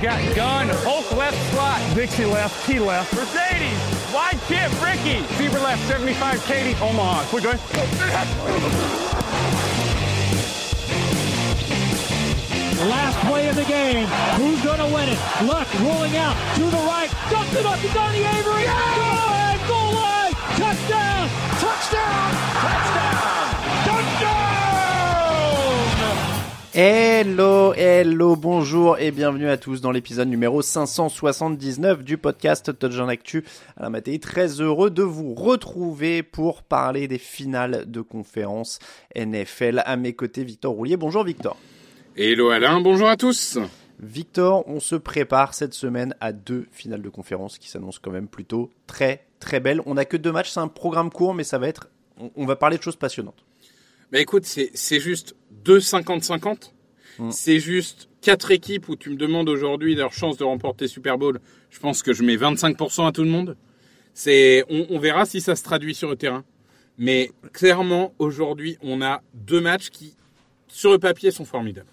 Got 0.00 0.36
gun, 0.36 0.68
Hulk 0.84 1.10
left 1.16 1.36
slot. 1.50 1.80
Dixie 1.96 2.24
left, 2.24 2.66
T 2.66 2.78
left. 2.78 3.12
Mercedes, 3.14 4.14
wide 4.14 4.38
chip, 4.46 4.70
Ricky. 4.80 5.22
Fever 5.34 5.58
left, 5.58 5.82
75, 5.88 6.44
Katie, 6.44 6.76
Omaha. 6.80 7.24
We're 7.32 7.40
good. 7.40 7.58
Last 12.88 13.18
play 13.26 13.48
of 13.48 13.56
the 13.56 13.64
game. 13.64 14.06
Who's 14.36 14.62
going 14.62 14.78
to 14.78 14.94
win 14.94 15.08
it? 15.08 15.18
Luck 15.42 15.66
rolling 15.80 16.16
out 16.16 16.36
to 16.54 16.62
the 16.62 16.82
right. 16.86 17.10
Dumps 17.28 17.56
it 17.56 17.66
up 17.66 17.80
to 17.80 17.88
Donnie 17.88 18.18
Avery. 18.18 18.62
Go 18.62 18.70
ahead, 18.70 18.98
line. 19.00 19.45
Touchdown. 20.56 21.28
Touchdown. 21.60 22.32
Touchdown. 22.64 23.48
Touchdown. 23.84 24.36
Hello, 26.72 27.74
hello, 27.74 28.36
bonjour 28.36 28.98
et 28.98 29.10
bienvenue 29.10 29.50
à 29.50 29.58
tous 29.58 29.82
dans 29.82 29.90
l'épisode 29.90 30.28
numéro 30.28 30.62
579 30.62 32.02
du 32.02 32.16
podcast 32.16 32.78
Touchdown 32.78 33.10
Actu. 33.10 33.44
Alain 33.76 33.90
Mattei, 33.90 34.18
très 34.18 34.62
heureux 34.62 34.88
de 34.88 35.02
vous 35.02 35.34
retrouver 35.34 36.22
pour 36.22 36.62
parler 36.62 37.06
des 37.06 37.18
finales 37.18 37.84
de 37.86 38.00
conférence 38.00 38.78
NFL. 39.14 39.82
À 39.84 39.96
mes 39.98 40.14
côtés, 40.14 40.42
Victor 40.42 40.72
Roulier. 40.72 40.96
Bonjour 40.96 41.22
Victor. 41.22 41.58
Hello 42.16 42.48
Alain, 42.48 42.80
bonjour 42.80 43.10
à 43.10 43.18
tous. 43.18 43.58
Victor, 44.00 44.66
on 44.68 44.80
se 44.80 44.96
prépare 44.96 45.52
cette 45.52 45.74
semaine 45.74 46.14
à 46.20 46.32
deux 46.32 46.66
finales 46.72 47.02
de 47.02 47.10
conférence 47.10 47.58
qui 47.58 47.68
s'annoncent 47.68 48.00
quand 48.02 48.10
même 48.10 48.28
plutôt 48.28 48.70
très 48.86 49.25
très 49.38 49.60
belles. 49.60 49.80
On 49.86 49.94
n'a 49.94 50.04
que 50.04 50.16
deux 50.16 50.32
matchs, 50.32 50.50
c'est 50.50 50.60
un 50.60 50.68
programme 50.68 51.10
court, 51.10 51.34
mais 51.34 51.44
ça 51.44 51.58
va 51.58 51.68
être. 51.68 51.88
On, 52.18 52.30
on 52.36 52.46
va 52.46 52.56
parler 52.56 52.78
de 52.78 52.82
choses 52.82 52.96
passionnantes. 52.96 53.44
Bah 54.12 54.20
écoute, 54.20 54.44
c'est 54.44 55.00
juste 55.00 55.34
deux 55.50 55.78
50-50. 55.78 56.72
Mm. 57.18 57.30
C'est 57.30 57.58
juste 57.58 58.08
quatre 58.20 58.50
équipes 58.50 58.88
où 58.88 58.96
tu 58.96 59.10
me 59.10 59.16
demandes 59.16 59.48
aujourd'hui 59.48 59.94
leur 59.94 60.12
chance 60.12 60.36
de 60.36 60.44
remporter 60.44 60.86
Super 60.88 61.18
Bowl. 61.18 61.40
Je 61.70 61.78
pense 61.78 62.02
que 62.02 62.12
je 62.12 62.22
mets 62.22 62.36
25% 62.36 63.06
à 63.06 63.12
tout 63.12 63.22
le 63.22 63.30
monde. 63.30 63.56
C'est, 64.14 64.64
on, 64.70 64.86
on 64.90 64.98
verra 64.98 65.26
si 65.26 65.40
ça 65.40 65.56
se 65.56 65.62
traduit 65.62 65.94
sur 65.94 66.08
le 66.08 66.16
terrain. 66.16 66.44
Mais 66.98 67.30
clairement, 67.52 68.14
aujourd'hui, 68.18 68.78
on 68.80 69.02
a 69.02 69.22
deux 69.34 69.60
matchs 69.60 69.90
qui, 69.90 70.14
sur 70.68 70.90
le 70.90 70.98
papier, 70.98 71.30
sont 71.30 71.44
formidables. 71.44 71.90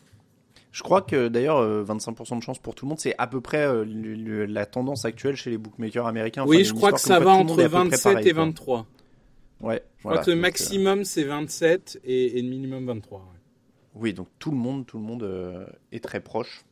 Je 0.74 0.84
crois 0.84 1.02
que 1.02 1.30
d'ailleurs, 1.30 1.58
euh, 1.60 1.84
25% 1.86 2.38
de 2.40 2.44
chance 2.44 2.60
pour 2.60 2.76
tout 2.76 2.86
le 2.86 2.90
monde, 2.90 3.00
c'est 3.00 3.16
à 3.18 3.28
peu 3.28 3.40
près 3.40 3.66
euh, 3.66 3.86
le- 3.86 4.16
le- 4.16 4.46
la 4.46 4.66
tendance 4.66 5.06
actuelle 5.06 5.36
chez 5.38 5.52
les 5.52 5.58
bookmakers 5.58 6.06
américains. 6.08 6.44
Oui, 6.46 6.66
je 6.66 6.74
crois 6.74 6.92
que 6.92 7.00
ça 7.00 7.20
va 7.20 7.26
quoi 7.26 7.34
entre 7.36 7.46
monde 7.52 7.60
est 7.60 7.64
à 7.64 7.70
peu 7.70 7.76
près 7.76 7.84
27 7.90 8.04
pareil, 8.14 8.28
et 8.28 8.34
quoi. 8.34 8.44
23. 8.44 8.86
Ouais, 9.62 9.84
Je 10.00 10.04
crois 10.04 10.18
que 10.18 10.32
le 10.32 10.36
maximum, 10.36 11.06
c'est 11.06 11.24
27 11.24 12.02
et, 12.04 12.38
et 12.38 12.42
le 12.42 12.50
minimum 12.50 12.86
23. 12.88 13.20
ouais. 13.20 13.26
Oui, 13.96 14.14
donc 14.14 14.28
tout 14.40 14.50
le 14.52 14.58
monde, 14.58 14.86
tout 14.88 14.98
le 14.98 15.04
monde 15.04 15.22
euh, 15.24 15.66
est 15.92 16.04
très 16.04 16.20
proche 16.20 16.66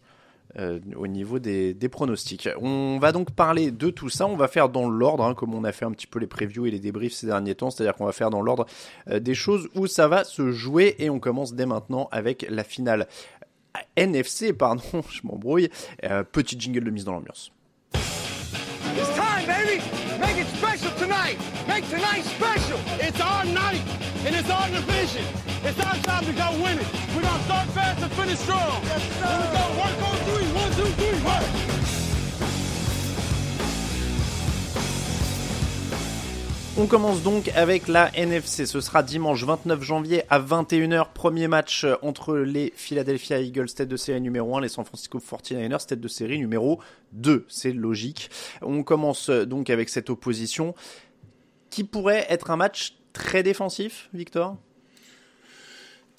euh, 0.57 0.79
au 0.97 1.05
niveau 1.05 1.37
des, 1.37 1.73
des 1.75 1.87
pronostics. 1.87 2.49
On 2.59 2.97
va 2.99 3.11
donc 3.11 3.29
parler 3.31 3.69
de 3.69 3.89
tout 3.91 4.09
ça. 4.09 4.25
On 4.25 4.35
va 4.35 4.47
faire 4.47 4.67
dans 4.69 4.89
l'ordre, 4.89 5.23
hein, 5.23 5.35
comme 5.35 5.53
on 5.53 5.63
a 5.63 5.71
fait 5.71 5.85
un 5.85 5.91
petit 5.91 6.07
peu 6.07 6.17
les 6.19 6.25
previews 6.27 6.65
et 6.65 6.71
les 6.71 6.79
débriefs 6.79 7.13
ces 7.13 7.27
derniers 7.27 7.53
temps. 7.55 7.69
C'est-à-dire 7.69 7.93
qu'on 7.95 8.05
va 8.07 8.11
faire 8.11 8.31
dans 8.31 8.41
l'ordre 8.41 8.65
euh, 9.09 9.19
des 9.19 9.35
choses 9.35 9.69
où 9.75 9.85
ça 9.85 10.07
va 10.07 10.23
se 10.23 10.51
jouer. 10.51 10.95
Et 10.97 11.11
on 11.11 11.19
commence 11.19 11.53
dès 11.53 11.67
maintenant 11.67 12.09
avec 12.11 12.45
la 12.49 12.63
finale 12.63 13.07
NFC, 13.97 14.53
pardon, 14.53 14.81
je 15.09 15.21
m'embrouille. 15.23 15.69
Euh, 16.03 16.23
petit 16.23 16.59
jingle 16.59 16.83
de 16.83 16.91
mise 16.91 17.05
dans 17.05 17.13
l'ambiance. 17.13 17.51
It's 17.93 19.09
time, 19.15 19.45
baby. 19.47 19.81
Make 20.19 20.37
it 20.37 20.47
special 20.47 20.91
tonight. 20.97 21.37
Make 21.67 21.87
tonight 21.89 22.23
special. 22.25 22.77
It's 22.99 23.19
our 23.21 23.45
night, 23.45 23.81
and 24.25 24.35
it's 24.35 24.49
our 24.49 24.67
division. 24.69 25.23
It's 25.63 25.79
our 25.79 25.95
time 26.03 26.25
to 26.25 26.33
go 26.33 26.51
win 26.61 26.77
it. 26.77 26.87
We're 27.15 27.21
gonna 27.21 27.43
start 27.43 27.67
fast 27.69 28.01
and 28.03 28.11
finish 28.13 28.39
strong. 28.39 28.81
Yes, 28.83 29.01
sir. 29.19 29.25
Here 29.25 29.39
we 29.39 29.57
go. 29.57 29.63
Work 29.79 30.01
on 30.03 30.17
three. 30.27 30.47
One, 30.53 30.71
two, 30.73 30.91
three. 30.99 31.23
Work. 31.23 31.70
On 36.77 36.87
commence 36.87 37.21
donc 37.21 37.49
avec 37.49 37.89
la 37.89 38.09
NFC. 38.17 38.65
Ce 38.65 38.79
sera 38.79 39.03
dimanche 39.03 39.43
29 39.43 39.83
janvier 39.83 40.23
à 40.29 40.39
21h. 40.39 41.07
Premier 41.13 41.49
match 41.49 41.83
euh, 41.83 41.95
entre 42.01 42.37
les 42.37 42.71
Philadelphia 42.77 43.41
Eagles, 43.41 43.67
tête 43.75 43.89
de 43.89 43.97
série 43.97 44.21
numéro 44.21 44.55
1, 44.55 44.61
les 44.61 44.69
San 44.69 44.85
Francisco 44.85 45.19
49ers, 45.19 45.85
tête 45.85 45.99
de 45.99 46.07
série 46.07 46.39
numéro 46.39 46.79
2. 47.11 47.45
C'est 47.49 47.73
logique. 47.73 48.29
On 48.61 48.83
commence 48.83 49.29
euh, 49.29 49.45
donc 49.45 49.69
avec 49.69 49.89
cette 49.89 50.09
opposition 50.09 50.73
qui 51.69 51.83
pourrait 51.83 52.25
être 52.29 52.51
un 52.51 52.55
match 52.55 52.95
très 53.11 53.43
défensif, 53.43 54.07
Victor? 54.13 54.55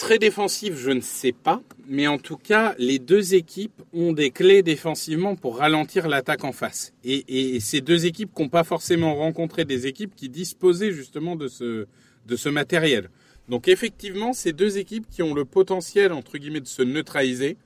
Très 0.02 0.18
défensif, 0.18 0.76
je 0.76 0.90
ne 0.90 1.00
sais 1.00 1.30
pas, 1.30 1.62
mais 1.86 2.08
en 2.08 2.18
tout 2.18 2.36
cas, 2.36 2.74
les 2.76 2.98
deux 2.98 3.36
équipes 3.36 3.80
ont 3.92 4.12
des 4.12 4.32
clés 4.32 4.64
défensivement 4.64 5.36
pour 5.36 5.58
ralentir 5.58 6.08
l'attaque 6.08 6.42
en 6.42 6.50
face. 6.50 6.92
Et, 7.04 7.60
ces 7.60 7.80
deux 7.80 8.04
équipes 8.04 8.34
qui 8.34 8.42
n'ont 8.42 8.48
pas 8.48 8.64
forcément 8.64 9.14
rencontré 9.14 9.64
des 9.64 9.86
équipes 9.86 10.16
qui 10.16 10.28
disposaient 10.28 10.90
justement 10.90 11.36
de 11.36 11.46
ce, 11.46 12.48
matériel. 12.48 13.10
Donc 13.48 13.68
effectivement, 13.68 14.32
ces 14.32 14.52
deux 14.52 14.76
équipes 14.76 15.06
qui 15.08 15.22
ont 15.22 15.34
le 15.34 15.44
potentiel, 15.44 16.12
entre 16.12 16.36
guillemets, 16.36 16.60
de 16.60 16.66
se 16.66 16.82
neutraliser. 16.82 17.56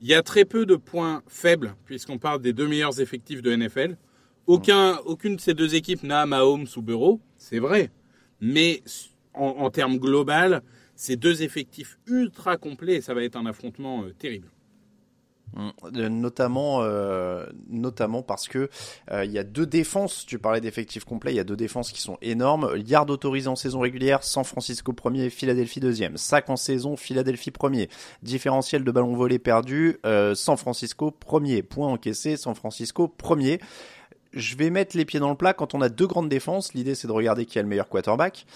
Il 0.00 0.08
y 0.08 0.14
a 0.14 0.22
très 0.22 0.46
peu 0.46 0.64
de 0.64 0.76
points 0.76 1.22
faibles, 1.28 1.74
puisqu'on 1.84 2.16
parle 2.16 2.40
des 2.40 2.54
deux 2.54 2.68
meilleurs 2.68 3.02
effectifs 3.02 3.42
de 3.42 3.54
NFL. 3.54 3.98
Aucun, 4.46 4.96
aucune 5.04 5.36
de 5.36 5.40
ces 5.42 5.52
deux 5.52 5.74
équipes 5.74 6.04
n'a 6.04 6.24
Mahomes 6.24 6.66
ou 6.74 6.80
Bureau, 6.80 7.20
c'est 7.36 7.58
vrai. 7.58 7.90
Mais 8.40 8.82
en, 9.34 9.48
en 9.48 9.70
termes 9.70 9.98
global, 9.98 10.62
c'est 11.02 11.16
deux 11.16 11.42
effectifs 11.42 11.98
ultra 12.06 12.56
complets 12.56 12.94
et 12.94 13.00
ça 13.00 13.12
va 13.12 13.24
être 13.24 13.34
un 13.34 13.46
affrontement 13.46 14.04
euh, 14.04 14.12
terrible. 14.12 14.48
Euh, 15.58 16.08
notamment, 16.08 16.78
euh, 16.82 17.44
notamment 17.68 18.22
parce 18.22 18.46
que 18.48 18.70
il 19.12 19.30
y 19.30 19.38
a 19.38 19.42
deux 19.44 19.66
défenses. 19.66 20.24
Tu 20.24 20.38
parlais 20.38 20.60
d'effectifs 20.60 21.04
complets. 21.04 21.32
Il 21.32 21.36
y 21.36 21.40
a 21.40 21.44
deux 21.44 21.56
défenses 21.56 21.90
qui 21.90 22.00
sont 22.00 22.18
énormes. 22.22 22.72
Yard 22.86 23.10
autorisé 23.10 23.48
en 23.48 23.56
saison 23.56 23.80
régulière, 23.80 24.22
San 24.22 24.44
Francisco 24.44 24.92
premier, 24.92 25.28
Philadelphie 25.28 25.80
deuxième. 25.80 26.16
Sac 26.16 26.48
en 26.48 26.56
saison, 26.56 26.96
Philadelphie 26.96 27.50
premier. 27.50 27.88
Différentiel 28.22 28.84
de 28.84 28.90
ballons 28.92 29.16
volés 29.16 29.40
perdus, 29.40 29.98
euh, 30.06 30.36
San 30.36 30.56
Francisco 30.56 31.10
premier. 31.10 31.62
Point 31.64 31.88
encaissé, 31.88 32.36
San 32.36 32.54
Francisco 32.54 33.08
premier. 33.08 33.58
Je 34.32 34.56
vais 34.56 34.70
mettre 34.70 34.96
les 34.96 35.04
pieds 35.04 35.20
dans 35.20 35.28
le 35.30 35.36
plat 35.36 35.52
quand 35.52 35.74
on 35.74 35.82
a 35.82 35.90
deux 35.90 36.06
grandes 36.06 36.30
défenses. 36.30 36.72
L'idée 36.72 36.94
c'est 36.94 37.08
de 37.08 37.12
regarder 37.12 37.44
qui 37.44 37.58
a 37.58 37.62
le 37.62 37.68
meilleur 37.68 37.88
quarterback. 37.88 38.46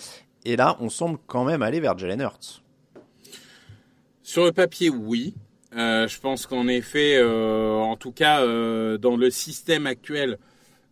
Et 0.48 0.54
là, 0.54 0.76
on 0.78 0.88
semble 0.88 1.18
quand 1.26 1.44
même 1.44 1.60
aller 1.60 1.80
vers 1.80 1.98
Jalen 1.98 2.20
Hurts. 2.20 2.62
Sur 4.22 4.44
le 4.44 4.52
papier, 4.52 4.90
oui. 4.90 5.34
Euh, 5.76 6.06
je 6.06 6.20
pense 6.20 6.46
qu'en 6.46 6.68
effet, 6.68 7.16
euh, 7.16 7.72
en 7.72 7.96
tout 7.96 8.12
cas, 8.12 8.42
euh, 8.42 8.96
dans 8.96 9.16
le 9.16 9.28
système 9.30 9.86
actuel, 9.88 10.38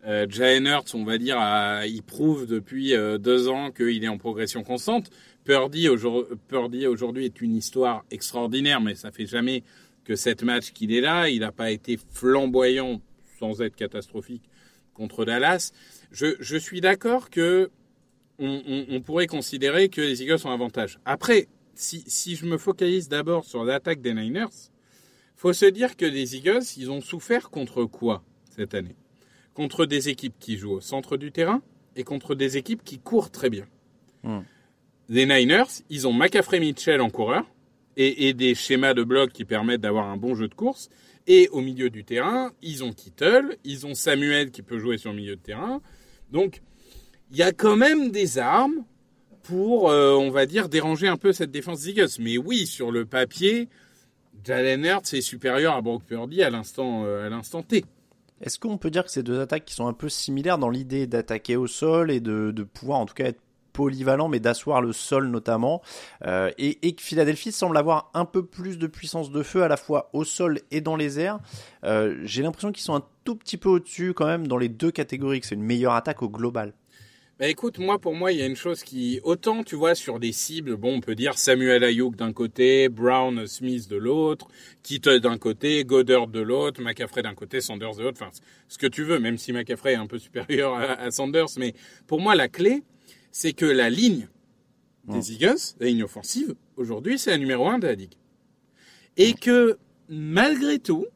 Jalen 0.05 0.67
Hurts, 0.67 0.95
on 0.95 1.05
va 1.05 1.17
dire, 1.17 1.39
il 1.87 2.03
prouve 2.03 2.47
depuis 2.47 2.93
deux 3.19 3.49
ans 3.49 3.71
qu'il 3.71 4.05
est 4.05 4.09
en 4.09 4.19
progression 4.19 4.63
constante. 4.63 5.09
Purdy 5.45 5.89
aujourd'hui, 5.89 7.25
est 7.25 7.41
une 7.41 7.57
histoire 7.57 8.05
extraordinaire, 8.11 8.83
mais 8.83 8.97
ça 8.97 9.13
fait 9.13 9.25
jamais 9.25 9.63
que 10.05 10.15
cette 10.15 10.43
match 10.43 10.73
qu'il 10.73 10.93
est 10.93 11.01
là. 11.01 11.31
Il 11.31 11.41
n'a 11.41 11.53
pas 11.53 11.71
été 11.71 11.99
flamboyant 12.13 13.01
sans 13.39 13.63
être 13.63 13.77
catastrophique 13.77 14.43
contre 14.93 15.25
Dallas. 15.25 15.73
Je 16.13 16.59
suis 16.59 16.83
d'accord 16.83 17.31
que 17.31 17.71
on, 18.39 18.63
on, 18.67 18.87
on, 18.97 19.01
pourrait 19.01 19.27
considérer 19.27 19.89
que 19.89 20.01
les 20.01 20.23
Eagles 20.23 20.39
ont 20.45 20.51
un 20.51 20.55
avantage. 20.55 20.99
Après, 21.05 21.49
si, 21.75 22.05
si 22.07 22.37
je 22.37 22.47
me 22.47 22.59
focalise 22.59 23.09
d'abord 23.09 23.45
sur 23.45 23.65
l'attaque 23.65 24.01
des 24.01 24.15
Niners, 24.15 24.71
faut 25.37 25.53
se 25.53 25.67
dire 25.67 25.97
que 25.97 26.05
les 26.05 26.37
Eagles, 26.37 26.63
ils 26.77 26.91
ont 26.91 27.01
souffert 27.01 27.51
contre 27.51 27.85
quoi 27.85 28.25
cette 28.51 28.75
année? 28.75 28.97
Contre 29.53 29.87
des 29.87 30.09
équipes 30.09 30.35
qui 30.39 30.57
jouent 30.57 30.73
au 30.73 30.81
centre 30.81 31.17
du 31.17 31.33
terrain 31.33 31.63
et 31.97 32.05
contre 32.05 32.35
des 32.35 32.57
équipes 32.57 32.83
qui 32.83 32.99
courent 32.99 33.31
très 33.31 33.51
bien. 33.51 33.67
Hmm. 34.23 34.41
Les 35.09 35.27
Niners, 35.27 35.83
ils 35.91 36.09
ont 36.09 36.13
McAfee 36.13 36.61
Mitchell 36.61 37.01
en 37.01 37.11
coureur 37.11 37.45
et, 37.97 38.29
et 38.29 38.33
des 38.33 38.55
schémas 38.55 38.95
de 38.95 39.05
bloc 39.05 39.33
qui 39.33 39.45
permettent 39.45 39.83
d'avoir 39.83 40.09
un 40.09 40.17
bon 40.17 40.35
jeu 40.35 40.49
de 40.49 40.55
course. 40.55 40.89
Et 41.27 41.49
au 41.51 41.61
milieu 41.61 41.91
du 41.91 42.05
terrain, 42.05 42.53
ils 42.63 42.85
ont 42.85 42.93
Kittle, 42.93 43.57
ils 43.65 43.87
ont 43.87 43.95
Samuel 43.95 44.51
qui 44.51 44.63
peut 44.63 44.79
jouer 44.79 44.99
sur 44.99 45.11
le 45.11 45.17
milieu 45.17 45.37
de 45.37 45.41
terrain. 45.41 45.81
Donc, 46.31 46.63
il 47.31 47.37
y 47.37 47.43
a 47.43 47.53
quand 47.53 47.77
même 47.77 48.11
des 48.11 48.39
armes 48.39 48.85
pour, 49.45 49.91
euh, 49.91 50.15
on 50.15 50.31
va 50.31 50.47
dire, 50.47 50.69
déranger 50.69 51.07
un 51.07 51.17
peu 51.17 51.33
cette 51.33 51.51
défense 51.51 51.83
des 51.83 51.91
Eagles. 51.91 52.09
Mais 52.19 52.39
oui, 52.39 52.67
sur 52.67 52.91
le 52.91 53.05
papier, 53.05 53.69
Jalen 54.43 54.85
Hurts 54.85 55.15
est 55.15 55.21
supérieur 55.21 55.75
à 55.75 55.83
Brock 55.83 56.03
Purdy 56.03 56.43
à 56.43 56.51
l'instant, 56.51 57.05
euh, 57.05 57.27
à 57.27 57.29
l'instant 57.29 57.63
T. 57.63 57.85
Est-ce 58.41 58.59
qu'on 58.59 58.79
peut 58.79 58.91
dire 58.91 59.05
que 59.05 59.11
c'est 59.11 59.23
deux 59.23 59.41
attaques 59.41 59.65
qui 59.65 59.75
sont 59.75 59.87
un 59.87 59.93
peu 59.93 60.09
similaires 60.09 60.59
dans 60.59 60.71
l'idée 60.71 61.07
d'attaquer 61.07 61.57
au 61.57 61.67
sol 61.67 62.11
et 62.11 62.21
de, 62.21 62.53
pouvoir 62.75 62.99
en 62.99 63.07
tout 63.07 63.15
cas 63.15 63.27
être 63.27 63.41
polyvalent, 63.73 64.29
mais 64.29 64.41
d'asseoir 64.41 64.81
le 64.81 64.93
sol 64.93 65.29
notamment, 65.29 65.83
euh, 66.25 66.51
et, 66.59 66.95
que 66.95 67.03
Philadelphie 67.03 67.51
semble 67.51 67.77
avoir 67.77 68.11
un 68.15 68.25
peu 68.25 68.45
plus 68.45 68.79
de 68.79 68.87
puissance 68.87 69.31
de 69.31 69.43
feu 69.43 69.63
à 69.63 69.69
la 69.69 69.77
fois 69.77 70.11
au 70.13 70.25
sol 70.25 70.61
et 70.71 70.81
dans 70.81 70.95
les 70.95 71.19
airs. 71.19 71.41
J'ai 72.23 72.43
l'impression 72.43 72.71
qu'ils 72.71 72.85
sont 72.85 72.95
un 72.95 73.05
tout 73.25 73.35
petit 73.35 73.57
peu 73.57 73.69
au-dessus 73.69 74.15
quand 74.15 74.27
même 74.27 74.47
dans 74.47 74.59
les 74.59 74.69
deux 74.69 74.93
catégories, 74.93 75.41
que 75.41 75.47
c'est 75.47 75.57
une 75.57 75.63
meilleure 75.63 75.95
attaque 75.95 76.23
au 76.23 76.29
global. 76.29 76.73
Bah 77.37 77.49
écoute, 77.49 77.81
moi 77.81 77.99
pour 77.99 78.15
moi 78.15 78.31
il 78.31 78.39
y 78.39 78.43
a 78.43 78.47
une 78.47 78.55
chose 78.55 78.85
qui 78.85 79.19
autant 79.25 79.65
tu 79.65 79.75
vois 79.75 79.97
sur 79.97 80.21
des 80.21 80.31
cibles, 80.31 80.77
bon 80.77 80.99
on 80.99 81.01
peut 81.01 81.17
dire 81.17 81.37
Samuel 81.37 81.83
Ayuk 81.83 82.15
d'un 82.15 82.33
côté, 82.33 82.89
Brown 82.89 83.45
Smith 83.49 83.89
de 83.89 83.97
l'autre, 83.97 84.47
Kittle 84.85 85.19
d'un 85.19 85.37
côté, 85.37 85.85
Goddard 85.85 86.29
de 86.29 86.39
l'autre, 86.39 86.81
McCaffrey 86.81 87.23
d'un 87.23 87.35
côté, 87.35 87.61
Sanders 87.61 87.97
de 87.97 88.05
l'autre, 88.05 88.19
enfin 88.23 88.31
ce 88.69 88.79
que 88.79 88.87
tu 88.87 89.03
veux, 89.03 89.19
même 89.19 89.37
si 89.37 89.53
McCaffrey 89.53 89.95
est 89.95 89.97
un 89.97 90.07
peu 90.07 90.19
supérieur 90.21 90.75
à, 90.75 90.93
à 90.93 91.11
Sanders, 91.11 91.49
mais 91.57 91.75
pour 92.07 92.21
moi 92.21 92.37
la 92.37 92.47
clé 92.47 92.85
c'est 93.33 93.53
que 93.53 93.67
la 93.67 93.91
ligne 93.91 94.29
des 95.09 95.33
Eagles, 95.33 95.75
la 95.81 95.87
ligne 95.89 96.05
offensive, 96.05 96.55
aujourd'hui 96.77 97.19
c'est 97.19 97.33
la 97.33 97.39
numéro 97.39 97.69
un 97.69 97.81
de 97.81 97.89
la 97.89 97.95
ligue, 97.95 98.15
et 99.17 99.33
que 99.33 99.77
malgré 100.09 100.79
tout 100.79 101.07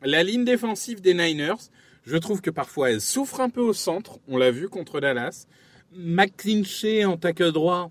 la 0.00 0.22
ligne 0.22 0.44
défensive 0.44 1.00
des 1.00 1.14
Niners 1.14 1.70
je 2.06 2.16
trouve 2.16 2.40
que 2.40 2.50
parfois 2.50 2.90
elle 2.92 3.00
souffre 3.00 3.40
un 3.40 3.50
peu 3.50 3.60
au 3.60 3.72
centre. 3.72 4.20
On 4.28 4.38
l'a 4.38 4.52
vu 4.52 4.68
contre 4.68 5.00
Dallas. 5.00 5.46
McClinchy 5.92 7.04
en 7.04 7.16
tackle 7.16 7.52
droit, 7.52 7.90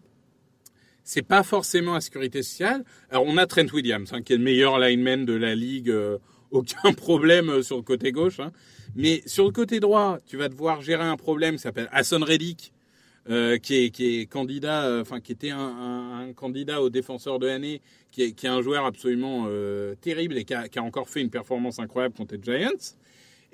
c'est 1.03 1.21
pas 1.21 1.44
forcément 1.44 1.94
la 1.94 2.01
sécurité 2.01 2.41
sociale. 2.41 2.83
Alors 3.09 3.25
on 3.27 3.38
a 3.38 3.45
Trent 3.45 3.67
Williams, 3.73 4.12
hein, 4.13 4.21
qui 4.21 4.33
est 4.33 4.38
le 4.38 4.44
meilleur 4.44 4.79
lineman 4.79 5.25
de 5.25 5.33
la 5.33 5.53
ligue, 5.53 5.89
euh, 5.89 6.17
aucun 6.51 6.94
problème 6.94 7.50
euh, 7.50 7.62
sur 7.62 7.75
le 7.75 7.83
côté 7.83 8.12
gauche. 8.12 8.39
Hein. 8.39 8.51
Mais 8.95 9.21
sur 9.25 9.45
le 9.45 9.51
côté 9.51 9.79
droit, 9.79 10.19
tu 10.25 10.38
vas 10.38 10.47
devoir 10.47 10.81
gérer 10.81 11.03
un 11.03 11.17
problème 11.17 11.56
qui 11.56 11.62
s'appelle 11.62 11.89
Hassan 11.91 12.23
Reddick, 12.23 12.71
euh, 13.29 13.57
qui, 13.57 13.75
est, 13.75 14.29
candidat, 14.29 15.00
enfin 15.01 15.19
qui 15.19 15.31
était 15.31 15.50
un, 15.50 16.31
candidat 16.35 16.81
au 16.81 16.89
défenseur 16.89 17.39
de 17.39 17.47
l'année, 17.47 17.81
qui 18.12 18.23
est, 18.23 18.31
qui 18.31 18.45
est 18.45 18.50
un 18.50 18.62
joueur 18.62 18.85
absolument 18.85 19.50
terrible 20.00 20.38
et 20.38 20.45
qui 20.45 20.53
a, 20.53 20.83
encore 20.83 21.09
fait 21.09 21.21
une 21.21 21.31
performance 21.31 21.79
incroyable 21.79 22.15
contre 22.15 22.35
les 22.35 22.41
Giants. 22.41 22.95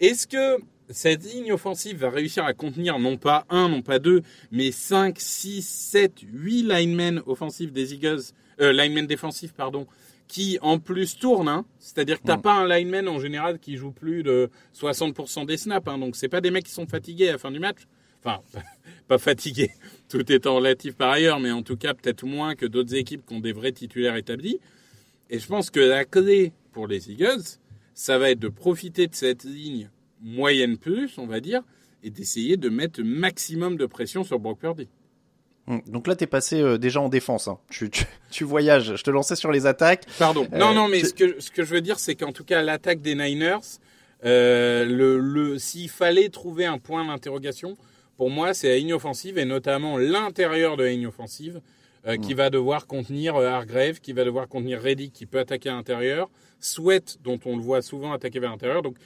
Est-ce 0.02 0.26
que 0.26 0.58
cette 0.90 1.24
ligne 1.32 1.54
offensive 1.54 1.98
va 1.98 2.10
réussir 2.10 2.44
à 2.44 2.54
contenir 2.54 2.98
non 2.98 3.18
pas 3.18 3.46
un, 3.52 3.70
non 3.70 3.84
pas 3.84 4.00
deux, 4.00 4.24
mais 4.52 4.72
5, 4.72 5.20
6, 5.20 5.62
7, 5.62 6.14
8 6.34 6.64
linemen 6.64 7.22
offensifs 7.28 7.72
des 7.72 7.94
Eagles, 7.94 8.22
euh, 8.60 8.74
linemen 8.74 9.06
défensifs, 9.06 9.54
pardon, 9.54 9.86
qui 10.28 10.58
en 10.62 10.80
plus 10.80 11.20
tournent, 11.20 11.48
hein, 11.48 11.66
c'est-à-dire 11.78 12.20
que 12.20 12.26
t'as 12.26 12.38
mm. 12.38 12.42
pas 12.42 12.54
un 12.54 12.68
lineman 12.68 13.08
en 13.08 13.20
général 13.20 13.60
qui 13.60 13.78
joue 13.78 13.92
plus 13.92 14.24
de 14.24 14.50
60% 14.76 15.46
des 15.46 15.58
snaps, 15.58 15.88
hein, 15.88 16.00
donc 16.00 16.16
c'est 16.16 16.30
pas 16.30 16.42
des 16.42 16.50
mecs 16.50 16.66
qui 16.66 16.72
sont 16.72 16.88
fatigués 16.88 17.30
à 17.30 17.34
la 17.34 17.38
fin 17.38 17.52
du 17.52 17.60
match. 17.60 17.82
Enfin, 18.24 18.42
pas 19.08 19.20
fatigués, 19.20 19.70
tout 20.10 20.32
étant 20.32 20.56
relatif 20.56 20.96
par 20.96 21.12
ailleurs, 21.12 21.40
mais 21.40 21.52
en 21.52 21.62
tout 21.62 21.78
cas 21.78 21.94
peut-être 21.94 22.26
moins 22.26 22.56
que 22.56 22.66
d'autres 22.66 22.96
équipes 22.96 23.24
qui 23.24 23.36
ont 23.36 23.40
des 23.40 23.54
vrais 23.54 23.72
titulaires 23.72 24.16
établis. 24.16 24.60
Et 25.30 25.38
je 25.38 25.46
pense 25.48 25.70
que 25.70 25.80
la 25.80 26.06
clé 26.06 26.54
pour 26.72 26.88
les 26.88 27.12
Eagles, 27.12 27.60
ça 27.94 28.18
va 28.18 28.32
être 28.32 28.40
de 28.40 28.48
profiter 28.48 29.08
de 29.08 29.16
cette 29.16 29.44
ligne 29.44 29.90
moyenne 30.22 30.78
plus, 30.78 31.18
on 31.18 31.28
va 31.28 31.40
dire, 31.40 31.62
et 32.04 32.10
d'essayer 32.10 32.58
de 32.58 32.70
mettre 32.70 33.02
maximum 33.02 33.78
de 33.78 33.86
pression 33.86 34.24
sur 34.24 34.40
Brock 34.40 34.60
Purdy. 34.60 34.88
Hum, 35.68 35.82
donc 35.88 36.08
là, 36.08 36.16
tu 36.16 36.24
es 36.24 36.28
passé 36.28 36.60
euh, 36.60 36.78
déjà 36.78 37.02
en 37.02 37.10
défense. 37.10 37.48
Hein. 37.48 37.60
Tu, 37.70 37.90
tu, 37.90 38.06
tu, 38.32 38.44
voyages. 38.44 38.96
Je 38.96 39.04
te 39.04 39.12
lançais 39.12 39.36
sur 39.36 39.52
les 39.52 39.66
attaques. 39.68 40.06
Pardon. 40.18 40.48
Euh, 40.54 40.58
non, 40.58 40.74
non, 40.74 40.88
mais 40.88 41.04
ce 41.04 41.14
que, 41.14 41.40
ce 41.40 41.52
que 41.52 41.64
je 41.64 41.74
veux 41.74 41.82
dire, 41.82 42.00
c'est 42.00 42.16
qu'en 42.16 42.32
tout 42.32 42.44
cas, 42.44 42.64
l'attaque 42.64 43.02
des 43.02 43.14
Niners, 43.14 43.60
euh, 44.26 44.86
le, 44.86 45.20
le, 45.20 45.58
s'il 45.60 45.90
fallait 45.90 46.30
trouver 46.30 46.66
un 46.66 46.80
point 46.80 47.06
d'interrogation, 47.06 47.78
pour 48.18 48.30
moi, 48.30 48.54
c'est 48.54 48.70
la 48.70 48.78
ligne 48.78 48.94
offensive 48.94 49.38
et 49.38 49.46
notamment 49.46 49.98
l'intérieur 49.98 50.78
de 50.78 50.84
la 50.84 50.90
ligne 50.90 51.08
offensive 51.08 51.62
euh, 52.08 52.18
qui 52.18 52.34
va 52.34 52.50
devoir 52.50 52.88
contenir 52.88 53.36
euh, 53.36 53.48
Hargrave, 53.48 54.00
qui 54.00 54.12
va 54.12 54.24
devoir 54.24 54.48
contenir 54.48 54.82
Reddick, 54.82 55.14
qui 55.14 55.28
peut 55.28 55.38
attaquer 55.38 55.70
à 55.70 55.74
l'intérieur, 55.74 56.30
Sweat, 56.60 57.20
dont 57.22 57.40
on 57.46 57.56
le 57.56 57.62
voit 57.62 57.84
souvent 57.84 58.12
attaquer 58.12 58.40
vers 58.40 58.50
l'intérieur. 58.50 58.82
Donc, 58.82 58.98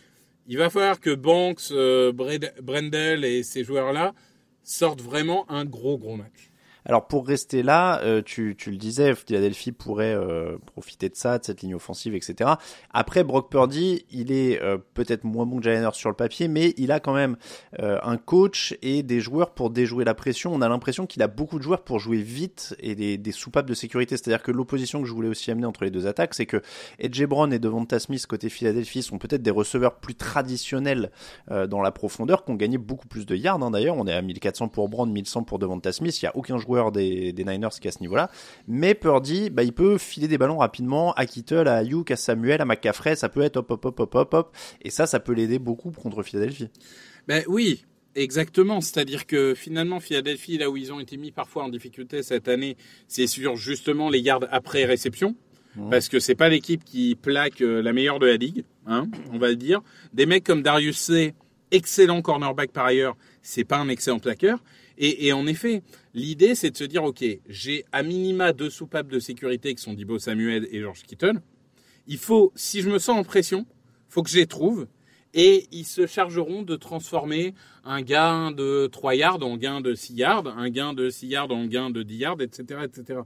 il 0.47 0.57
va 0.57 0.69
falloir 0.69 0.99
que 0.99 1.13
Banks, 1.13 1.71
euh, 1.71 2.13
Brendel 2.13 3.25
et 3.25 3.43
ces 3.43 3.63
joueurs-là 3.63 4.13
sortent 4.63 5.01
vraiment 5.01 5.49
un 5.51 5.65
gros, 5.65 5.97
gros 5.97 6.15
match. 6.15 6.51
Alors 6.85 7.07
pour 7.07 7.27
rester 7.27 7.63
là, 7.63 7.99
euh, 8.03 8.21
tu, 8.23 8.55
le 8.67 8.77
disais, 8.77 9.15
Philadelphie 9.15 9.71
pourrait 9.71 10.13
euh, 10.13 10.57
profiter 10.67 11.09
de 11.09 11.15
ça, 11.15 11.39
de 11.39 11.43
cette 11.43 11.61
ligne 11.61 11.73
offensive, 11.73 12.13
etc. 12.13 12.51
Après, 12.91 13.23
Brock 13.23 13.49
Purdy, 13.49 14.05
il 14.11 14.31
est 14.31 14.61
euh, 14.61 14.77
peut-être 14.93 15.23
moins 15.23 15.47
bon 15.47 15.57
que 15.57 15.63
Jalen 15.63 15.91
sur 15.93 16.09
le 16.09 16.15
papier, 16.15 16.47
mais 16.47 16.73
il 16.77 16.91
a 16.91 16.99
quand 16.99 17.13
même 17.13 17.37
un 17.79 18.17
coach 18.17 18.75
et 18.81 19.03
des 19.03 19.19
joueurs 19.19 19.51
pour 19.51 19.69
déjouer 19.69 20.05
la 20.05 20.13
pression. 20.13 20.53
On 20.53 20.61
a 20.61 20.69
l'impression 20.69 21.05
qu'il 21.05 21.21
a 21.21 21.27
beaucoup 21.27 21.57
de 21.57 21.63
joueurs 21.63 21.83
pour 21.83 21.99
jouer 21.99 22.17
vite 22.17 22.75
et 22.79 22.95
des, 22.95 23.31
soupapes 23.31 23.65
de 23.65 23.73
sécurité. 23.73 24.17
C'est-à-dire 24.17 24.41
que 24.41 24.51
l'opposition 24.51 25.01
que 25.01 25.07
je 25.07 25.13
voulais 25.13 25.27
aussi 25.27 25.51
amener 25.51 25.65
entre 25.65 25.83
les 25.83 25.91
deux 25.91 26.07
attaques, 26.07 26.33
c'est 26.33 26.45
que 26.45 26.61
Edge 26.99 27.23
Brown 27.25 27.51
et 27.51 27.59
Devonta 27.59 27.99
Smith 27.99 28.25
côté 28.27 28.49
Philadelphie 28.49 29.03
sont 29.03 29.17
peut-être 29.17 29.41
des 29.41 29.51
receveurs 29.51 29.95
plus 29.95 30.15
traditionnels 30.15 31.11
dans 31.49 31.81
la 31.81 31.91
profondeur, 31.91 32.45
qui 32.45 32.51
ont 32.51 32.55
gagné 32.55 32.77
beaucoup 32.77 33.07
plus 33.07 33.25
de 33.25 33.35
yards. 33.35 33.61
Hein, 33.61 33.71
D'ailleurs, 33.71 33.97
on 33.97 34.07
est 34.07 34.13
à 34.13 34.21
1400 34.21 34.69
pour 34.69 34.89
Brown, 34.89 35.11
1100 35.11 35.43
pour 35.43 35.59
Devonta 35.59 35.91
Smith. 35.91 36.21
Il 36.21 36.25
y 36.25 36.27
a 36.27 36.35
aucun 36.35 36.57
joueur 36.57 36.74
des, 36.91 37.33
des 37.33 37.43
Niners 37.43 37.69
qui 37.79 37.87
est 37.87 37.89
à 37.89 37.91
ce 37.91 38.01
niveau-là. 38.01 38.29
Mais 38.67 38.95
Purdy, 38.95 39.49
bah, 39.49 39.63
il 39.63 39.73
peut 39.73 39.97
filer 39.97 40.27
des 40.27 40.37
ballons 40.37 40.57
rapidement 40.57 41.13
à 41.13 41.25
Kittle, 41.25 41.67
à 41.67 41.77
Ayuk, 41.77 42.11
à 42.11 42.15
Samuel, 42.15 42.61
à 42.61 42.65
McCaffrey. 42.65 43.15
Ça 43.15 43.29
peut 43.29 43.41
être 43.41 43.57
hop, 43.57 43.71
hop, 43.71 43.85
hop, 43.85 43.99
hop, 43.99 44.15
hop, 44.15 44.33
hop. 44.33 44.55
Et 44.81 44.89
ça, 44.89 45.07
ça 45.07 45.19
peut 45.19 45.33
l'aider 45.33 45.59
beaucoup 45.59 45.91
contre 45.91 46.23
Philadelphie. 46.23 46.69
Ben 47.27 47.43
oui, 47.47 47.85
Exactement, 48.15 48.79
c'est-à-dire 48.79 49.27
que 49.27 49.53
finalement 49.53 49.99
Philadelphie, 49.99 50.57
là 50.57 50.69
où 50.69 50.77
ils 50.77 50.93
ont 50.93 51.01
été 51.01 51.17
mis 51.17 51.31
parfois 51.31 51.65
en 51.65 51.69
difficulté 51.69 52.23
cette 52.23 52.47
année, 52.47 52.77
c'est 53.09 53.27
sur 53.27 53.57
justement 53.57 54.09
les 54.09 54.21
gardes 54.21 54.47
après 54.51 54.85
réception, 54.85 55.35
mmh. 55.75 55.89
parce 55.89 56.07
que 56.07 56.21
c'est 56.21 56.35
pas 56.35 56.47
l'équipe 56.47 56.85
qui 56.85 57.15
plaque 57.15 57.59
euh, 57.59 57.81
la 57.81 57.91
meilleure 57.91 58.19
de 58.19 58.27
la 58.27 58.37
ligue, 58.37 58.63
hein, 58.87 59.09
on 59.33 59.37
va 59.37 59.49
le 59.49 59.57
dire. 59.57 59.81
Des 60.13 60.25
mecs 60.25 60.45
comme 60.45 60.61
Darius 60.61 60.97
C, 60.97 61.33
excellent 61.71 62.21
cornerback 62.21 62.71
par 62.71 62.85
ailleurs, 62.85 63.17
c'est 63.41 63.65
pas 63.65 63.77
un 63.77 63.89
excellent 63.89 64.19
plaqueur. 64.19 64.59
Et, 64.97 65.33
en 65.33 65.45
effet, 65.45 65.83
l'idée, 66.13 66.55
c'est 66.55 66.71
de 66.71 66.77
se 66.77 66.85
dire, 66.85 67.03
OK, 67.03 67.23
j'ai 67.49 67.85
à 67.91 68.01
minima 68.01 68.53
deux 68.53 68.69
soupapes 68.69 69.09
de 69.09 69.19
sécurité 69.19 69.75
qui 69.75 69.83
sont 69.83 69.93
Dibo 69.93 70.19
Samuel 70.19 70.67
et 70.71 70.79
George 70.79 71.03
Kittle. 71.03 71.41
Il 72.07 72.17
faut, 72.17 72.53
si 72.55 72.81
je 72.81 72.89
me 72.89 72.97
sens 72.97 73.17
en 73.17 73.23
pression, 73.23 73.65
faut 74.07 74.23
que 74.23 74.29
je 74.29 74.37
les 74.37 74.47
trouve. 74.47 74.87
Et 75.33 75.67
ils 75.73 75.85
se 75.85 76.07
chargeront 76.07 76.61
de 76.61 76.77
transformer 76.77 77.53
un 77.83 78.01
gain 78.01 78.51
de 78.51 78.87
3 78.87 79.15
yards 79.15 79.43
en 79.43 79.57
gain 79.57 79.81
de 79.81 79.93
6 79.93 80.13
yards, 80.13 80.47
un 80.47 80.69
gain 80.69 80.93
de 80.93 81.09
6 81.09 81.27
yards 81.27 81.51
en 81.51 81.65
gain 81.65 81.89
de 81.89 82.03
10 82.03 82.15
yards, 82.15 82.41
etc. 82.41 82.79
etc. 82.85 83.19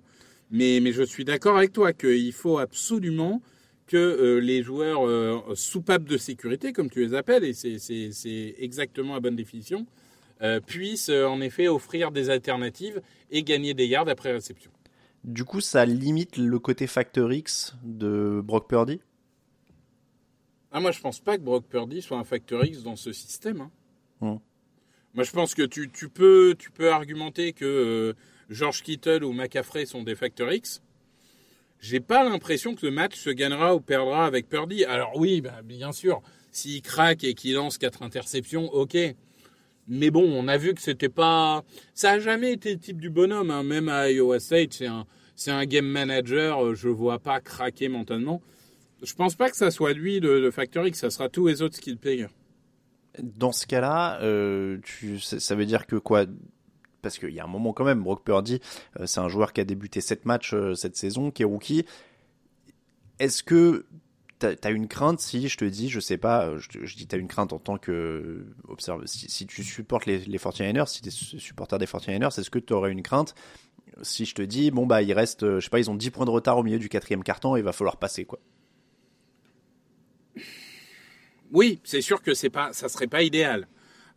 Mais, 0.50 0.80
mais 0.82 0.92
je 0.92 1.04
suis 1.04 1.24
d'accord 1.24 1.58
avec 1.58 1.72
toi 1.72 1.94
qu'il 1.94 2.34
faut 2.34 2.58
absolument 2.58 3.44
que 3.86 3.98
euh, 3.98 4.40
les 4.40 4.64
joueurs 4.64 5.08
euh, 5.08 5.40
soupapes 5.54 6.06
de 6.06 6.18
sécurité, 6.18 6.74
comme 6.74 6.90
tu 6.90 7.02
les 7.02 7.14
appelles, 7.14 7.44
et 7.44 7.54
c'est 7.54 8.56
exactement 8.58 9.14
la 9.14 9.20
bonne 9.20 9.36
définition, 9.36 9.86
euh, 10.42 10.60
puissent 10.60 11.10
euh, 11.10 11.28
en 11.28 11.42
effet 11.42 11.68
offrir 11.68 12.12
des 12.12 12.30
alternatives 12.30 13.02
et 13.32 13.44
gagner 13.44 13.74
des 13.74 13.88
yards 13.88 14.10
après 14.10 14.32
réception. 14.32 14.72
Du 15.24 15.44
coup, 15.44 15.60
ça 15.62 15.86
limite 15.86 16.38
le 16.38 16.60
côté 16.60 16.88
factor 16.88 17.32
X 17.34 17.76
de 17.84 18.42
Brock 18.44 18.70
Purdy? 18.70 19.02
Ah, 20.72 20.80
Moi, 20.80 20.92
je 20.92 21.02
pense 21.02 21.20
pas 21.20 21.38
que 21.38 21.42
Brock 21.42 21.66
Purdy 21.66 22.02
soit 22.02 22.18
un 22.18 22.24
factor 22.24 22.64
X 22.64 22.84
dans 22.84 22.96
ce 22.96 23.12
système. 23.12 23.62
Hein. 23.62 23.72
Hum. 24.22 24.40
Moi, 25.14 25.24
je 25.24 25.32
pense 25.32 25.56
que 25.56 25.64
tu, 25.64 25.90
tu, 25.90 26.08
peux, 26.08 26.56
tu 26.58 26.72
peux 26.72 26.92
argumenter 26.92 27.54
que 27.54 27.66
euh, 27.66 28.14
George 28.50 28.84
Kittle 28.84 29.24
ou 29.24 29.34
McCaffrey 29.34 29.86
sont 29.86 30.04
des 30.04 30.16
facteurs 30.16 30.54
X, 30.54 30.82
j'ai 31.82 32.00
pas 32.00 32.24
l'impression 32.24 32.76
que 32.76 32.86
le 32.86 32.92
match 32.92 33.16
se 33.16 33.30
gagnera 33.30 33.76
ou 33.76 33.80
perdra 33.80 34.26
avec 34.26 34.48
Purdy. 34.50 34.86
Alors 34.86 35.16
oui, 35.16 35.42
bah, 35.42 35.62
bien 35.64 35.92
sûr, 35.92 36.22
s'il 36.52 36.82
craque 36.82 37.24
et 37.24 37.34
qu'il 37.34 37.56
lance 37.56 37.78
quatre 37.78 38.04
interceptions, 38.04 38.72
ok. 38.74 38.98
Mais 39.90 40.12
bon, 40.12 40.24
on 40.24 40.48
a 40.48 40.58
vu 40.58 40.74
que 40.76 40.82
c'était 40.82 41.10
pas, 41.10 41.64
ça 41.96 42.12
a 42.12 42.20
jamais 42.20 42.54
été 42.54 42.74
le 42.74 42.80
type 42.80 43.02
du 43.02 43.10
bonhomme. 43.10 43.50
Hein. 43.50 43.64
Même 43.64 43.90
à 43.90 44.12
Iowa 44.12 44.40
State, 44.40 44.74
c'est 44.74 44.86
un, 44.86 45.06
c'est 45.36 45.52
un 45.52 45.66
game 45.66 45.88
manager. 45.88 46.64
euh, 46.64 46.76
Je 46.76 46.90
vois 46.90 47.18
pas 47.20 47.42
craquer 47.42 47.90
mentalement. 47.90 48.42
Je 49.02 49.14
pense 49.16 49.34
pas 49.36 49.50
que 49.50 49.58
ça 49.58 49.72
soit 49.72 49.94
lui 49.94 50.20
de, 50.20 50.40
de 50.40 50.52
Factor 50.52 50.86
X. 50.86 51.00
Ça 51.00 51.10
sera 51.10 51.28
tous 51.30 51.48
les 51.48 51.62
autres 51.64 51.76
skill 51.76 51.98
players. 51.98 52.28
Dans 53.22 53.52
ce 53.52 53.66
cas-là, 53.66 54.22
euh, 54.22 54.78
ça 55.24 55.56
veut 55.56 55.66
dire 55.66 55.88
que 55.88 55.96
quoi? 55.96 56.26
Parce 57.02 57.18
qu'il 57.18 57.30
y 57.32 57.40
a 57.40 57.46
un 57.46 57.48
moment 57.48 57.74
quand 57.74 57.86
même, 57.86 58.04
Brock 58.04 58.24
Purdy, 58.24 58.60
euh, 59.00 59.06
c'est 59.08 59.22
un 59.22 59.30
joueur 59.30 59.54
qui 59.54 59.62
a 59.62 59.64
débuté 59.64 60.02
7 60.02 60.26
matchs 60.26 60.54
cette 60.76 60.98
saison, 60.98 61.32
qui 61.32 61.42
est 61.42 61.46
rookie. 61.46 61.86
Est-ce 63.20 63.42
que 63.42 63.86
t'as 64.40 64.56
as 64.64 64.72
une 64.72 64.88
crainte 64.88 65.20
si 65.20 65.48
je 65.48 65.58
te 65.58 65.66
dis, 65.66 65.90
je 65.90 66.00
sais 66.00 66.18
pas, 66.18 66.48
euh, 66.48 66.60
je, 66.60 66.96
dis 66.96 67.08
t'as 67.08 67.18
une 67.18 67.28
crainte 67.28 67.54
en 67.54 67.60
tant 67.60 67.78
que 67.78 68.46
observe, 68.68 69.04
si, 69.06 69.46
tu 69.46 69.64
supportes 69.64 70.06
les, 70.06 70.20
les 70.20 70.38
49ers, 70.38 70.88
si 70.88 71.02
t'es 71.02 71.12
su- 71.12 71.40
supporter 71.40 71.78
des 71.78 71.86
49ers, 71.86 72.40
est-ce 72.40 72.50
que 72.50 72.60
tu 72.60 72.74
aurais 72.74 72.92
une 72.92 73.04
crainte 73.04 73.36
si 74.02 74.26
je 74.26 74.34
te 74.34 74.42
dis, 74.42 74.72
bon 74.72 74.86
bah 74.86 75.02
il 75.02 75.12
reste, 75.14 75.44
euh, 75.44 75.60
je 75.60 75.66
sais 75.66 75.70
pas, 75.70 75.80
ils 75.80 75.90
ont 75.90 75.96
10 75.96 76.12
points 76.12 76.26
de 76.26 76.32
retard 76.32 76.58
au 76.58 76.64
milieu 76.64 76.80
du 76.80 76.90
quatrième 76.90 77.24
carton, 77.24 77.56
il 77.56 77.64
va 77.64 77.74
falloir 77.74 77.98
passer 77.98 78.26
quoi. 78.26 78.40
Oui, 81.52 81.80
c'est 81.84 82.02
sûr 82.02 82.22
que 82.22 82.34
c'est 82.34 82.50
pas, 82.50 82.74
ça 82.74 82.90
serait 82.90 83.08
pas 83.08 83.24
idéal. 83.24 83.68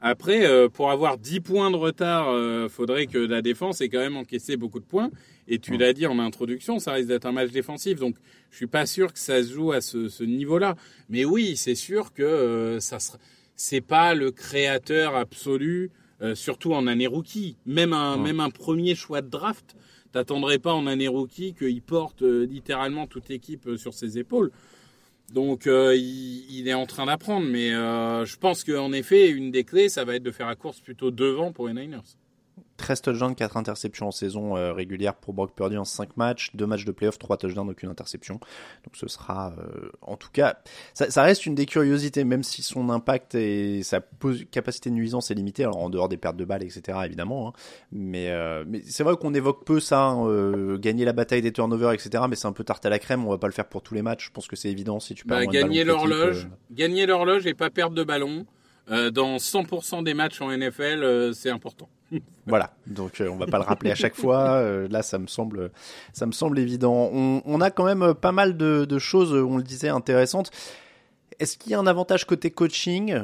Après, 0.05 0.45
euh, 0.45 0.69
pour 0.69 0.91
avoir 0.91 1.17
10 1.17 1.41
points 1.41 1.71
de 1.71 1.77
retard, 1.77 2.29
euh, 2.29 2.69
faudrait 2.69 3.07
que 3.07 3.19
la 3.19 3.41
défense 3.41 3.81
ait 3.81 3.89
quand 3.89 4.01
même 4.01 4.17
encaissé 4.17 4.57
beaucoup 4.57 4.81
de 4.81 4.85
points. 4.85 5.11
Et 5.49 5.59
tu 5.59 5.77
l'as 5.77 5.93
dit 5.93 6.07
en 6.07 6.19
introduction, 6.19 6.79
ça 6.79 6.93
risque 6.93 7.09
d'être 7.09 7.25
un 7.25 7.33
match 7.33 7.51
défensif. 7.51 7.99
Donc, 7.99 8.17
je 8.51 8.57
suis 8.57 8.67
pas 8.67 8.85
sûr 8.85 9.13
que 9.13 9.19
ça 9.19 9.43
se 9.43 9.53
joue 9.53 9.73
à 9.73 9.81
ce, 9.81 10.09
ce 10.09 10.25
niveau-là. 10.25 10.75
Mais 11.09 11.25
oui, 11.25 11.57
c'est 11.57 11.77
sûr 11.77 12.13
que 12.13 12.23
euh, 12.23 12.81
ça 12.81 12.99
sera, 12.99 13.19
c'est 13.55 13.81
pas 13.81 14.15
le 14.15 14.33
créateur 14.33 15.15
absolu, 15.15 15.91
euh, 16.21 16.35
surtout 16.35 16.73
en 16.73 16.87
année 16.87 17.07
rookie. 17.07 17.57
Même 17.67 17.93
un, 17.93 18.17
même 18.17 18.41
un 18.41 18.51
premier 18.51 18.95
choix 18.95 19.23
de 19.23 19.29
draft, 19.29 19.77
t'attendrais 20.13 20.59
pas 20.59 20.73
en 20.73 20.87
année 20.87 21.09
rookie 21.09 21.55
qu'il 21.55 21.83
porte 21.83 22.23
euh, 22.23 22.47
littéralement 22.47 23.07
toute 23.07 23.29
l'équipe 23.29 23.67
euh, 23.67 23.77
sur 23.77 23.95
ses 23.95 24.19
épaules. 24.19 24.51
Donc 25.33 25.67
euh, 25.67 25.97
il, 25.97 26.69
est 26.69 26.75
en 26.75 26.87
train 26.87 27.07
d'apprendre, 27.07 27.47
mais 27.47 27.73
euh, 27.73 28.27
je 28.27 28.37
pense 28.37 28.65
qu'en 28.65 28.93
effet, 28.93 29.31
une 29.31 29.51
des 29.51 29.65
clés, 29.65 29.89
ça 29.89 30.05
va 30.05 30.17
être 30.17 30.23
de 30.23 30.31
faire 30.31 30.47
la 30.47 30.57
course 30.57 30.81
plutôt 30.81 31.11
devant 31.11 31.53
pour 31.53 31.69
les 31.69 31.75
Niners. 31.75 32.17
13 32.83 33.01
touchdowns, 33.01 33.35
4 33.35 33.57
interceptions 33.57 34.09
en 34.09 34.11
saison 34.11 34.57
euh, 34.57 34.73
régulière 34.73 35.15
pour 35.15 35.33
Brock 35.33 35.55
Purdy 35.55 35.79
en 35.79 35.85
5 35.85 36.17
matchs, 36.17 36.51
2 36.55 36.67
matchs 36.67 36.85
de 36.85 36.93
playoff, 36.93 37.19
3 37.19 37.37
touchdowns, 37.39 37.71
aucune 37.71 37.89
interception. 37.89 38.35
Donc 38.35 38.95
ce 38.95 39.09
sera, 39.09 39.55
euh, 39.59 39.91
en 40.03 40.17
tout 40.17 40.29
cas, 40.33 40.59
ça, 40.93 41.11
ça 41.11 41.23
reste 41.23 41.47
une 41.47 41.55
des 41.55 41.65
curiosités, 41.65 42.25
même 42.25 42.43
si 42.43 42.63
son 42.63 42.91
impact 42.91 43.35
et 43.37 43.83
sa 43.83 44.01
capacité 44.51 44.91
de 44.91 44.95
nuisance 44.95 45.31
est 45.31 45.35
limitée, 45.35 45.63
alors 45.63 45.79
en 45.79 45.89
dehors 45.89 46.09
des 46.09 46.17
pertes 46.17 46.37
de 46.37 46.45
balles, 46.45 46.63
etc. 46.63 46.99
évidemment. 47.05 47.49
hein. 47.49 47.53
Mais, 47.93 48.31
euh, 48.31 48.65
mais 48.67 48.83
c'est 48.85 49.05
vrai 49.05 49.17
qu'on 49.17 49.33
évoque 49.33 49.65
peu 49.65 49.81
ça, 49.81 50.03
hein, 50.07 50.77
gagner 50.77 51.05
la 51.05 51.13
bataille 51.13 51.43
des 51.43 51.53
turnovers, 51.53 51.93
etc. 51.93 52.25
Mais 52.29 52.37
c'est 52.37 52.49
un 52.49 52.53
peu 52.53 52.65
tarte 52.65 52.85
à 52.85 52.91
la 52.91 52.99
crème, 52.99 53.25
on 53.25 53.31
va 53.31 53.39
pas 53.39 53.47
le 53.49 53.53
faire 53.53 53.69
pour 53.69 53.83
tous 53.83 53.95
les 53.95 54.03
matchs. 54.03 54.27
Je 54.27 54.31
pense 54.33 54.49
que 54.49 54.57
c'est 54.57 54.71
évident 54.71 55.01
si 55.01 55.15
tu 55.15 55.25
perds 55.25 55.39
Bah, 55.39 55.47
gagner 55.47 55.85
l'horloge, 55.85 56.49
gagner 56.71 57.07
l'horloge 57.07 57.47
et 57.47 57.55
pas 57.55 57.71
perdre 57.71 57.95
de 57.95 58.03
ballon. 58.05 58.45
dans 58.89 59.37
100% 59.39 60.03
des 60.03 60.13
matchs 60.15 60.41
en 60.41 60.51
NFL, 60.51 61.33
c'est 61.35 61.51
important. 61.51 61.89
Voilà, 62.47 62.75
donc 62.87 63.21
euh, 63.21 63.29
on 63.29 63.37
va 63.37 63.47
pas 63.47 63.59
le 63.59 63.65
rappeler 63.65 63.91
à 63.91 63.95
chaque 63.95 64.17
fois. 64.17 64.55
euh, 64.55 64.89
là, 64.89 65.03
ça 65.03 65.19
me 65.19 65.27
semble, 65.29 65.71
ça 66.13 66.27
me 66.27 66.33
semble 66.33 66.59
évident. 66.59 67.09
On, 67.13 67.41
on 67.45 67.61
a 67.61 67.71
quand 67.71 67.85
même 67.85 68.03
euh, 68.03 68.15
pas 68.15 68.33
mal 68.33 68.57
de, 68.57 68.85
de 68.85 68.99
choses, 68.99 69.33
euh, 69.33 69.43
on 69.45 69.57
le 69.57 69.63
disait, 69.63 69.89
intéressantes. 69.89 70.51
Est-ce 71.39 71.57
qu'il 71.57 71.73
y 71.73 71.75
a 71.75 71.79
un 71.79 71.87
avantage 71.87 72.27
côté 72.27 72.51
coaching? 72.51 73.17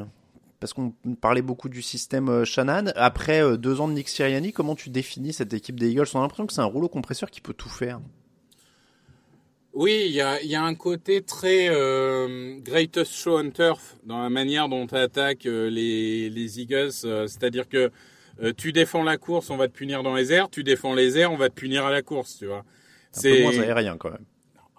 Parce 0.59 0.73
qu'on 0.73 0.93
parlait 1.21 1.41
beaucoup 1.41 1.69
du 1.69 1.81
système 1.81 2.43
Shannon. 2.43 2.91
Après 2.95 3.57
deux 3.57 3.79
ans 3.79 3.87
de 3.87 3.93
Nick 3.93 4.09
Sirianni, 4.09 4.51
comment 4.51 4.75
tu 4.75 4.89
définis 4.89 5.31
cette 5.31 5.53
équipe 5.53 5.79
des 5.79 5.89
Eagles? 5.91 6.07
On 6.13 6.19
a 6.19 6.21
l'impression 6.23 6.47
que 6.47 6.53
c'est 6.53 6.59
un 6.61 6.65
rouleau 6.65 6.89
compresseur 6.89 7.29
qui 7.31 7.39
peut 7.39 7.53
tout 7.53 7.69
faire. 7.69 8.01
Oui, 9.73 10.03
il 10.07 10.11
y 10.11 10.19
a, 10.19 10.41
y 10.43 10.55
a 10.55 10.63
un 10.63 10.75
côté 10.75 11.21
très 11.21 11.69
euh, 11.69 12.57
greatest 12.59 13.13
show 13.13 13.39
on 13.39 13.51
turf 13.51 13.95
dans 14.03 14.21
la 14.21 14.29
manière 14.29 14.67
dont 14.67 14.85
tu 14.85 14.95
attaques 14.95 15.45
les, 15.45 16.29
les 16.29 16.59
Eagles. 16.59 16.91
C'est-à-dire 16.91 17.69
que 17.69 17.89
euh, 18.41 18.53
tu 18.55 18.71
défends 18.71 19.03
la 19.03 19.17
course, 19.17 19.49
on 19.49 19.57
va 19.57 19.67
te 19.67 19.73
punir 19.73 20.03
dans 20.03 20.15
les 20.15 20.31
airs. 20.33 20.49
Tu 20.49 20.63
défends 20.63 20.93
les 20.95 21.17
airs, 21.17 21.31
on 21.31 21.37
va 21.37 21.49
te 21.49 21.55
punir 21.55 21.85
à 21.85 21.91
la 21.91 22.01
course, 22.01 22.37
tu 22.37 22.45
vois. 22.47 22.65
Un 23.15 23.23
peu 23.23 23.35
moins 23.37 23.57
aérien 23.59 23.97
quand 23.97 24.11
même. 24.11 24.25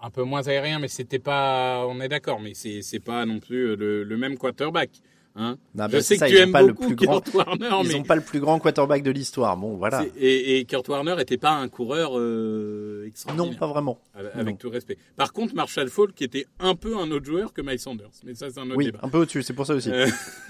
un 0.01 0.09
peu 0.09 0.23
moins 0.23 0.47
aérien, 0.47 0.79
mais 0.79 0.87
c'était 0.87 1.19
pas. 1.19 1.85
On 1.87 1.99
est 2.01 2.07
d'accord, 2.09 2.39
mais 2.39 2.53
c'est 2.53 2.81
c'est 2.81 2.99
pas 2.99 3.25
non 3.25 3.39
plus 3.39 3.75
le, 3.75 4.03
le 4.03 4.17
même 4.17 4.37
quarterback. 4.37 4.89
Hein 5.35 5.57
Non, 5.75 5.87
Je 5.89 5.99
sais 5.99 6.17
ça, 6.17 6.25
que 6.27 6.31
ils 6.31 6.35
tu 6.35 6.41
aimes 6.41 6.51
pas 6.51 6.61
le 6.61 6.73
beaucoup 6.73 6.87
plus 6.87 6.95
grand- 7.07 7.21
Kurt 7.21 7.33
Warner, 7.33 7.69
Ils 7.83 7.87
mais 7.87 7.93
n'ont 7.93 8.03
pas 8.03 8.15
le 8.15 8.21
plus 8.21 8.41
grand 8.41 8.59
quarterback 8.59 9.01
de 9.01 9.11
l'histoire. 9.11 9.55
Bon, 9.55 9.77
voilà. 9.77 10.03
et, 10.17 10.57
et 10.57 10.65
Kurt 10.65 10.87
Warner 10.89 11.15
était 11.19 11.37
pas 11.37 11.51
un 11.51 11.69
coureur 11.69 12.11
euh, 12.19 13.01
Non, 13.03 13.07
extraordinaire. 13.07 13.57
pas 13.59 13.67
vraiment. 13.67 13.97
Avec, 14.13 14.45
non. 14.45 14.55
tout 14.55 14.69
respect. 14.69 14.97
Par 15.15 15.31
contre, 15.31 15.55
Marshall 15.55 15.87
Falk 15.89 16.13
qui 16.13 16.25
était 16.25 16.45
un 16.59 16.75
peu 16.75 16.97
un 16.97 17.09
autre 17.11 17.25
joueur 17.25 17.53
que 17.53 17.61
Miles 17.61 17.79
Sanders, 17.79 18.09
mais 18.25 18.33
ça 18.35 18.49
c'est 18.49 18.59
un 18.59 18.65
autre 18.67 18.75
Oui, 18.75 18.85
débat. 18.85 18.99
un 19.03 19.09
peu 19.09 19.19
au-dessus, 19.19 19.41
c'est 19.43 19.53
pour 19.53 19.65
ça 19.65 19.73
aussi. 19.75 19.89
Euh, 19.89 20.05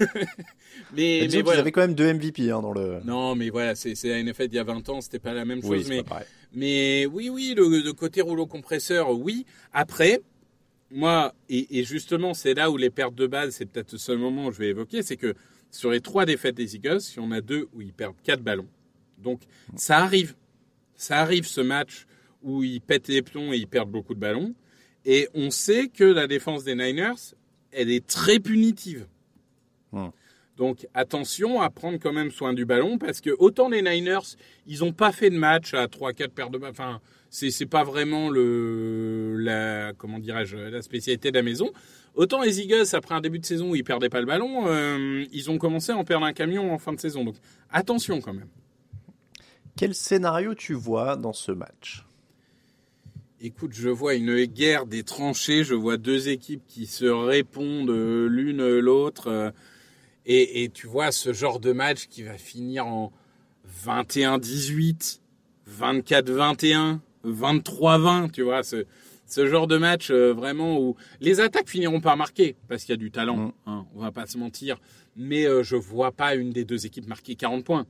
mais, 0.96 1.28
mais 1.30 1.48
avaient 1.58 1.72
quand 1.72 1.80
même 1.82 1.94
deux 1.94 2.12
MVP 2.12 2.50
hein, 2.50 2.60
dans 2.60 2.72
le. 2.72 3.00
Non, 3.04 3.34
mais 3.34 3.50
voilà, 3.50 3.74
c'est 3.74 3.94
la 4.04 4.22
NFL 4.22 4.46
il 4.46 4.54
y 4.54 4.58
a 4.58 4.64
20 4.64 4.88
ans, 4.88 5.00
c'était 5.00 5.18
pas 5.18 5.32
la 5.32 5.44
même 5.44 5.62
chose. 5.62 5.88
Mais, 5.88 6.02
mais 6.54 7.06
oui, 7.06 7.28
oui, 7.30 7.54
le, 7.56 7.80
le 7.82 7.92
côté 7.92 8.20
rouleau 8.20 8.46
compresseur, 8.46 9.10
oui. 9.10 9.46
Après, 9.72 10.20
moi, 10.92 11.34
et, 11.48 11.84
justement, 11.84 12.34
c'est 12.34 12.54
là 12.54 12.70
où 12.70 12.76
les 12.76 12.90
pertes 12.90 13.14
de 13.14 13.26
balles, 13.26 13.52
c'est 13.52 13.66
peut-être 13.66 13.92
le 13.92 13.98
seul 13.98 14.18
moment 14.18 14.46
où 14.46 14.52
je 14.52 14.58
vais 14.58 14.68
évoquer, 14.68 15.02
c'est 15.02 15.16
que 15.16 15.34
sur 15.70 15.90
les 15.90 16.00
trois 16.00 16.26
défaites 16.26 16.54
des 16.54 16.76
Eagles, 16.76 17.00
il 17.16 17.16
y 17.16 17.20
en 17.20 17.30
a 17.32 17.40
deux 17.40 17.68
où 17.72 17.80
ils 17.80 17.92
perdent 17.92 18.20
quatre 18.22 18.42
ballons. 18.42 18.68
Donc, 19.18 19.40
ça 19.74 19.98
arrive. 19.98 20.34
Ça 20.94 21.18
arrive 21.18 21.46
ce 21.46 21.60
match 21.60 22.06
où 22.42 22.62
ils 22.62 22.80
pètent 22.80 23.08
les 23.08 23.22
plombs 23.22 23.52
et 23.52 23.56
ils 23.56 23.66
perdent 23.66 23.90
beaucoup 23.90 24.14
de 24.14 24.20
ballons. 24.20 24.54
Et 25.04 25.28
on 25.34 25.50
sait 25.50 25.88
que 25.88 26.04
la 26.04 26.26
défense 26.26 26.64
des 26.64 26.74
Niners, 26.74 27.34
elle 27.72 27.90
est 27.90 28.06
très 28.06 28.38
punitive. 28.38 29.06
Hmm. 29.92 30.08
Donc 30.62 30.86
attention 30.94 31.60
à 31.60 31.70
prendre 31.70 31.98
quand 31.98 32.12
même 32.12 32.30
soin 32.30 32.52
du 32.52 32.64
ballon 32.64 32.96
parce 32.96 33.20
que 33.20 33.30
autant 33.40 33.68
les 33.68 33.82
Niners, 33.82 34.36
ils 34.68 34.78
n'ont 34.78 34.92
pas 34.92 35.10
fait 35.10 35.28
de 35.28 35.36
match 35.36 35.74
à 35.74 35.86
3-4 35.86 36.28
paires 36.28 36.50
de 36.50 36.58
ballons. 36.58 36.70
Enfin, 36.70 37.00
c'est 37.30 37.50
c'est 37.50 37.66
pas 37.66 37.82
vraiment 37.82 38.30
le 38.30 39.38
la 39.38 39.92
comment 39.98 40.20
dirais-je 40.20 40.56
la 40.56 40.80
spécialité 40.80 41.32
de 41.32 41.36
la 41.36 41.42
maison. 41.42 41.72
Autant 42.14 42.40
les 42.42 42.60
Eagles 42.60 42.84
après 42.92 43.12
un 43.12 43.20
début 43.20 43.40
de 43.40 43.44
saison 43.44 43.70
où 43.70 43.74
ils 43.74 43.82
perdaient 43.82 44.08
pas 44.08 44.20
le 44.20 44.26
ballon, 44.26 44.68
euh, 44.68 45.24
ils 45.32 45.50
ont 45.50 45.58
commencé 45.58 45.90
à 45.90 45.96
en 45.96 46.04
perdre 46.04 46.26
un 46.26 46.32
camion 46.32 46.72
en 46.72 46.78
fin 46.78 46.92
de 46.92 47.00
saison. 47.00 47.24
Donc 47.24 47.34
attention 47.68 48.20
quand 48.20 48.32
même. 48.32 48.50
Quel 49.76 49.96
scénario 49.96 50.54
tu 50.54 50.74
vois 50.74 51.16
dans 51.16 51.32
ce 51.32 51.50
match? 51.50 52.06
Écoute, 53.40 53.72
je 53.72 53.88
vois 53.88 54.14
une 54.14 54.44
guerre 54.44 54.86
des 54.86 55.02
tranchées, 55.02 55.64
je 55.64 55.74
vois 55.74 55.96
deux 55.96 56.28
équipes 56.28 56.62
qui 56.68 56.86
se 56.86 57.06
répondent 57.06 57.90
euh, 57.90 58.28
l'une 58.28 58.78
l'autre. 58.78 59.52
Et, 60.26 60.62
et 60.64 60.68
tu 60.68 60.86
vois 60.86 61.10
ce 61.12 61.32
genre 61.32 61.60
de 61.60 61.72
match 61.72 62.06
qui 62.08 62.22
va 62.22 62.38
finir 62.38 62.86
en 62.86 63.12
21-18, 63.84 65.20
24-21, 65.80 66.98
23-20, 67.24 68.30
tu 68.30 68.42
vois, 68.42 68.62
ce, 68.62 68.84
ce 69.26 69.46
genre 69.46 69.66
de 69.66 69.78
match 69.78 70.10
euh, 70.10 70.32
vraiment 70.32 70.78
où 70.78 70.96
les 71.20 71.40
attaques 71.40 71.68
finiront 71.68 72.00
par 72.00 72.16
marquer 72.16 72.56
parce 72.68 72.82
qu'il 72.84 72.92
y 72.92 72.94
a 72.94 72.96
du 72.98 73.10
talent, 73.10 73.36
Mm. 73.36 73.52
hein, 73.66 73.86
on 73.94 74.00
va 74.00 74.12
pas 74.12 74.26
se 74.26 74.38
mentir. 74.38 74.78
Mais 75.16 75.46
euh, 75.46 75.62
je 75.62 75.76
vois 75.76 76.12
pas 76.12 76.34
une 76.34 76.50
des 76.50 76.64
deux 76.64 76.86
équipes 76.86 77.06
marquer 77.06 77.34
40 77.34 77.64
points. 77.64 77.86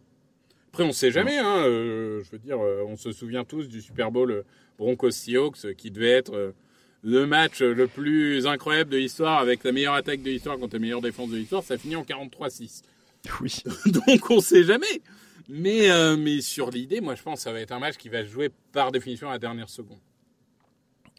Après, 0.73 0.85
on 0.85 0.93
sait 0.93 1.11
jamais. 1.11 1.39
Hein, 1.39 1.59
euh, 1.67 2.23
je 2.25 2.31
veux 2.31 2.39
dire, 2.39 2.59
euh, 2.61 2.83
on 2.87 2.97
se 2.97 3.13
souvient 3.13 3.45
tous 3.45 3.69
du 3.69 3.81
Super 3.83 4.11
Bowl 4.11 4.45
Broncos 4.79 5.11
Seahawks 5.11 5.75
qui 5.77 5.91
devait 5.91 6.11
être 6.11 6.55
le 7.03 7.27
match 7.27 7.61
le 7.61 7.89
plus 7.89 8.47
incroyable 8.47 8.91
de 8.91 8.97
l'histoire 8.97 9.39
avec 9.39 9.65
la 9.65 9.73
meilleure 9.73 9.95
attaque 9.95 10.23
de 10.23 10.31
l'histoire 10.31 10.59
contre 10.59 10.75
la 10.75 10.81
meilleure 10.81 11.01
défense 11.01 11.31
de 11.31 11.37
l'histoire. 11.37 11.63
Ça 11.63 11.77
finit 11.77 11.97
en 11.97 12.03
43-6. 12.03 12.83
Oui. 13.41 13.63
Donc, 13.93 14.31
on 14.31 14.41
sait 14.41 14.65
jamais. 14.65 15.01
Mais, 15.49 15.93
euh, 15.93 16.17
mais 16.17 16.41
sur 16.41 16.71
l'idée, 16.71 17.01
moi, 17.01 17.15
je 17.15 17.23
pense 17.23 17.39
que 17.39 17.43
ça 17.45 17.53
va 17.53 17.61
être 17.61 17.71
un 17.71 17.79
match 17.79 17.97
qui 17.97 18.09
va 18.09 18.23
se 18.23 18.29
jouer 18.29 18.51
par 18.73 18.91
définition 18.91 19.29
à 19.29 19.35
la 19.35 19.39
dernière 19.39 19.71
seconde. 19.71 20.01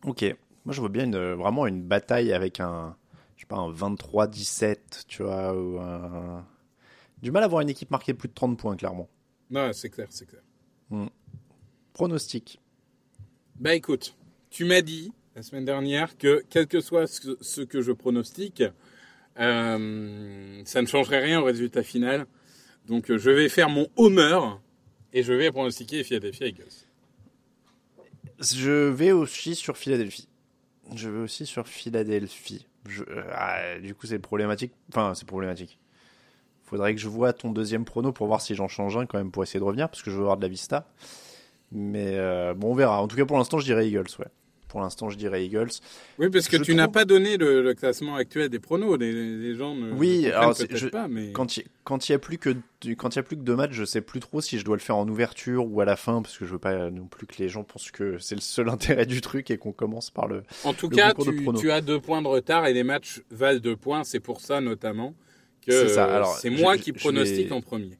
Ok. 0.03 0.23
Moi, 0.65 0.75
je 0.75 0.81
vois 0.81 0.89
bien 0.89 1.05
une, 1.05 1.33
vraiment 1.33 1.65
une 1.65 1.81
bataille 1.81 2.33
avec 2.33 2.59
un, 2.59 2.97
je 3.37 3.41
sais 3.43 3.47
pas, 3.47 3.55
un 3.55 3.71
23-17, 3.71 5.05
tu 5.07 5.23
vois, 5.23 5.53
ou 5.53 5.79
un... 5.79 6.45
Du 7.21 7.31
mal 7.31 7.43
à 7.43 7.47
voir 7.47 7.61
une 7.61 7.69
équipe 7.69 7.89
marquer 7.89 8.13
plus 8.13 8.27
de 8.27 8.33
30 8.33 8.57
points, 8.57 8.75
clairement. 8.75 9.07
Non, 9.49 9.71
c'est 9.71 9.89
clair, 9.89 10.07
c'est 10.09 10.25
clair. 10.25 10.41
Pronostic. 11.93 12.59
Bah 13.59 13.75
écoute, 13.75 14.17
tu 14.49 14.65
m'as 14.65 14.81
dit 14.81 15.13
la 15.35 15.41
semaine 15.41 15.65
dernière 15.65 16.17
que 16.17 16.43
quel 16.49 16.67
que 16.67 16.79
soit 16.79 17.07
ce, 17.07 17.61
que 17.61 17.81
je 17.81 17.91
pronostique, 17.91 18.63
euh, 19.39 20.61
ça 20.65 20.81
ne 20.81 20.87
changerait 20.87 21.23
rien 21.23 21.41
au 21.41 21.45
résultat 21.45 21.83
final. 21.83 22.25
Donc 22.87 23.11
je 23.15 23.29
vais 23.29 23.49
faire 23.49 23.69
mon 23.69 23.87
homer 23.95 24.39
Et 25.13 25.23
je 25.23 25.33
vais 25.33 25.51
pronostiquer 25.51 26.03
Philadelphia 26.03 26.47
Eagles. 26.47 26.87
Je 28.39 28.89
vais 28.89 29.11
aussi 29.11 29.55
sur 29.55 29.77
Philadelphie. 29.77 30.27
Je 30.95 31.09
vais 31.09 31.19
aussi 31.19 31.45
sur 31.45 31.67
Philadelphie. 31.67 32.67
Euh, 33.07 33.23
ah, 33.31 33.79
du 33.79 33.95
coup, 33.95 34.05
c'est 34.05 34.19
problématique. 34.19 34.73
Enfin, 34.89 35.13
c'est 35.15 35.27
problématique. 35.27 35.79
Faudrait 36.63 36.93
que 36.93 36.99
je 36.99 37.07
vois 37.07 37.33
ton 37.33 37.51
deuxième 37.51 37.85
prono 37.85 38.11
pour 38.11 38.27
voir 38.27 38.41
si 38.41 38.55
j'en 38.55 38.67
change 38.67 38.97
un 38.97 39.05
quand 39.05 39.17
même 39.17 39.31
pour 39.31 39.43
essayer 39.43 39.59
de 39.59 39.65
revenir 39.65 39.89
parce 39.89 40.01
que 40.01 40.11
je 40.11 40.15
veux 40.15 40.23
avoir 40.23 40.37
de 40.37 40.41
la 40.41 40.47
vista. 40.47 40.87
Mais 41.71 42.17
euh, 42.17 42.53
bon, 42.53 42.71
on 42.71 42.75
verra. 42.75 43.01
En 43.01 43.07
tout 43.07 43.15
cas, 43.15 43.25
pour 43.25 43.37
l'instant, 43.37 43.59
je 43.59 43.65
dirais 43.65 43.87
Eagles, 43.87 44.09
ouais. 44.19 44.27
Pour 44.73 44.81
l'instant, 44.81 45.11
je 45.11 45.17
dirais 45.19 45.45
Eagles. 45.45 45.69
Oui, 46.17 46.31
parce 46.31 46.47
que 46.47 46.57
Je 46.57 46.63
tu 46.63 46.73
n'as 46.73 46.87
pas 46.87 47.05
donné 47.05 47.37
le, 47.37 47.61
le 47.61 47.75
classement 47.75 48.15
actuel 48.15 48.49
des 48.49 48.57
pronos. 48.57 48.97
Les, 48.97 49.11
les 49.37 49.55
gens 49.55 49.75
ne 49.75 49.91
Oui, 49.93 50.25
alors, 50.31 50.55
je- 50.67 50.87
pas, 50.87 51.07
mais 51.07 51.31
Quand 51.31 51.57
il 51.57 51.65
quand 51.83 52.09
y 52.09 52.13
a 52.13 52.17
plus 52.17 52.39
que 52.39 52.55
quand 52.97 53.13
il 53.13 53.17
y 53.17 53.19
a 53.19 53.23
plus 53.23 53.37
que 53.37 53.43
deux 53.43 53.55
matchs, 53.55 53.73
je 53.73 53.85
sais 53.85 54.01
plus 54.01 54.19
trop 54.19 54.41
si 54.41 54.57
je 54.57 54.65
dois 54.65 54.75
le 54.75 54.81
faire 54.81 54.95
en 54.97 55.07
ouverture 55.07 55.71
ou 55.71 55.79
à 55.79 55.85
la 55.85 55.95
fin 55.95 56.23
parce 56.23 56.35
que 56.39 56.45
je 56.47 56.51
veux 56.53 56.57
pas 56.57 56.89
non 56.89 57.05
plus 57.05 57.27
que 57.27 57.35
les 57.37 57.49
gens 57.49 57.63
pensent 57.63 57.91
que 57.91 58.17
c'est 58.17 58.33
le 58.33 58.41
seul 58.41 58.67
intérêt 58.97 59.05
du 59.05 59.21
truc 59.21 59.51
et 59.51 59.57
qu'on 59.57 59.73
commence 59.73 60.09
par 60.09 60.27
le. 60.27 60.41
en 60.63 60.73
tout 60.73 60.89
le 60.89 60.95
cas, 60.95 61.13
de 61.13 61.59
tu, 61.59 61.69
as 61.69 61.81
deux 61.81 61.99
points 61.99 62.23
de 62.23 62.27
retard 62.27 62.65
et 62.65 62.73
les 62.73 62.83
matchs 62.83 63.21
valent 63.29 63.59
deux 63.59 63.75
points. 63.75 64.03
C'est 64.03 64.19
pour 64.19 64.41
ça 64.41 64.59
notamment 64.59 65.13
que 65.65 65.87
C'est 66.41 66.49
moi 66.49 66.77
je- 66.77 66.81
qui 66.81 66.93
pronostique 66.93 67.49
vais- 67.49 67.53
en 67.53 67.61
premier. 67.61 67.91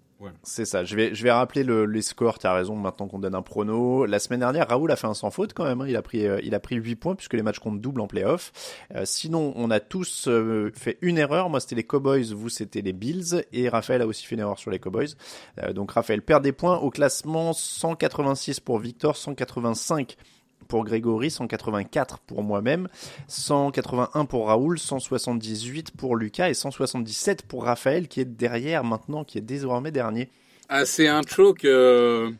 C'est 0.43 0.65
ça. 0.65 0.83
Je 0.83 0.95
vais 0.95 1.13
je 1.15 1.23
vais 1.23 1.31
rappeler 1.31 1.63
le, 1.63 1.85
les 1.85 2.01
scores. 2.01 2.39
T'as 2.39 2.53
raison. 2.53 2.75
Maintenant 2.75 3.07
qu'on 3.07 3.19
donne 3.19 3.35
un 3.35 3.41
prono. 3.41 4.05
La 4.05 4.19
semaine 4.19 4.41
dernière, 4.41 4.67
Raoul 4.69 4.91
a 4.91 4.95
fait 4.95 5.07
un 5.07 5.13
sans 5.13 5.31
faute 5.31 5.53
quand 5.53 5.65
même. 5.65 5.81
hein. 5.81 5.85
Il 5.87 5.95
a 5.95 6.01
pris 6.01 6.25
euh, 6.25 6.39
il 6.43 6.53
a 6.55 6.59
pris 6.59 6.75
8 6.75 6.95
points 6.95 7.15
puisque 7.15 7.33
les 7.33 7.41
matchs 7.43 7.59
comptent 7.59 7.81
double 7.81 8.01
en 8.01 8.07
playoff. 8.07 8.51
Euh, 8.95 9.03
sinon, 9.05 9.53
on 9.55 9.71
a 9.71 9.79
tous 9.79 10.27
euh, 10.27 10.71
fait 10.75 10.97
une 11.01 11.17
erreur. 11.17 11.49
Moi, 11.49 11.59
c'était 11.59 11.75
les 11.75 11.83
Cowboys. 11.83 12.33
Vous, 12.33 12.49
c'était 12.49 12.81
les 12.81 12.93
Bills. 12.93 13.43
Et 13.51 13.69
Raphaël 13.69 14.01
a 14.01 14.07
aussi 14.07 14.25
fait 14.25 14.35
une 14.35 14.41
erreur 14.41 14.59
sur 14.59 14.71
les 14.71 14.79
Cowboys. 14.79 15.15
Euh, 15.61 15.73
donc 15.73 15.91
Raphaël 15.91 16.21
perd 16.21 16.43
des 16.43 16.51
points 16.51 16.77
au 16.77 16.89
classement 16.89 17.53
186 17.53 18.59
pour 18.59 18.79
Victor, 18.79 19.15
185 19.17 20.17
pour 20.63 20.83
Grégory, 20.85 21.29
184 21.31 22.19
pour 22.19 22.43
moi-même, 22.43 22.87
181 23.27 24.25
pour 24.25 24.47
Raoul, 24.47 24.79
178 24.79 25.91
pour 25.91 26.15
Lucas 26.15 26.49
et 26.49 26.53
177 26.53 27.43
pour 27.43 27.65
Raphaël 27.65 28.07
qui 28.07 28.21
est 28.21 28.25
derrière 28.25 28.83
maintenant, 28.83 29.23
qui 29.23 29.37
est 29.37 29.41
désormais 29.41 29.91
dernier. 29.91 30.29
Ah, 30.69 30.85
c'est 30.85 31.07
un 31.07 31.21
choc 31.27 31.65
euh, 31.65 32.31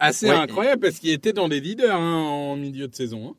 assez 0.00 0.28
Ouais. 0.28 0.34
incroyable 0.34 0.82
parce 0.82 0.98
qu'il 0.98 1.10
était 1.10 1.32
dans 1.32 1.46
les 1.48 1.60
leaders 1.60 1.94
hein, 1.96 2.16
en 2.22 2.56
milieu 2.56 2.88
de 2.88 2.94
saison. 2.94 3.30
hein. 3.30 3.34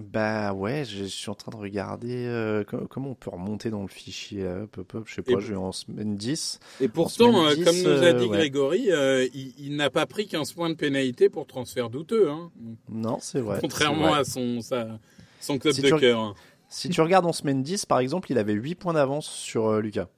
Bah 0.00 0.52
ouais, 0.52 0.84
je 0.84 1.04
suis 1.04 1.30
en 1.30 1.34
train 1.36 1.52
de 1.52 1.56
regarder 1.56 2.26
euh, 2.26 2.64
co- 2.64 2.86
comment 2.90 3.10
on 3.10 3.14
peut 3.14 3.30
remonter 3.30 3.70
dans 3.70 3.82
le 3.82 3.88
fichier. 3.88 4.44
Hop, 4.44 4.76
hop, 4.78 4.94
hop, 4.94 5.04
je 5.06 5.14
sais 5.14 5.22
pas, 5.22 5.32
Et- 5.34 5.40
je 5.40 5.50
vais 5.52 5.56
en 5.56 5.70
semaine 5.70 6.16
10. 6.16 6.58
Et 6.80 6.88
pourtant, 6.88 7.46
euh, 7.46 7.54
10, 7.54 7.64
comme 7.64 7.76
nous 7.76 7.88
a 7.88 8.06
euh, 8.06 8.12
dit 8.18 8.24
ouais. 8.26 8.36
Grégory, 8.38 8.90
euh, 8.90 9.24
il, 9.32 9.54
il 9.58 9.76
n'a 9.76 9.90
pas 9.90 10.06
pris 10.06 10.26
15 10.26 10.52
points 10.52 10.68
de 10.68 10.74
pénalité 10.74 11.28
pour 11.28 11.46
transfert 11.46 11.90
douteux. 11.90 12.28
Hein. 12.28 12.50
Non, 12.88 13.18
c'est 13.20 13.38
vrai. 13.40 13.58
Contrairement 13.60 14.08
vrai. 14.10 14.18
à 14.20 14.24
son, 14.24 14.60
sa- 14.60 14.98
son 15.40 15.58
club 15.58 15.74
Si 15.74 15.82
de 15.82 15.90
cœur. 15.90 16.18
hein. 16.18 16.34
Si 16.68 16.88
tu 16.88 17.00
regardes 17.00 17.26
en 17.26 17.32
semaine 17.32 17.62
10, 17.62 17.86
par 17.86 18.00
exemple, 18.00 18.32
il 18.32 18.38
avait 18.38 18.52
8 18.54 18.74
points 18.74 18.94
d'avance 18.94 19.28
sur 19.28 19.68
euh, 19.68 19.80
Lucas. 19.80 20.08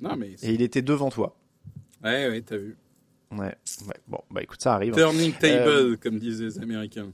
Non, 0.00 0.16
mais. 0.16 0.30
Et 0.42 0.52
il 0.54 0.62
était 0.62 0.80
devant 0.82 1.10
toi. 1.10 1.36
Ouais, 2.02 2.28
ouais, 2.30 2.40
t'as 2.40 2.56
vu. 2.56 2.76
Ouais, 3.32 3.38
ouais. 3.86 3.94
Bon, 4.08 4.18
bah 4.30 4.42
écoute, 4.42 4.62
ça 4.62 4.74
arrive. 4.74 4.94
Turning 4.94 5.32
table, 5.32 5.68
Euh, 5.68 5.96
comme 6.00 6.18
disent 6.18 6.40
les 6.40 6.58
Américains. 6.58 7.12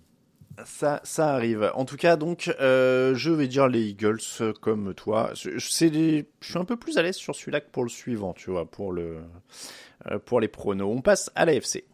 Ça, 0.64 1.00
arrive. 1.18 1.70
En 1.74 1.84
tout 1.84 1.96
cas, 1.96 2.16
donc, 2.16 2.54
euh, 2.60 3.14
je 3.14 3.30
vais 3.30 3.48
dire 3.48 3.68
les 3.68 3.82
Eagles 3.82 4.18
euh, 4.40 4.52
comme 4.52 4.94
toi. 4.94 5.30
C'est 5.34 5.58
je 5.58 6.24
suis 6.46 6.58
un 6.58 6.64
peu 6.64 6.76
plus 6.76 6.98
à 6.98 7.02
l'aise 7.02 7.16
sur 7.16 7.34
celui-là 7.34 7.60
que 7.60 7.70
pour 7.70 7.82
le 7.82 7.88
suivant, 7.88 8.32
tu 8.32 8.50
vois, 8.50 8.64
pour 8.64 8.92
le, 8.92 9.18
euh, 10.10 10.18
pour 10.18 10.40
les 10.40 10.48
pronos. 10.48 10.90
On 10.90 11.02
passe 11.02 11.30
à 11.34 11.44
l'AFC. 11.44 11.84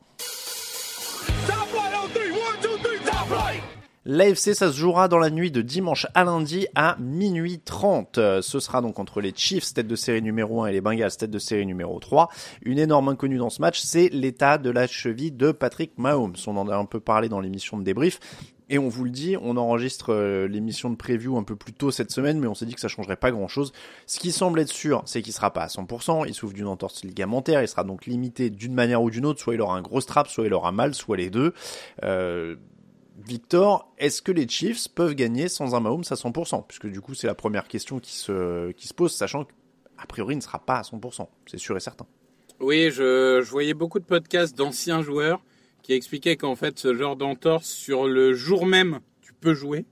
L'AFC, 4.09 4.55
ça 4.55 4.71
se 4.71 4.77
jouera 4.77 5.09
dans 5.09 5.19
la 5.19 5.31
nuit 5.31 5.51
de 5.51 5.63
dimanche 5.63 6.07
à 6.15 6.23
lundi 6.23 6.69
à 6.77 6.97
minuit 7.01 7.59
30. 7.59 8.19
Euh, 8.19 8.41
Ce 8.41 8.61
sera 8.61 8.81
donc 8.81 9.01
entre 9.01 9.21
les 9.21 9.33
Chiefs, 9.35 9.75
tête 9.75 9.89
de 9.89 9.97
série 9.97 10.23
numéro 10.23 10.63
1, 10.63 10.69
et 10.69 10.73
les 10.73 10.81
Bengals, 10.81 11.17
tête 11.17 11.33
de 11.33 11.41
série 11.41 11.67
numéro 11.67 11.99
3. 11.99 12.29
Une 12.63 12.79
énorme 12.79 13.09
inconnue 13.09 13.39
dans 13.39 13.51
ce 13.51 13.61
match, 13.61 13.81
c'est 13.81 14.09
l'état 14.11 14.59
de 14.59 14.71
la 14.71 14.87
cheville 14.87 15.33
de 15.33 15.51
Patrick 15.51 15.99
Mahomes. 15.99 16.37
On 16.47 16.57
en 16.57 16.69
a 16.69 16.77
un 16.77 16.85
peu 16.85 17.01
parlé 17.01 17.29
dans 17.29 17.41
l'émission 17.41 17.79
de 17.79 17.83
débrief. 17.83 18.21
Et 18.69 18.79
on 18.79 18.89
vous 18.89 19.05
le 19.05 19.11
dit, 19.11 19.37
on 19.41 19.57
enregistre 19.57 20.13
euh, 20.13 20.49
l'émission 20.49 20.91
de 20.91 20.97
preview 20.97 21.37
un 21.37 21.45
peu 21.45 21.55
plus 21.55 21.73
tôt 21.73 21.93
cette 21.93 22.11
semaine, 22.11 22.41
mais 22.41 22.49
on 22.49 22.55
s'est 22.55 22.67
dit 22.67 22.75
que 22.75 22.81
ça 22.81 22.89
changerait 22.89 23.17
pas 23.17 23.31
grand 23.31 23.47
chose. 23.47 23.73
Ce 24.07 24.19
qui 24.19 24.33
semble 24.33 24.59
être 24.59 24.73
sûr, 24.73 25.03
c'est 25.07 25.23
qu'il 25.23 25.33
sera 25.33 25.53
pas 25.53 25.63
à 25.63 25.67
100%, 25.69 26.25
il 26.27 26.35
souffre 26.35 26.53
d'une 26.53 26.67
entorse 26.67 27.05
ligamentaire, 27.05 27.63
il 27.63 27.69
sera 27.69 27.85
donc 27.85 28.07
limité 28.07 28.51
d'une 28.51 28.75
manière 28.75 29.03
ou 29.03 29.11
d'une 29.11 29.25
autre, 29.25 29.41
soit 29.41 29.55
il 29.55 29.61
aura 29.61 29.77
un 29.77 29.83
gros 29.83 30.01
strap, 30.01 30.27
soit 30.27 30.47
il 30.47 30.53
aura 30.53 30.73
mal, 30.73 30.95
soit 30.95 31.17
les 31.17 31.31
deux. 31.31 31.53
Euh, 32.03 32.57
Victor, 33.25 33.93
est-ce 33.99 34.21
que 34.21 34.33
les 34.33 34.49
Chiefs 34.49 34.89
peuvent 34.89 35.15
gagner 35.15 35.49
sans 35.49 35.77
un 35.77 35.81
Mahomes 35.81 36.05
à 36.11 36.15
100% 36.15 36.67
Puisque 36.67 36.89
du 36.89 37.01
coup, 37.01 37.15
c'est 37.15 37.29
la 37.29 37.37
première 37.37 37.69
question 37.69 38.01
qui 38.01 38.17
se, 38.17 38.73
qui 38.73 38.89
se 38.89 38.95
pose, 38.95 39.13
sachant 39.13 39.45
qu'a 39.45 40.07
priori, 40.09 40.35
il 40.35 40.39
ne 40.39 40.43
sera 40.43 40.59
pas 40.59 40.79
à 40.79 40.83
100%. 40.83 41.29
C'est 41.47 41.59
sûr 41.59 41.77
et 41.77 41.81
certain. 41.81 42.07
Oui, 42.59 42.91
je, 42.91 43.43
je 43.45 43.51
voyais 43.51 43.75
beaucoup 43.75 44.01
de 44.01 44.05
podcasts 44.05 44.57
d'anciens 44.57 45.03
joueurs 45.03 45.41
qui 45.87 45.93
expliquaient 45.93 46.37
qu'en 46.37 46.57
fait, 46.57 46.81
ce 46.81 46.95
genre 46.97 47.15
d'entorse, 47.15 47.69
sur 47.69 48.09
le 48.09 48.35
jour 48.35 48.67
même, 48.67 48.99
tu 49.23 49.33
peux 49.33 49.55
jouer, 49.55 49.85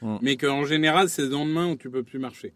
Mm. 0.00 0.18
mais 0.22 0.36
qu'en 0.36 0.64
général, 0.64 1.08
c'est 1.08 1.22
le 1.22 1.28
lendemain 1.30 1.68
où 1.70 1.76
tu 1.76 1.90
peux 1.90 2.04
plus 2.04 2.20
marcher. 2.20 2.52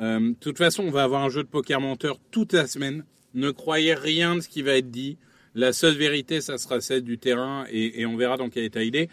Euh, 0.00 0.20
de 0.20 0.34
toute 0.38 0.58
façon, 0.58 0.82
on 0.84 0.90
va 0.90 1.02
avoir 1.04 1.22
un 1.24 1.30
jeu 1.30 1.42
de 1.42 1.48
poker 1.48 1.80
menteur 1.80 2.18
toute 2.30 2.52
la 2.52 2.66
semaine. 2.66 3.04
Ne 3.32 3.50
croyez 3.50 3.94
rien 3.94 4.34
de 4.36 4.40
ce 4.40 4.48
qui 4.48 4.60
va 4.60 4.72
être 4.76 4.90
dit. 4.90 5.16
La 5.54 5.72
seule 5.72 5.94
vérité, 5.96 6.42
ça 6.42 6.58
sera 6.58 6.82
celle 6.82 7.02
du 7.02 7.16
terrain 7.16 7.64
et, 7.70 8.00
et 8.02 8.06
on 8.06 8.16
verra 8.18 8.36
dans 8.36 8.50
quel 8.50 8.64
état 8.64 8.82
il 8.82 8.96
est. 8.96 9.08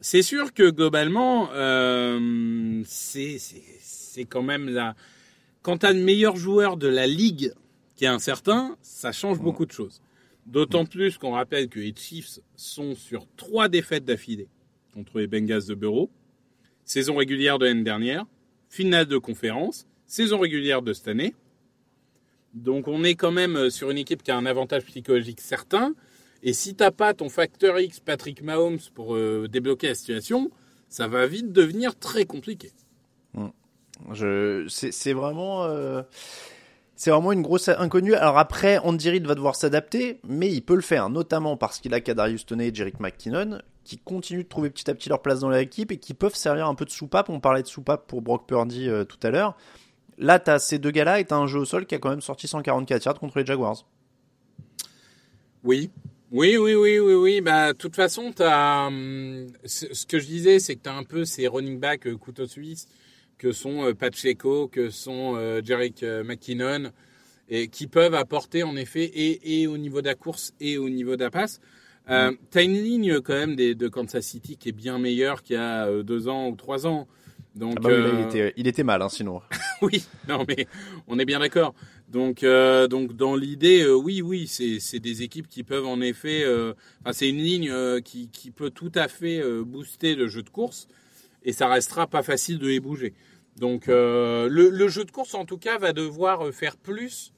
C'est 0.00 0.22
sûr 0.22 0.54
que 0.54 0.70
globalement, 0.70 1.50
euh, 1.52 2.82
c'est 2.86 3.38
quand 4.28 4.42
même 4.42 4.68
la. 4.70 4.94
Quand 5.62 5.78
tu 5.78 5.86
as 5.86 5.92
le 5.92 6.00
meilleur 6.02 6.36
joueur 6.36 6.78
de 6.78 6.88
la 6.88 7.06
ligue 7.06 7.52
qui 7.96 8.04
est 8.04 8.08
incertain, 8.08 8.76
ça 8.80 9.12
change 9.12 9.38
beaucoup 9.40 9.66
de 9.66 9.72
choses. 9.72 10.00
D'autant 10.48 10.86
plus 10.86 11.18
qu'on 11.18 11.32
rappelle 11.32 11.68
que 11.68 11.78
les 11.78 11.94
Chiefs 11.94 12.40
sont 12.56 12.94
sur 12.94 13.26
trois 13.36 13.68
défaites 13.68 14.06
d'affilée 14.06 14.48
contre 14.94 15.18
les 15.18 15.26
Bengals 15.26 15.66
de 15.66 15.74
Bureau, 15.74 16.10
saison 16.84 17.16
régulière 17.16 17.58
de 17.58 17.66
l'année 17.66 17.82
dernière, 17.82 18.24
finale 18.70 19.04
de 19.04 19.18
conférence, 19.18 19.86
saison 20.06 20.38
régulière 20.38 20.80
de 20.80 20.94
cette 20.94 21.08
année. 21.08 21.34
Donc 22.54 22.88
on 22.88 23.04
est 23.04 23.14
quand 23.14 23.30
même 23.30 23.56
euh, 23.56 23.70
sur 23.70 23.90
une 23.90 23.98
équipe 23.98 24.22
qui 24.22 24.30
a 24.30 24.38
un 24.38 24.46
avantage 24.46 24.84
psychologique 24.84 25.42
certain. 25.42 25.94
Et 26.42 26.54
si 26.54 26.74
t'as 26.74 26.92
pas 26.92 27.12
ton 27.12 27.28
facteur 27.28 27.78
X, 27.78 28.00
Patrick 28.00 28.42
Mahomes, 28.42 28.78
pour 28.94 29.16
euh, 29.16 29.48
débloquer 29.48 29.88
la 29.88 29.94
situation, 29.94 30.50
ça 30.88 31.08
va 31.08 31.26
vite 31.26 31.52
devenir 31.52 31.94
très 31.94 32.24
compliqué. 32.24 32.72
C'est 34.68 35.12
vraiment, 35.12 35.64
euh, 35.64 36.02
c'est 36.98 37.10
vraiment 37.10 37.30
une 37.30 37.42
grosse 37.42 37.68
inconnue. 37.68 38.14
Alors 38.14 38.38
après, 38.38 38.78
Andy 38.78 39.20
va 39.20 39.36
devoir 39.36 39.54
s'adapter, 39.54 40.18
mais 40.26 40.50
il 40.52 40.62
peut 40.62 40.74
le 40.74 40.82
faire, 40.82 41.10
notamment 41.10 41.56
parce 41.56 41.78
qu'il 41.78 41.94
a 41.94 42.00
Kadarius 42.00 42.44
Toney 42.44 42.68
et 42.68 42.74
Jerick 42.74 42.98
McKinnon, 42.98 43.60
qui 43.84 43.98
continuent 43.98 44.42
de 44.42 44.48
trouver 44.48 44.68
petit 44.68 44.90
à 44.90 44.94
petit 44.96 45.08
leur 45.08 45.22
place 45.22 45.38
dans 45.38 45.48
l'équipe 45.48 45.92
et 45.92 45.98
qui 45.98 46.12
peuvent 46.12 46.34
servir 46.34 46.66
un 46.66 46.74
peu 46.74 46.84
de 46.84 46.90
soupape. 46.90 47.28
On 47.28 47.38
parlait 47.38 47.62
de 47.62 47.68
soupape 47.68 48.08
pour 48.08 48.20
Brock 48.20 48.48
Purdy 48.48 48.88
euh, 48.88 49.04
tout 49.04 49.18
à 49.22 49.30
l'heure. 49.30 49.56
Là, 50.18 50.40
t'as 50.40 50.58
ces 50.58 50.80
deux 50.80 50.90
gars-là 50.90 51.20
et 51.20 51.24
t'as 51.24 51.36
un 51.36 51.46
jeu 51.46 51.60
au 51.60 51.64
sol 51.64 51.86
qui 51.86 51.94
a 51.94 51.98
quand 51.98 52.10
même 52.10 52.20
sorti 52.20 52.48
144 52.48 53.04
yards 53.04 53.20
contre 53.20 53.38
les 53.38 53.46
Jaguars. 53.46 53.86
Oui. 55.62 55.90
Oui, 56.32 56.56
oui, 56.56 56.74
oui, 56.74 56.98
oui, 56.98 57.14
oui. 57.14 57.40
Bah, 57.40 57.74
toute 57.74 57.94
façon, 57.94 58.32
t'as, 58.34 58.88
hum, 58.88 59.46
ce 59.64 59.94
ce 59.94 60.04
que 60.04 60.18
je 60.18 60.26
disais, 60.26 60.58
c'est 60.58 60.74
que 60.74 60.82
tu 60.82 60.88
as 60.88 60.96
un 60.96 61.04
peu 61.04 61.24
ces 61.24 61.46
running 61.46 61.78
back 61.78 62.08
euh, 62.08 62.16
couteau 62.16 62.48
suisse 62.48 62.88
que 63.38 63.52
sont 63.52 63.84
euh, 63.84 63.94
Pacheco, 63.94 64.68
que 64.68 64.90
sont 64.90 65.34
euh, 65.36 65.62
Jerick 65.64 66.02
euh, 66.02 66.24
McKinnon, 66.24 66.90
et 67.48 67.68
qui 67.68 67.86
peuvent 67.86 68.14
apporter 68.14 68.62
en 68.62 68.76
effet 68.76 69.04
et, 69.04 69.62
et 69.62 69.66
au 69.66 69.78
niveau 69.78 70.02
de 70.02 70.06
la 70.06 70.14
course 70.14 70.52
et 70.60 70.76
au 70.76 70.90
niveau 70.90 71.16
de 71.16 71.24
la 71.24 71.30
passe. 71.30 71.60
Euh, 72.10 72.32
T'as 72.50 72.64
une 72.64 72.74
ligne 72.74 73.20
quand 73.20 73.34
même 73.34 73.54
des, 73.54 73.74
de 73.74 73.88
Kansas 73.88 74.24
City 74.24 74.56
qui 74.56 74.70
est 74.70 74.72
bien 74.72 74.98
meilleure 74.98 75.42
qu'il 75.42 75.56
y 75.56 75.58
a 75.58 76.02
deux 76.02 76.28
ans 76.28 76.48
ou 76.48 76.56
trois 76.56 76.86
ans. 76.86 77.06
Donc, 77.54 77.74
Ah 77.78 77.80
bah 77.80 77.88
oui, 77.90 78.02
là, 78.02 78.10
il, 78.14 78.26
était, 78.26 78.54
il 78.56 78.66
était 78.66 78.82
mal, 78.82 79.02
hein, 79.02 79.08
sinon. 79.08 79.40
oui, 79.82 80.04
non 80.28 80.44
mais 80.46 80.66
on 81.06 81.18
est 81.18 81.24
bien 81.24 81.40
d'accord. 81.40 81.74
Donc, 82.08 82.42
euh, 82.42 82.86
donc 82.86 83.14
dans 83.14 83.34
l'idée, 83.34 83.82
euh, 83.82 83.94
oui, 83.94 84.22
oui, 84.22 84.46
c'est 84.46 85.00
des 85.00 85.22
équipes 85.22 85.48
qui 85.48 85.64
peuvent 85.64 85.86
en 85.86 86.00
effet. 86.00 86.44
enfin, 87.00 87.12
c'est 87.12 87.28
une 87.28 87.42
ligne 87.42 87.72
qui, 88.02 88.28
qui 88.28 88.50
peut 88.50 88.70
tout 88.70 88.92
à 88.94 89.08
fait 89.08 89.42
booster 89.62 90.14
le 90.14 90.28
jeu 90.28 90.42
de 90.42 90.50
course 90.50 90.88
et 91.42 91.52
ça 91.52 91.68
restera 91.68 92.06
pas 92.06 92.22
facile 92.22 92.58
de 92.58 92.66
les 92.68 92.80
bouger. 92.80 93.14
Donc 93.56 93.88
euh, 93.88 94.48
le, 94.48 94.70
le 94.70 94.88
jeu 94.88 95.04
de 95.04 95.10
course 95.10 95.34
en 95.34 95.44
tout 95.44 95.58
cas 95.58 95.78
va 95.78 95.92
devoir 95.92 96.46
euh, 96.46 96.52
faire 96.52 96.76
plus 96.76 97.32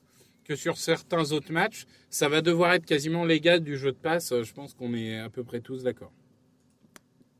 que 0.44 0.56
sur 0.56 0.76
certains 0.78 1.32
autres 1.32 1.52
matchs. 1.52 1.86
Ça 2.10 2.28
va 2.28 2.42
devoir 2.42 2.72
être 2.74 2.84
quasiment 2.84 3.24
l'égal 3.24 3.60
du 3.60 3.76
jeu 3.76 3.92
de 3.92 3.96
passe. 3.96 4.32
euh, 4.32 4.42
Je 4.42 4.52
pense 4.52 4.74
qu'on 4.74 4.92
est 4.94 5.18
à 5.18 5.30
peu 5.30 5.44
près 5.44 5.60
tous 5.60 5.82
d'accord. 5.84 6.12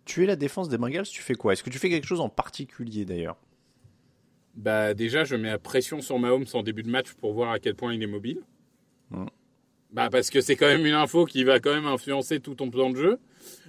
Tu 0.05 0.25
es 0.25 0.27
la 0.27 0.37
défense 0.37 0.69
des 0.69 0.79
Bengals, 0.79 1.07
tu 1.07 1.23
fais 1.23 1.35
quoi? 1.35 1.53
Est-ce 1.53 1.63
que 1.63 1.71
tu 1.71 1.79
fais 1.79 1.91
quelque 1.91 2.07
chose 2.07 2.21
en 2.21 2.29
particulier 2.29 3.05
d'ailleurs? 3.05 3.37
Bah 4.55 4.95
déjà, 4.95 5.25
je 5.25 5.37
mets 5.37 5.51
la 5.51 5.59
pression 5.59 6.01
sur 6.01 6.19
Mahomes 6.19 6.47
en 6.55 6.63
début 6.63 6.83
de 6.83 6.91
match 6.91 7.13
pour 7.15 7.33
voir 7.33 7.53
à 7.53 7.59
quel 7.61 7.75
point 7.75 7.95
il 7.95 8.03
est 8.03 8.07
mobile. 8.09 8.41
Mhm. 9.11 9.29
Bah 9.93 10.09
parce 10.11 10.31
que 10.31 10.41
c'est 10.41 10.57
quand 10.57 10.67
même 10.67 10.87
une 10.87 10.95
info 10.95 11.25
qui 11.25 11.45
va 11.45 11.59
quand 11.61 11.73
même 11.75 11.87
influencer 11.87 12.41
tout 12.41 12.55
ton 12.55 12.71
plan 12.71 12.91
de 12.91 12.97
jeu. 12.97 13.19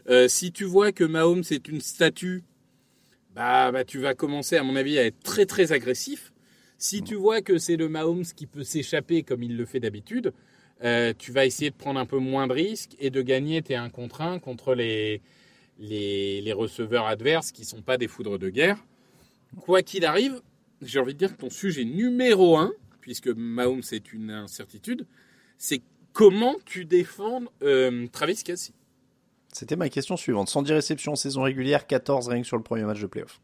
Euh, 0.09 0.27
si 0.27 0.51
tu 0.51 0.63
vois 0.65 0.91
que 0.91 1.03
Mahomes 1.03 1.43
c'est 1.43 1.67
une 1.67 1.81
statue, 1.81 2.43
bah, 3.35 3.71
bah 3.71 3.83
tu 3.83 3.99
vas 3.99 4.13
commencer 4.13 4.57
à 4.57 4.63
mon 4.63 4.75
avis 4.75 4.97
à 4.99 5.05
être 5.05 5.21
très 5.23 5.45
très 5.45 5.71
agressif. 5.71 6.33
Si 6.77 7.03
tu 7.03 7.15
vois 7.15 7.41
que 7.41 7.57
c'est 7.57 7.77
le 7.77 7.89
Mahomes 7.89 8.25
qui 8.35 8.47
peut 8.47 8.63
s'échapper 8.63 9.23
comme 9.23 9.43
il 9.43 9.55
le 9.55 9.65
fait 9.65 9.79
d'habitude, 9.79 10.33
euh, 10.83 11.13
tu 11.17 11.31
vas 11.31 11.45
essayer 11.45 11.69
de 11.69 11.75
prendre 11.75 11.99
un 11.99 12.07
peu 12.07 12.17
moins 12.17 12.47
de 12.47 12.53
risques 12.53 12.95
et 12.99 13.11
de 13.11 13.21
gagner 13.21 13.61
tes 13.61 13.75
1 13.75 13.89
contre 13.89 14.21
1 14.21 14.39
contre 14.39 14.73
les, 14.73 15.21
les, 15.77 16.53
receveurs 16.53 17.05
adverses 17.05 17.51
qui 17.51 17.65
sont 17.65 17.81
pas 17.81 17.97
des 17.97 18.07
foudres 18.07 18.39
de 18.39 18.49
guerre. 18.49 18.83
Quoi 19.57 19.83
qu'il 19.83 20.05
arrive, 20.05 20.41
j'ai 20.81 20.99
envie 20.99 21.13
de 21.13 21.19
dire 21.19 21.35
que 21.35 21.41
ton 21.41 21.49
sujet 21.49 21.85
numéro 21.85 22.57
un, 22.57 22.73
puisque 22.99 23.27
Mahomes 23.27 23.83
c'est 23.83 24.11
une 24.11 24.31
incertitude, 24.31 25.05
c'est 25.57 25.81
comment 26.13 26.55
tu 26.65 26.85
défends 26.85 27.43
euh, 27.61 28.07
Travis 28.11 28.41
Kelsey. 28.43 28.73
C'était 29.51 29.75
ma 29.75 29.89
question 29.89 30.17
suivante. 30.17 30.49
110 30.49 30.71
réceptions 30.73 31.11
en 31.13 31.15
saison 31.15 31.41
régulière, 31.43 31.85
14 31.87 32.27
rien 32.29 32.41
que 32.41 32.47
sur 32.47 32.57
le 32.57 32.63
premier 32.63 32.83
match 32.83 33.01
de 33.01 33.07
playoff. 33.07 33.41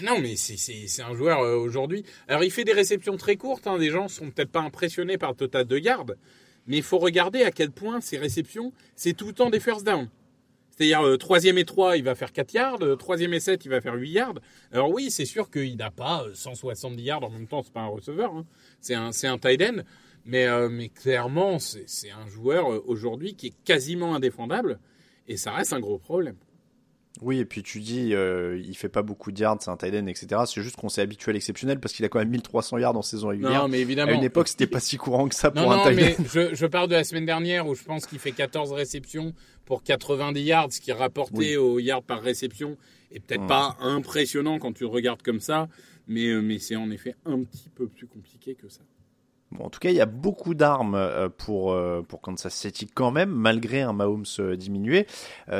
Mais 0.00 0.08
non, 0.08 0.20
mais 0.20 0.36
c'est- 0.36 1.02
un 1.02 1.14
joueur 1.14 1.40
euh, 1.40 1.56
aujourd'hui. 1.56 2.04
Alors 2.28 2.44
il 2.44 2.50
fait 2.50 2.64
des 2.64 2.72
réceptions 2.72 3.16
très 3.16 3.36
courtes. 3.36 3.66
Hein, 3.66 3.78
des 3.78 3.90
gens 3.90 4.06
sont 4.08 4.30
peut-être 4.30 4.52
pas 4.52 4.60
impressionnés 4.60 5.18
par 5.18 5.30
le 5.30 5.36
total 5.36 5.64
de 5.64 5.78
garde, 5.78 6.16
mais 6.66 6.76
il 6.76 6.82
faut 6.82 6.98
regarder 6.98 7.42
à 7.42 7.50
quel 7.50 7.72
point 7.72 8.00
ces 8.00 8.16
réceptions, 8.16 8.72
c'est 8.94 9.14
tout 9.14 9.26
le 9.26 9.32
temps 9.32 9.50
des 9.50 9.58
first 9.60 9.84
down. 9.84 10.08
C'est-à-dire 10.70 11.04
euh, 11.04 11.18
troisième 11.18 11.58
et 11.58 11.64
3, 11.64 11.96
il 11.96 12.04
va 12.04 12.14
faire 12.14 12.32
4 12.32 12.54
yards, 12.54 12.82
euh, 12.82 12.94
troisième 12.96 13.34
et 13.34 13.40
7, 13.40 13.64
il 13.64 13.68
va 13.68 13.80
faire 13.80 13.94
8 13.94 14.10
yards. 14.10 14.34
Alors 14.72 14.90
oui, 14.90 15.10
c'est 15.10 15.26
sûr 15.26 15.50
qu'il 15.50 15.76
n'a 15.76 15.90
pas 15.90 16.22
euh, 16.22 16.34
170 16.34 17.02
yards 17.02 17.24
en 17.24 17.30
même 17.30 17.48
temps, 17.48 17.62
c'est 17.64 17.72
pas 17.72 17.80
un 17.80 17.88
receveur, 17.88 18.32
hein. 18.32 18.46
c'est 18.80 18.94
un, 18.94 19.10
un 19.10 19.38
tight 19.38 19.60
end, 19.60 19.82
mais, 20.24 20.46
clairement, 20.94 21.58
c'est 21.58 22.10
un 22.10 22.28
joueur 22.28 22.88
aujourd'hui 22.88 23.34
qui 23.34 23.48
est 23.48 23.54
quasiment 23.64 24.14
indéfendable, 24.14 24.78
et 25.28 25.36
ça 25.36 25.52
reste 25.52 25.72
un 25.72 25.80
gros 25.80 25.98
problème. 25.98 26.36
Oui, 27.22 27.38
et 27.40 27.44
puis 27.44 27.62
tu 27.62 27.80
dis, 27.80 28.14
euh, 28.14 28.56
il 28.64 28.74
fait 28.76 28.88
pas 28.88 29.02
beaucoup 29.02 29.32
de 29.32 29.38
yards, 29.40 29.58
c'est 29.60 29.70
un 29.70 29.76
tight 29.76 29.92
end, 29.94 30.06
etc. 30.06 30.42
C'est 30.46 30.62
juste 30.62 30.76
qu'on 30.76 30.88
s'est 30.88 31.02
habitué 31.02 31.30
à 31.30 31.32
l'exceptionnel 31.32 31.80
parce 31.80 31.92
qu'il 31.92 32.04
a 32.04 32.08
quand 32.08 32.20
même 32.20 32.30
1300 32.30 32.78
yards 32.78 32.96
en 32.96 33.02
saison 33.02 33.28
régulière. 33.28 33.62
Non, 33.62 33.68
mais 33.68 33.78
à 33.78 33.80
évidemment. 33.80 34.12
une 34.12 34.22
époque, 34.22 34.46
c'était 34.48 34.68
pas 34.68 34.78
si 34.80 34.96
courant 34.96 35.28
que 35.28 35.34
ça 35.34 35.50
pour 35.50 35.62
Non, 35.62 35.72
un 35.72 35.76
non, 35.78 35.82
tight 35.84 35.96
mais 35.96 36.16
end. 36.18 36.24
je, 36.32 36.54
je 36.54 36.66
parle 36.66 36.88
de 36.88 36.94
la 36.94 37.02
semaine 37.04 37.26
dernière 37.26 37.66
où 37.66 37.74
je 37.74 37.82
pense 37.82 38.06
qu'il 38.06 38.20
fait 38.20 38.30
14 38.32 38.72
réceptions 38.72 39.34
pour 39.66 39.82
90 39.82 40.40
yards, 40.40 40.72
ce 40.72 40.80
qui 40.80 40.92
est 40.92 40.94
rapporté 40.94 41.36
Oui. 41.36 41.56
au 41.56 41.78
yards 41.80 42.04
par 42.04 42.22
réception 42.22 42.76
est 43.12 43.18
peut-être 43.20 43.42
Mm. 43.42 43.48
pas 43.48 43.76
impressionnant 43.80 44.58
quand 44.60 44.72
tu 44.72 44.84
le 44.84 44.88
regardes 44.90 45.20
comme 45.22 45.40
ça, 45.40 45.68
mais, 46.06 46.28
euh, 46.28 46.40
mais 46.40 46.58
c'est 46.60 46.76
en 46.76 46.90
effet 46.92 47.16
un 47.26 47.42
petit 47.42 47.68
peu 47.74 47.88
plus 47.88 48.06
compliqué 48.06 48.54
que 48.54 48.68
ça. 48.68 48.80
Bon, 49.52 49.64
en 49.64 49.70
tout 49.70 49.80
cas, 49.80 49.90
il 49.90 49.96
y 49.96 50.00
a 50.00 50.06
beaucoup 50.06 50.54
d'armes 50.54 50.94
euh, 50.94 51.28
pour, 51.28 51.72
euh, 51.72 52.02
pour 52.06 52.20
Kansas 52.20 52.54
City 52.54 52.86
quand 52.86 53.10
même, 53.10 53.30
malgré 53.30 53.82
un 53.82 53.92
Mahomes 53.92 54.24
euh, 54.38 54.56
diminué. 54.56 55.06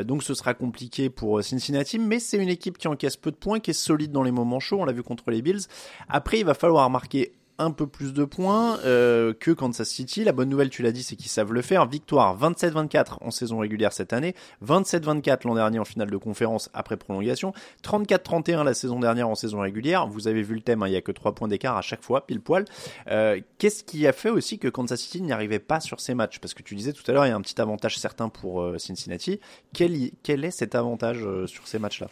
Donc 0.04 0.22
ce 0.22 0.34
sera 0.34 0.54
compliqué 0.54 1.10
pour 1.10 1.42
Cincinnati, 1.42 1.98
mais 1.98 2.20
c'est 2.20 2.36
une 2.38 2.48
équipe 2.48 2.78
qui 2.78 2.86
encaisse 2.86 3.16
peu 3.16 3.30
de 3.30 3.36
points, 3.36 3.58
qui 3.58 3.70
est 3.70 3.74
solide 3.74 4.12
dans 4.12 4.22
les 4.22 4.30
moments 4.30 4.60
chauds, 4.60 4.80
on 4.80 4.84
l'a 4.84 4.92
vu 4.92 5.02
contre 5.02 5.30
les 5.30 5.42
Bills. 5.42 5.62
Après, 6.08 6.38
il 6.38 6.44
va 6.44 6.54
falloir 6.54 6.88
marquer 6.90 7.32
un 7.60 7.70
peu 7.70 7.86
plus 7.86 8.12
de 8.12 8.24
points 8.24 8.78
euh, 8.84 9.34
que 9.34 9.50
Kansas 9.50 9.88
City. 9.88 10.24
La 10.24 10.32
bonne 10.32 10.48
nouvelle, 10.48 10.70
tu 10.70 10.82
l'as 10.82 10.92
dit, 10.92 11.02
c'est 11.02 11.14
qu'ils 11.14 11.30
savent 11.30 11.52
le 11.52 11.62
faire. 11.62 11.86
Victoire 11.86 12.38
27-24 12.38 13.18
en 13.20 13.30
saison 13.30 13.58
régulière 13.58 13.92
cette 13.92 14.12
année, 14.12 14.34
27-24 14.64 15.46
l'an 15.46 15.54
dernier 15.54 15.78
en 15.78 15.84
finale 15.84 16.10
de 16.10 16.16
conférence 16.16 16.70
après 16.72 16.96
prolongation, 16.96 17.52
34-31 17.84 18.64
la 18.64 18.74
saison 18.74 18.98
dernière 18.98 19.28
en 19.28 19.34
saison 19.34 19.60
régulière. 19.60 20.06
Vous 20.06 20.26
avez 20.26 20.42
vu 20.42 20.54
le 20.54 20.62
thème, 20.62 20.82
hein, 20.82 20.88
il 20.88 20.92
y 20.92 20.96
a 20.96 21.02
que 21.02 21.12
3 21.12 21.34
points 21.34 21.48
d'écart 21.48 21.76
à 21.76 21.82
chaque 21.82 22.02
fois, 22.02 22.26
pile 22.26 22.40
poil. 22.40 22.64
Euh, 23.08 23.40
Qu'est-ce 23.58 23.84
qui 23.84 24.06
a 24.06 24.12
fait 24.12 24.30
aussi 24.30 24.58
que 24.58 24.68
Kansas 24.68 25.00
City 25.00 25.20
n'y 25.20 25.32
arrivait 25.32 25.58
pas 25.58 25.80
sur 25.80 26.00
ces 26.00 26.14
matchs? 26.14 26.38
Parce 26.38 26.54
que 26.54 26.62
tu 26.62 26.74
disais 26.74 26.94
tout 26.94 27.08
à 27.10 27.12
l'heure, 27.12 27.26
il 27.26 27.28
y 27.28 27.32
a 27.32 27.36
un 27.36 27.42
petit 27.42 27.60
avantage 27.60 27.98
certain 27.98 28.30
pour 28.30 28.62
euh, 28.62 28.78
Cincinnati. 28.78 29.40
Quel, 29.74 30.10
quel 30.22 30.44
est 30.44 30.50
cet 30.50 30.74
avantage 30.74 31.26
sur 31.46 31.68
ces 31.68 31.78
matchs-là? 31.78 32.08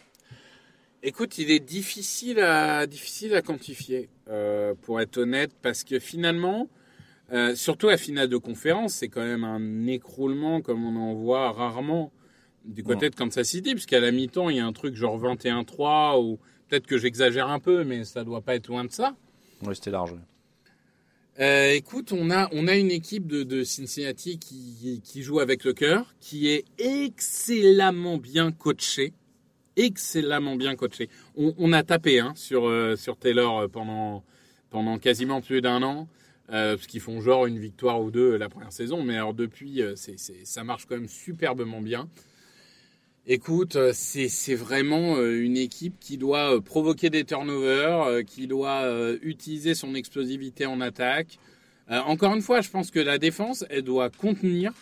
Écoute, 1.01 1.37
il 1.37 1.49
est 1.49 1.61
difficile 1.61 2.39
à, 2.39 2.85
difficile 2.85 3.33
à 3.33 3.41
quantifier, 3.41 4.09
euh, 4.27 4.73
pour 4.81 4.99
être 4.99 5.17
honnête, 5.17 5.51
parce 5.61 5.85
que 5.85 5.97
finalement, 5.97 6.67
euh, 7.31 7.55
surtout 7.55 7.87
la 7.87 7.97
finale 7.97 8.27
de 8.27 8.35
conférence, 8.35 8.95
c'est 8.95 9.07
quand 9.07 9.23
même 9.23 9.45
un 9.45 9.87
écroulement 9.87 10.61
comme 10.61 10.85
on 10.85 10.99
en 10.99 11.13
voit 11.13 11.51
rarement 11.53 12.11
du 12.65 12.83
côté 12.83 13.09
de 13.09 13.15
Kansas 13.15 13.47
City, 13.47 13.71
puisqu'à 13.71 14.01
la 14.01 14.11
mi-temps, 14.11 14.49
il 14.49 14.57
y 14.57 14.59
a 14.59 14.65
un 14.65 14.73
truc 14.73 14.95
genre 14.95 15.17
21-3, 15.17 16.21
ou 16.21 16.37
peut-être 16.67 16.85
que 16.85 16.97
j'exagère 16.97 17.47
un 17.47 17.59
peu, 17.59 17.85
mais 17.85 18.03
ça 18.03 18.25
doit 18.25 18.41
pas 18.41 18.55
être 18.55 18.67
loin 18.67 18.83
de 18.83 18.91
ça. 18.91 19.15
Oui, 19.61 19.75
c'était 19.75 19.91
large. 19.91 20.11
ouais. 20.11 20.19
Euh, 21.39 21.71
écoute, 21.71 22.11
on 22.11 22.29
a, 22.31 22.49
on 22.51 22.67
a 22.67 22.75
une 22.75 22.91
équipe 22.91 23.25
de, 23.25 23.43
de 23.43 23.63
Cincinnati 23.63 24.39
qui, 24.39 25.01
qui 25.01 25.23
joue 25.23 25.39
avec 25.39 25.63
le 25.63 25.71
cœur, 25.71 26.13
qui 26.19 26.49
est 26.49 26.65
excellemment 26.77 28.17
bien 28.17 28.51
coachée. 28.51 29.13
Excellemment 29.79 30.57
bien 30.57 30.75
coachée. 30.75 31.09
On, 31.37 31.53
on 31.57 31.71
a 31.71 31.83
tapé 31.83 32.19
hein, 32.19 32.33
sur, 32.35 32.67
euh, 32.67 32.97
sur 32.97 33.15
Taylor 33.15 33.59
euh, 33.59 33.67
pendant, 33.67 34.23
pendant 34.69 34.97
quasiment 34.99 35.39
plus 35.41 35.61
d'un 35.61 35.81
an, 35.83 36.07
euh, 36.51 36.75
parce 36.75 36.87
qu'ils 36.87 36.99
font 36.99 37.21
genre 37.21 37.45
une 37.45 37.59
victoire 37.59 38.01
ou 38.01 38.11
deux 38.11 38.35
la 38.37 38.49
première 38.49 38.73
saison, 38.73 39.03
mais 39.03 39.15
alors 39.15 39.33
depuis, 39.33 39.81
euh, 39.81 39.95
ça 40.43 40.63
marche 40.63 40.85
quand 40.85 40.95
même 40.95 41.07
superbement 41.07 41.81
bien. 41.81 42.09
Écoute, 43.25 43.75
euh, 43.75 43.91
c'est 43.93 44.27
c'est 44.27 44.55
vraiment 44.55 45.15
euh, 45.17 45.43
une 45.43 45.55
équipe 45.57 45.95
qui 45.99 46.17
doit 46.17 46.55
euh, 46.55 46.61
provoquer 46.61 47.09
des 47.09 47.23
turnovers, 47.23 48.01
euh, 48.01 48.21
qui 48.23 48.47
doit 48.47 48.81
euh, 48.83 49.19
utiliser 49.21 49.75
son 49.75 49.93
explosivité 49.93 50.65
en 50.65 50.81
attaque. 50.81 51.37
Euh, 51.91 51.99
encore 52.01 52.33
une 52.33 52.41
fois, 52.41 52.61
je 52.61 52.69
pense 52.69 52.91
que 52.91 52.99
la 52.99 53.17
défense, 53.17 53.65
elle 53.69 53.83
doit 53.83 54.09
contenir 54.09 54.73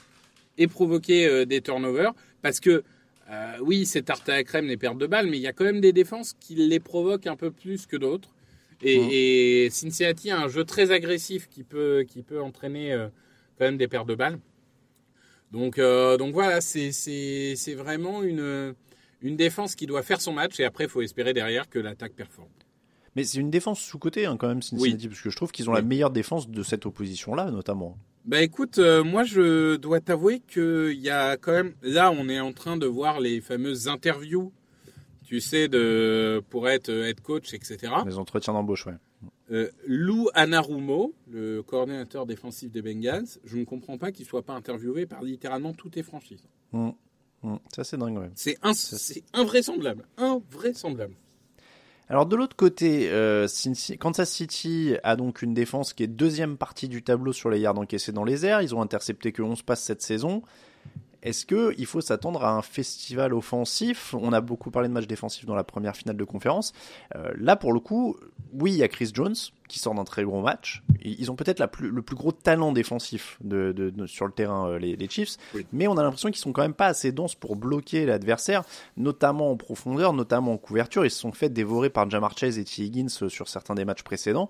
et 0.58 0.68
provoquer 0.68 1.28
euh, 1.28 1.46
des 1.46 1.62
turnovers, 1.62 2.14
parce 2.42 2.60
que 2.60 2.84
euh, 3.30 3.58
oui, 3.62 3.86
c'est 3.86 4.04
tarte 4.04 4.28
à 4.30 4.36
la 4.36 4.44
crème 4.44 4.68
les 4.68 4.78
pertes 4.78 4.98
de 4.98 5.08
balles, 5.08 5.28
mais 5.28 5.38
il 5.38 5.42
y 5.42 5.48
a 5.48 5.54
quand 5.54 5.66
même 5.66 5.82
des 5.82 5.94
défenses 5.94 6.34
qui 6.40 6.56
les 6.56 6.80
provoquent 6.80 7.28
un 7.28 7.36
peu 7.36 7.52
plus 7.52 7.86
que 7.86 7.98
d'autres. 7.98 8.30
Et, 8.82 9.66
et 9.66 9.70
Cincinnati 9.70 10.30
a 10.30 10.40
un 10.40 10.48
jeu 10.48 10.64
très 10.64 10.92
agressif 10.92 11.50
qui 11.50 11.64
peut 11.64 12.06
qui 12.08 12.22
peut 12.22 12.42
entraîner 12.42 12.94
euh, 12.94 13.08
quand 13.58 13.66
même 13.66 13.78
des 13.78 13.88
pertes 13.88 14.08
de 14.08 14.16
balles. 14.16 14.40
Donc, 15.52 15.80
euh, 15.80 16.18
donc 16.18 16.34
voilà, 16.34 16.62
c'est 16.62 17.74
vraiment 17.76 18.22
une, 18.22 18.76
une 19.22 19.36
défense 19.36 19.76
qui 19.76 19.88
doit 19.88 20.04
faire 20.04 20.22
son 20.22 20.34
match 20.34 20.60
et 20.60 20.66
après, 20.66 20.86
il 20.86 20.90
faut 20.90 21.02
espérer 21.02 21.34
derrière 21.34 21.70
que 21.70 21.80
l'attaque 21.80 22.14
performe. 22.14 22.50
Mais 23.16 23.24
c'est 23.24 23.40
une 23.40 23.50
défense 23.50 23.80
sous-côté 23.80 24.26
hein, 24.26 24.38
quand 24.38 24.48
même, 24.48 24.62
Cincinnati, 24.62 25.08
parce 25.08 25.22
que 25.22 25.30
je 25.30 25.36
trouve 25.36 25.52
qu'ils 25.52 25.70
ont 25.70 25.74
la 25.74 25.82
meilleure 25.82 26.12
défense 26.12 26.50
de 26.50 26.64
cette 26.64 26.86
opposition-là, 26.86 27.50
notamment. 27.50 27.98
Bah 28.28 28.42
écoute, 28.42 28.78
euh, 28.78 29.06
moi 29.06 29.24
je 29.24 29.78
dois 29.78 30.02
t'avouer 30.02 30.42
qu'il 30.42 31.00
y 31.00 31.10
a 31.10 31.38
quand 31.38 31.54
même... 31.54 31.74
Là, 31.82 32.12
on 32.12 32.28
est 32.28 32.42
en 32.42 32.52
train 32.52 32.76
de 32.76 32.86
voir 32.86 33.22
les 33.22 33.40
fameuses 33.40 33.88
interviews, 33.88 34.52
tu 35.24 35.40
sais, 35.40 35.70
de 35.70 36.44
pour 36.50 36.68
être 36.68 36.90
head 36.90 37.22
coach, 37.22 37.54
etc. 37.54 37.94
Les 38.06 38.18
entretiens 38.18 38.52
d'embauche, 38.52 38.86
ouais. 38.86 38.96
Euh, 39.50 39.70
Lou 39.86 40.28
Anarumo, 40.34 41.14
le 41.32 41.62
coordinateur 41.62 42.26
défensif 42.26 42.70
des 42.70 42.82
Bengals, 42.82 43.40
je 43.46 43.58
ne 43.58 43.64
comprends 43.64 43.98
pas 43.98 44.12
qu'il 44.12 44.26
soit 44.26 44.44
pas 44.44 44.54
interviewé 44.56 45.06
par 45.06 45.24
littéralement 45.24 45.72
toutes 45.72 45.96
les 45.96 46.04
franchises. 46.04 46.44
Mm. 46.74 46.90
Mm. 47.44 47.56
Ça, 47.74 47.86
c'est 47.86 47.96
dingue, 47.96 48.18
ouais. 48.18 48.32
C'est 48.36 48.58
invraisemblable. 49.32 50.06
Invraisemblable. 50.18 51.16
Alors 52.10 52.26
de 52.26 52.36
l'autre 52.38 52.56
côté, 52.56 53.10
euh, 53.12 53.48
Kansas 54.00 54.30
City 54.30 54.96
a 55.04 55.18
donc 55.18 55.42
une 55.42 55.54
défense 55.54 55.94
qui 55.94 56.04
est 56.04 56.08
deuxième 56.08 56.58
partie 56.58 56.88
du 56.88 57.04
tableau 57.04 57.34
sur 57.34 57.50
les 57.50 57.60
yards 57.60 57.78
encaissés 57.78 58.14
dans 58.14 58.24
les 58.24 58.46
airs. 58.46 58.62
Ils 58.62 58.74
ont 58.74 58.82
intercepté 58.82 59.34
que 59.34 59.42
11 59.42 59.62
passes 59.64 59.84
cette 59.84 60.02
saison. 60.02 60.42
Est-ce 61.24 61.46
que 61.46 61.74
il 61.78 61.86
faut 61.86 62.02
s'attendre 62.02 62.44
à 62.44 62.52
un 62.52 62.62
festival 62.62 63.34
offensif? 63.34 64.14
On 64.20 64.34
a 64.34 64.42
beaucoup 64.42 64.72
parlé 64.72 64.88
de 64.88 64.94
matchs 64.94 65.08
défensifs 65.08 65.46
dans 65.46 65.56
la 65.56 65.64
première 65.64 65.96
finale 65.96 66.16
de 66.18 66.24
conférence. 66.24 66.74
Euh, 67.16 67.32
là, 67.38 67.56
pour 67.56 67.74
le 67.74 67.80
coup, 67.80 68.16
oui, 68.54 68.72
il 68.72 68.78
y 68.78 68.84
a 68.84 68.88
Chris 68.88 69.12
Jones 69.14 69.36
qui 69.68 69.80
sort 69.80 69.94
d'un 69.96 70.04
très 70.06 70.24
gros 70.24 70.42
match. 70.42 70.84
Ils 71.04 71.30
ont 71.32 71.36
peut-être 71.36 71.62
le 71.82 72.02
plus 72.02 72.16
gros 72.16 72.32
talent 72.32 72.72
défensif 72.72 73.38
de, 73.44 73.72
de- 73.72 73.90
de- 73.90 74.06
sur 74.08 74.26
le 74.26 74.32
terrain, 74.32 74.70
euh, 74.70 74.80
les, 74.80 74.96
les 74.96 75.10
Chiefs. 75.10 75.38
Oui. 75.56 75.66
Mais 75.74 75.88
on 75.88 75.98
a 75.98 76.04
l'impression 76.04 76.30
qu'ils 76.30 76.38
sont 76.40 76.54
quand 76.54 76.62
même 76.62 76.74
pas 76.74 76.88
assez 76.88 77.12
denses 77.12 77.36
pour 77.36 77.56
bloquer 77.56 78.06
l'adversaire, 78.06 78.64
notamment 78.96 79.52
en 79.52 79.58
profondeur, 79.58 80.14
notamment 80.14 80.54
en 80.54 80.58
couverture. 80.58 81.06
Ils 81.06 81.12
se 81.12 81.20
sont 81.20 81.32
fait 81.34 81.50
dévorer 81.50 81.90
par 81.90 82.10
Jamar 82.10 82.38
Chase 82.38 82.58
et 82.60 82.64
T. 82.64 82.84
Higgins 82.84 83.08
euh, 83.24 83.30
sur 83.30 83.50
certains 83.50 83.76
des 83.76 83.84
matchs 83.86 84.04
précédents. 84.04 84.50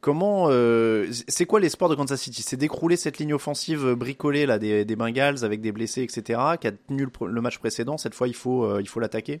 Comment, 0.00 0.46
euh, 0.48 1.08
c'est 1.26 1.44
quoi 1.44 1.58
l'espoir 1.58 1.90
de 1.90 1.96
Kansas 1.96 2.20
City? 2.22 2.42
C'est 2.42 2.56
d'écrouler 2.56 2.96
cette 2.96 3.18
ligne 3.18 3.34
offensive 3.34 3.84
euh, 3.84 3.96
bricolée 3.96 4.46
là 4.46 4.60
des, 4.60 4.84
des 4.84 4.94
Bengals 4.94 5.44
avec 5.44 5.60
des 5.60 5.72
blessés, 5.72 6.02
etc. 6.02 6.40
Qui 6.60 6.68
a 6.68 6.72
tenu 6.72 7.04
le, 7.04 7.26
le 7.26 7.40
match 7.40 7.58
précédent. 7.58 7.98
Cette 7.98 8.14
fois, 8.14 8.28
il 8.28 8.34
faut, 8.34 8.64
euh, 8.64 8.80
il 8.80 8.88
faut 8.88 9.00
l'attaquer. 9.00 9.40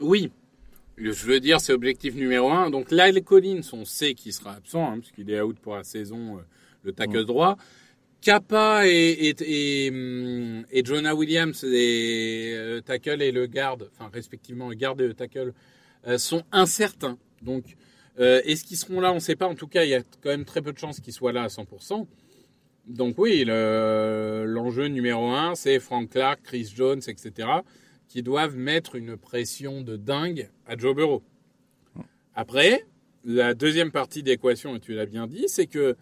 Oui, 0.00 0.30
je 0.98 1.24
veux 1.24 1.40
dire, 1.40 1.60
c'est 1.62 1.72
objectif 1.72 2.14
numéro 2.14 2.50
un. 2.50 2.68
Donc 2.68 2.90
Lyle 2.90 3.24
Collins, 3.24 3.62
on 3.72 3.86
sait 3.86 4.12
qu'il 4.12 4.34
sera 4.34 4.52
absent, 4.52 4.92
hein, 4.92 4.98
puisqu'il 4.98 5.30
est 5.30 5.40
out 5.40 5.58
pour 5.58 5.74
la 5.74 5.84
saison, 5.84 6.36
euh, 6.36 6.40
le 6.82 6.92
tackle 6.92 7.24
droit. 7.24 7.56
Kappa 8.20 8.86
et, 8.86 8.90
et, 8.90 9.36
et, 9.40 9.92
et 10.70 10.84
Jonah 10.84 11.14
Williams, 11.14 11.62
les 11.62 12.52
euh, 12.54 12.80
tackle 12.82 13.22
et 13.22 13.32
le 13.32 13.46
garde, 13.46 13.90
enfin 13.96 14.10
respectivement 14.12 14.68
le 14.68 14.74
garde 14.74 15.00
et 15.00 15.06
le 15.06 15.14
tackle, 15.14 15.54
sont 16.16 16.42
incertains. 16.52 17.16
Donc, 17.42 17.76
euh, 18.18 18.40
est-ce 18.44 18.64
qu'ils 18.64 18.76
seront 18.76 19.00
là? 19.00 19.12
On 19.12 19.16
ne 19.16 19.20
sait 19.20 19.36
pas. 19.36 19.46
En 19.46 19.54
tout 19.54 19.68
cas, 19.68 19.84
il 19.84 19.90
y 19.90 19.94
a 19.94 20.02
quand 20.22 20.30
même 20.30 20.44
très 20.44 20.62
peu 20.62 20.72
de 20.72 20.78
chances 20.78 21.00
qu'ils 21.00 21.12
soient 21.12 21.32
là 21.32 21.44
à 21.44 21.48
100%. 21.48 22.06
Donc 22.86 23.18
oui, 23.18 23.44
le- 23.46 24.44
l'enjeu 24.46 24.86
numéro 24.86 25.28
un, 25.30 25.54
c'est 25.54 25.78
Frank 25.78 26.10
Clark, 26.10 26.40
Chris 26.42 26.72
Jones, 26.74 27.00
etc., 27.06 27.48
qui 28.08 28.22
doivent 28.22 28.56
mettre 28.56 28.94
une 28.96 29.16
pression 29.18 29.82
de 29.82 29.96
dingue 29.96 30.48
à 30.66 30.76
Joe 30.76 30.94
Burrow. 30.96 31.22
Après, 32.34 32.86
la 33.24 33.52
deuxième 33.52 33.90
partie 33.90 34.22
d'équation, 34.22 34.74
et 34.76 34.80
tu 34.80 34.94
l'as 34.94 35.04
bien 35.04 35.26
dit, 35.26 35.44
c'est 35.48 35.66
que 35.66 35.96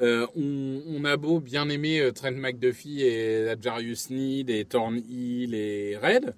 euh, 0.00 0.26
on, 0.34 1.04
a 1.04 1.18
beau 1.18 1.40
bien 1.40 1.68
aimer 1.68 2.00
euh, 2.00 2.10
Trent 2.12 2.32
McDuffie 2.32 3.02
et 3.02 3.54
Jarius 3.60 4.04
Sneed 4.04 4.48
et 4.48 4.64
Thornhill 4.64 5.54
et 5.54 5.98
Red, 5.98 6.34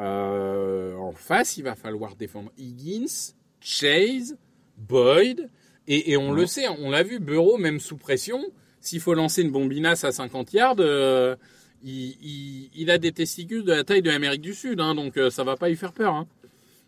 euh, 0.00 0.94
en 0.96 1.12
face, 1.12 1.56
il 1.56 1.62
va 1.62 1.76
falloir 1.76 2.16
défendre 2.16 2.50
Higgins, 2.58 3.34
Chase, 3.68 4.36
Boyd, 4.78 5.50
et, 5.86 6.12
et 6.12 6.16
on 6.16 6.32
le 6.32 6.46
sait, 6.46 6.66
on 6.68 6.90
l'a 6.90 7.02
vu, 7.02 7.18
Bureau, 7.18 7.58
même 7.58 7.80
sous 7.80 7.96
pression, 7.98 8.42
s'il 8.80 9.00
faut 9.00 9.12
lancer 9.14 9.42
une 9.42 9.50
bombinasse 9.50 10.04
à 10.04 10.12
50 10.12 10.52
yards, 10.54 10.76
euh, 10.80 11.36
il, 11.82 12.16
il- 12.22 12.70
il 12.74 12.90
a 12.90 12.96
des 12.98 13.12
testicules 13.12 13.64
de 13.64 13.72
la 13.72 13.84
taille 13.84 14.00
de 14.02 14.10
l'Amérique 14.10 14.40
du 14.40 14.54
Sud, 14.54 14.80
hein, 14.80 14.94
donc 14.94 15.16
euh, 15.18 15.28
ça 15.30 15.44
va 15.44 15.56
pas 15.56 15.68
lui 15.68 15.76
faire 15.76 15.92
peur. 15.92 16.14
hein. 16.14 16.26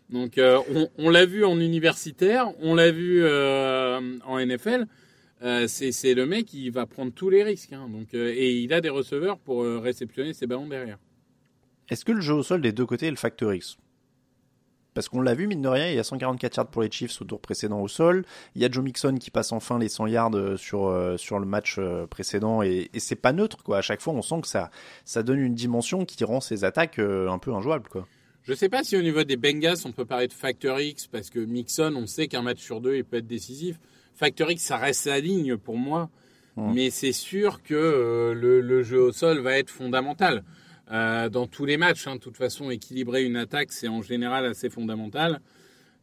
Donc 0.09 0.37
euh, 0.37 0.59
on, 0.73 0.89
on 0.97 1.09
l'a 1.09 1.25
vu 1.25 1.45
en 1.45 1.59
universitaire, 1.59 2.51
on 2.59 2.73
l'a 2.75 2.91
vu 2.91 3.21
euh, 3.23 4.17
en 4.25 4.39
NFL. 4.43 4.85
C'est 5.67 6.13
le 6.13 6.25
mec 6.25 6.45
qui 6.47 6.69
va 6.69 6.85
prendre 6.85 7.11
tous 7.13 7.29
les 7.29 7.43
risques. 7.43 7.73
hein. 7.73 7.87
donc, 7.89 8.13
et 8.13 8.59
il 8.59 8.73
a 8.73 8.81
des 8.81 8.89
receveurs 8.89 9.37
pour 9.39 9.63
réceptionner 9.63 10.33
ses 10.33 10.47
ballons 10.47 10.67
derrière. 10.67 10.97
Est-ce 11.89 12.05
que 12.05 12.11
le 12.11 12.21
jeu 12.21 12.33
au 12.33 12.43
sol 12.43 12.61
des 12.61 12.71
deux 12.71 12.85
côtés 12.85 13.07
est 13.07 13.11
le 13.11 13.15
facteur 13.15 13.53
X? 13.53 13.77
Parce 14.93 15.07
qu'on 15.07 15.21
l'a 15.21 15.33
vu, 15.33 15.47
mine 15.47 15.61
de 15.61 15.69
rien, 15.69 15.87
il 15.87 15.95
y 15.95 15.99
a 15.99 16.03
144 16.03 16.57
yards 16.57 16.67
pour 16.67 16.81
les 16.81 16.91
Chiefs 16.91 17.21
au 17.21 17.25
tour 17.25 17.39
précédent 17.39 17.79
au 17.79 17.87
sol. 17.87 18.25
Il 18.55 18.61
y 18.61 18.65
a 18.65 18.71
Joe 18.71 18.83
Mixon 18.83 19.15
qui 19.15 19.31
passe 19.31 19.53
enfin 19.53 19.79
les 19.79 19.87
100 19.87 20.07
yards 20.07 20.35
euh, 20.35 20.57
sur, 20.57 20.87
euh, 20.87 21.15
sur 21.15 21.39
le 21.39 21.45
match 21.45 21.77
euh, 21.79 22.07
précédent. 22.07 22.61
Et, 22.61 22.89
et 22.93 22.99
c'est 22.99 23.15
pas 23.15 23.31
neutre, 23.31 23.63
quoi. 23.63 23.77
À 23.77 23.81
chaque 23.81 24.01
fois, 24.01 24.13
on 24.13 24.21
sent 24.21 24.41
que 24.41 24.47
ça, 24.47 24.69
ça 25.05 25.23
donne 25.23 25.39
une 25.39 25.55
dimension 25.55 26.03
qui 26.03 26.21
rend 26.25 26.41
ces 26.41 26.65
attaques 26.65 26.99
un 26.99 27.37
peu 27.37 27.53
injouables, 27.53 27.87
quoi. 27.87 28.05
Je 28.43 28.53
sais 28.53 28.69
pas 28.69 28.83
si 28.83 28.97
au 28.97 29.01
niveau 29.01 29.23
des 29.23 29.37
Bengals, 29.37 29.77
on 29.85 29.91
peut 29.91 30.03
parler 30.03 30.27
de 30.27 30.33
facteur 30.33 30.81
X, 30.81 31.07
parce 31.07 31.29
que 31.29 31.39
Mixon, 31.39 31.93
on 31.95 32.07
sait 32.07 32.27
qu'un 32.27 32.41
match 32.41 32.59
sur 32.59 32.81
deux, 32.81 32.95
il 32.95 33.05
peut 33.05 33.17
être 33.17 33.27
décisif. 33.27 33.79
Facteur 34.15 34.51
X, 34.51 34.63
ça 34.63 34.77
reste 34.77 35.05
la 35.05 35.19
ligne 35.19 35.57
pour 35.57 35.77
moi. 35.77 36.09
Hmm. 36.57 36.73
Mais 36.73 36.89
c'est 36.89 37.13
sûr 37.13 37.63
que 37.63 38.33
le, 38.35 38.59
le 38.59 38.83
jeu 38.83 38.99
au 38.99 39.11
sol 39.13 39.39
va 39.39 39.57
être 39.57 39.69
fondamental. 39.69 40.43
Euh, 40.91 41.29
dans 41.29 41.47
tous 41.47 41.65
les 41.65 41.77
matchs, 41.77 42.07
hein, 42.07 42.15
de 42.15 42.19
toute 42.19 42.37
façon, 42.37 42.69
équilibrer 42.69 43.23
une 43.23 43.37
attaque, 43.37 43.71
c'est 43.71 43.87
en 43.87 44.01
général 44.01 44.45
assez 44.45 44.69
fondamental. 44.69 45.39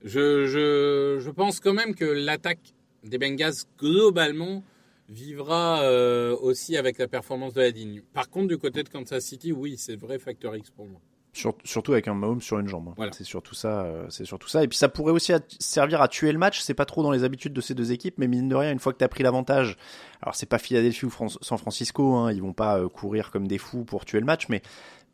Je, 0.02 1.30
pense 1.30 1.60
quand 1.60 1.74
même 1.74 1.94
que 1.94 2.04
l'attaque 2.04 2.74
des 3.04 3.18
Bengals, 3.18 3.54
globalement, 3.78 4.64
vivra 5.08 5.82
euh, 5.82 6.36
aussi 6.36 6.76
avec 6.76 6.98
la 6.98 7.08
performance 7.08 7.52
de 7.54 7.60
la 7.60 7.70
ligne. 7.70 8.02
Par 8.14 8.30
contre, 8.30 8.48
du 8.48 8.58
côté 8.58 8.82
de 8.82 8.88
Kansas 8.88 9.24
City, 9.24 9.52
oui, 9.52 9.76
c'est 9.76 9.96
vrai 9.96 10.18
facteur 10.18 10.56
X 10.56 10.70
pour 10.70 10.86
moi. 10.86 11.00
Sur- 11.34 11.54
surtout 11.62 11.92
avec 11.92 12.08
un 12.08 12.14
Mahomes 12.14 12.40
sur 12.40 12.58
une 12.58 12.68
jambe. 12.68 12.88
hein. 12.88 12.94
Voilà. 12.96 13.12
C'est 13.12 13.22
surtout 13.24 13.54
ça. 13.54 13.82
euh, 13.82 14.06
c'est 14.08 14.24
surtout 14.24 14.48
ça. 14.48 14.64
Et 14.64 14.68
puis 14.68 14.76
ça 14.78 14.88
pourrait 14.88 15.12
aussi 15.12 15.32
at- 15.32 15.40
servir 15.60 16.00
à 16.02 16.08
tuer 16.08 16.32
le 16.32 16.38
match. 16.38 16.60
C'est 16.60 16.74
pas 16.74 16.84
trop 16.86 17.02
dans 17.02 17.12
les 17.12 17.22
habitudes 17.22 17.52
de 17.52 17.60
ces 17.60 17.74
deux 17.74 17.92
équipes, 17.92 18.14
mais 18.18 18.26
mine 18.26 18.48
de 18.48 18.54
rien, 18.56 18.72
une 18.72 18.78
fois 18.80 18.92
que 18.92 18.98
t'as 18.98 19.08
pris 19.08 19.22
l'avantage, 19.22 19.76
alors 20.22 20.34
c'est 20.34 20.46
pas 20.46 20.58
Philadelphie 20.58 21.04
ou 21.06 21.12
San 21.40 21.58
Francisco, 21.58 22.14
hein, 22.16 22.32
ils 22.32 22.42
vont 22.42 22.52
pas 22.54 22.78
euh, 22.78 22.88
courir 22.88 23.30
comme 23.30 23.46
des 23.46 23.58
fous 23.58 23.84
pour 23.84 24.04
tuer 24.04 24.20
le 24.20 24.26
match, 24.26 24.48
mais 24.48 24.62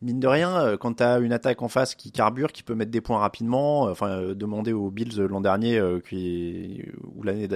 mine 0.01 0.19
de 0.19 0.27
rien, 0.27 0.59
euh, 0.59 0.77
quand 0.77 0.93
t'as 0.93 1.19
une 1.19 1.33
attaque 1.33 1.61
en 1.61 1.67
face 1.67 1.95
qui 1.95 2.11
carbure, 2.11 2.51
qui 2.51 2.63
peut 2.63 2.75
mettre 2.75 2.91
des 2.91 3.01
points 3.01 3.19
rapidement, 3.19 3.87
euh, 3.87 3.91
enfin 3.91 4.09
euh, 4.09 4.35
demander 4.35 4.73
aux 4.73 4.89
Bills 4.89 5.17
l'an 5.17 5.41
dernier, 5.41 5.81
ou 5.81 7.23
l'année 7.23 7.47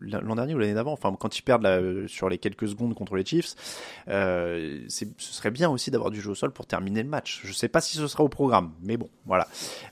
l'an 0.00 0.34
dernier 0.34 0.54
ou 0.54 0.58
l'année 0.58 0.74
d'avant, 0.74 0.92
enfin 0.92 1.14
quand 1.18 1.38
ils 1.38 1.42
perdent 1.42 2.06
sur 2.06 2.28
les 2.28 2.38
quelques 2.38 2.68
secondes 2.68 2.94
contre 2.94 3.16
les 3.16 3.24
Chiefs, 3.24 3.54
ce 4.06 5.06
serait 5.18 5.50
bien 5.50 5.70
aussi 5.70 5.90
d'avoir 5.90 6.10
du 6.10 6.20
jeu 6.20 6.30
au 6.30 6.34
sol 6.34 6.50
pour 6.52 6.66
terminer 6.66 7.02
le 7.02 7.08
match. 7.08 7.40
Je 7.44 7.52
sais 7.52 7.68
pas 7.68 7.80
si 7.80 7.96
ce 7.96 8.06
sera 8.06 8.22
au 8.22 8.28
programme, 8.28 8.72
mais 8.82 8.96
bon, 8.96 9.08
voilà. 9.26 9.46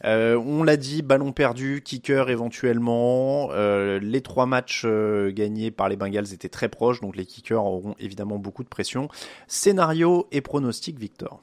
On 0.04 0.62
l'a 0.62 0.76
dit, 0.76 1.02
ballon 1.02 1.32
perdu, 1.32 1.82
kicker 1.84 2.28
éventuellement. 2.30 3.50
Les 3.52 4.20
trois 4.20 4.46
matchs 4.46 4.86
gagnés 4.86 5.70
par 5.70 5.88
les 5.88 5.96
Bengals 5.96 6.32
étaient 6.32 6.48
très 6.48 6.68
proches, 6.68 7.00
donc 7.00 7.16
les 7.16 7.26
kickers 7.26 7.64
auront 7.64 7.94
évidemment 7.98 8.38
beaucoup 8.38 8.64
de 8.64 8.68
pression. 8.68 9.08
Scénario 9.46 10.26
et 10.32 10.40
pronostic, 10.40 10.98
Victor. 10.98 11.40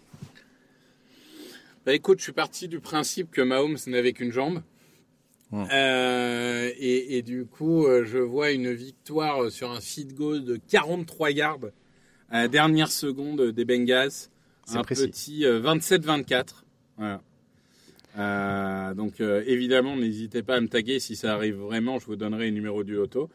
Bah 1.86 1.94
écoute, 1.94 2.20
je 2.20 2.24
suis 2.24 2.32
parti 2.34 2.68
du 2.68 2.80
principe 2.80 3.32
que 3.32 3.42
Mahomes 3.42 3.78
n'avait 3.88 4.14
qu'une 4.14 4.32
jambe. 4.32 4.62
Ouais. 5.52 5.66
Euh, 5.74 6.70
et, 6.78 7.18
et 7.18 7.22
du 7.24 7.46
coup, 7.46 7.86
euh, 7.88 8.06
je 8.06 8.20
vois 8.20 8.52
une 8.52 8.72
victoire 8.72 9.50
sur 9.52 9.72
un 9.72 9.82
feed 9.82 10.14
goal 10.14 10.44
de 10.44 10.58
43 10.70 11.32
yards 11.32 11.60
à 12.30 12.42
la 12.42 12.48
dernière 12.48 12.92
seconde 12.92 13.42
des 13.52 13.66
Bengals. 13.66 14.12
C'est 14.66 14.78
Un 14.78 14.84
précis. 14.84 15.08
petit 15.08 15.46
euh, 15.46 15.60
27-24. 15.62 16.46
Voilà. 16.98 17.22
Euh, 18.18 18.94
donc 18.94 19.22
euh, 19.22 19.44
évidemment, 19.48 19.96
n'hésitez 19.96 20.44
pas 20.44 20.56
à 20.56 20.62
me 20.62 20.68
taguer 20.68 21.00
si 21.00 21.16
ça 21.16 21.34
arrive 21.34 21.56
vraiment. 21.56 21.98
Je 21.98 22.06
vous 22.06 22.16
donnerai 22.16 22.46
le 22.46 22.52
numéro 22.52 22.84
du 22.84 22.94
loto. 22.96 23.30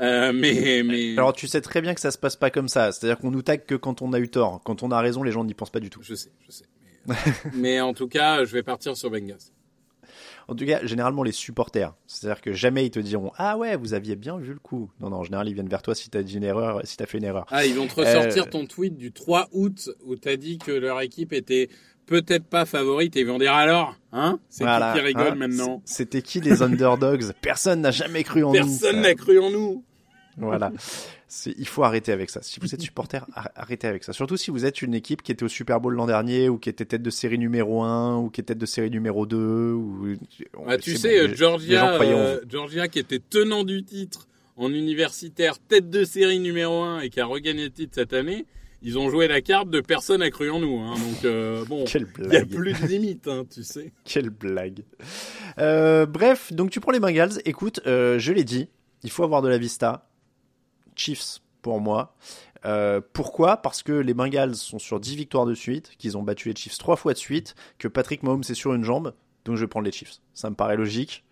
Euh, 0.00 0.32
mais 0.32 0.82
mais 0.84 1.12
Alors 1.18 1.32
tu 1.32 1.48
sais 1.48 1.60
très 1.62 1.80
bien 1.80 1.94
que 1.94 2.00
ça 2.00 2.10
se 2.12 2.18
passe 2.18 2.36
pas 2.36 2.50
comme 2.50 2.68
ça. 2.68 2.92
C'est-à-dire 2.92 3.18
qu'on 3.18 3.30
nous 3.32 3.42
tag 3.42 3.64
que 3.66 3.74
quand 3.74 4.02
on 4.02 4.12
a 4.12 4.20
eu 4.20 4.28
tort. 4.28 4.60
Quand 4.64 4.82
on 4.84 4.90
a 4.92 5.00
raison, 5.00 5.22
les 5.24 5.32
gens 5.32 5.42
n'y 5.44 5.54
pensent 5.54 5.70
pas 5.70 5.80
du 5.80 5.90
tout. 5.90 6.00
je 6.02 6.14
sais, 6.14 6.30
je 6.46 6.52
sais. 6.52 6.64
Mais, 7.54 7.80
en 7.80 7.94
tout 7.94 8.08
cas, 8.08 8.44
je 8.44 8.52
vais 8.52 8.62
partir 8.62 8.96
sur 8.96 9.10
Bengals. 9.10 9.38
En 10.48 10.54
tout 10.54 10.64
cas, 10.64 10.84
généralement 10.86 11.24
les 11.24 11.32
supporters. 11.32 11.92
C'est-à-dire 12.06 12.40
que 12.40 12.52
jamais 12.52 12.86
ils 12.86 12.90
te 12.92 13.00
diront 13.00 13.32
ah 13.36 13.58
ouais 13.58 13.74
vous 13.76 13.94
aviez 13.94 14.14
bien 14.14 14.38
vu 14.38 14.52
le 14.52 14.60
coup. 14.60 14.88
Non 15.00 15.10
non, 15.10 15.16
en 15.16 15.24
général 15.24 15.48
ils 15.48 15.54
viennent 15.54 15.68
vers 15.68 15.82
toi 15.82 15.96
si 15.96 16.08
t'as 16.08 16.22
dit 16.22 16.36
une 16.36 16.44
erreur, 16.44 16.82
si 16.84 16.96
t'as 16.96 17.06
fait 17.06 17.18
une 17.18 17.24
erreur. 17.24 17.46
Ah, 17.50 17.66
ils 17.66 17.74
vont 17.74 17.88
te 17.88 17.96
ressortir 17.96 18.44
Euh, 18.44 18.48
ton 18.48 18.64
tweet 18.64 18.96
du 18.96 19.10
3 19.10 19.48
août 19.50 19.90
où 20.04 20.14
t'as 20.14 20.36
dit 20.36 20.58
que 20.58 20.70
leur 20.70 21.00
équipe 21.00 21.32
était 21.32 21.68
peut-être 22.06 22.44
pas 22.44 22.64
favorite 22.64 23.16
et 23.16 23.22
ils 23.22 23.26
vont 23.26 23.38
dire 23.38 23.54
alors, 23.54 23.96
hein 24.12 24.38
C'est 24.48 24.62
Voilà, 24.62 24.92
qui 24.92 25.00
qui 25.00 25.06
rigole 25.06 25.32
hein, 25.32 25.34
maintenant? 25.34 25.82
C'était 25.84 26.22
qui 26.22 26.40
les 26.40 26.62
underdogs? 26.62 27.24
Personne 27.40 27.80
n'a 27.80 27.90
jamais 27.90 28.22
cru 28.22 28.44
en 28.44 28.52
nous. 28.52 28.54
Personne 28.54 29.00
n'a 29.00 29.14
cru 29.16 29.40
en 29.40 29.50
nous. 29.50 29.84
Voilà. 30.38 30.72
Il 31.56 31.66
faut 31.66 31.82
arrêter 31.82 32.12
avec 32.12 32.30
ça. 32.30 32.40
Si 32.42 32.60
vous 32.60 32.74
êtes 32.74 32.80
supporter, 32.82 33.24
ar- 33.34 33.50
arrêtez 33.56 33.86
avec 33.86 34.04
ça. 34.04 34.12
Surtout 34.12 34.36
si 34.36 34.50
vous 34.50 34.64
êtes 34.64 34.82
une 34.82 34.94
équipe 34.94 35.22
qui 35.22 35.32
était 35.32 35.44
au 35.44 35.48
Super 35.48 35.80
Bowl 35.80 35.94
l'an 35.94 36.06
dernier 36.06 36.48
ou 36.48 36.58
qui 36.58 36.68
était 36.68 36.84
tête 36.84 37.02
de 37.02 37.10
série 37.10 37.38
numéro 37.38 37.82
1 37.82 38.18
ou 38.18 38.30
qui 38.30 38.40
est 38.40 38.44
tête 38.44 38.58
de 38.58 38.66
série 38.66 38.90
numéro 38.90 39.26
2 39.26 39.72
ou 39.72 40.14
Ah, 40.66 40.76
tu 40.78 40.96
sais, 40.96 41.26
bon, 41.26 41.34
gens 41.34 41.36
Georgia, 41.58 41.94
euh, 42.00 42.40
Georgia 42.48 42.88
qui 42.88 42.98
était 42.98 43.18
tenant 43.20 43.64
du 43.64 43.82
titre 43.82 44.28
en 44.56 44.72
universitaire, 44.72 45.58
tête 45.58 45.90
de 45.90 46.04
série 46.04 46.38
numéro 46.38 46.82
1 46.82 47.00
et 47.00 47.10
qui 47.10 47.20
a 47.20 47.26
regagné 47.26 47.64
le 47.64 47.70
titre 47.70 47.92
cette 47.94 48.12
année, 48.12 48.46
ils 48.82 48.98
ont 48.98 49.10
joué 49.10 49.26
la 49.28 49.40
carte 49.40 49.68
de 49.70 49.80
personne 49.80 50.20
n'a 50.20 50.30
cru 50.30 50.50
en 50.50 50.60
nous. 50.60 50.78
Hein, 50.78 50.94
donc 50.94 51.24
euh, 51.24 51.64
bon, 51.64 51.84
il 52.28 52.32
y 52.32 52.36
a 52.36 52.44
plus 52.46 52.72
de 52.74 52.86
limite, 52.86 53.26
hein, 53.26 53.44
tu 53.52 53.64
sais. 53.64 53.90
Quelle 54.04 54.30
blague. 54.30 54.82
Euh, 55.58 56.06
bref, 56.06 56.52
donc 56.52 56.70
tu 56.70 56.80
prends 56.80 56.92
les 56.92 57.00
Bengals. 57.00 57.40
Écoute, 57.44 57.80
euh, 57.86 58.18
je 58.18 58.32
l'ai 58.32 58.44
dit, 58.44 58.68
il 59.02 59.10
faut 59.10 59.24
avoir 59.24 59.42
de 59.42 59.48
la 59.48 59.58
vista. 59.58 60.08
Chiefs 60.96 61.40
pour 61.62 61.80
moi. 61.80 62.14
Euh, 62.64 63.00
pourquoi? 63.12 63.58
Parce 63.58 63.82
que 63.82 63.92
les 63.92 64.14
Bengals 64.14 64.56
sont 64.56 64.78
sur 64.78 64.98
10 64.98 65.16
victoires 65.16 65.46
de 65.46 65.54
suite, 65.54 65.92
qu'ils 65.98 66.16
ont 66.16 66.22
battu 66.22 66.48
les 66.48 66.56
Chiefs 66.56 66.78
3 66.78 66.96
fois 66.96 67.12
de 67.12 67.18
suite, 67.18 67.54
que 67.78 67.88
Patrick 67.88 68.22
Mahomes 68.22 68.42
est 68.48 68.54
sur 68.54 68.74
une 68.74 68.84
jambe, 68.84 69.14
donc 69.44 69.56
je 69.56 69.62
vais 69.62 69.68
prendre 69.68 69.84
les 69.84 69.92
Chiefs. 69.92 70.20
Ça 70.34 70.50
me 70.50 70.56
paraît 70.56 70.76
logique. 70.76 71.24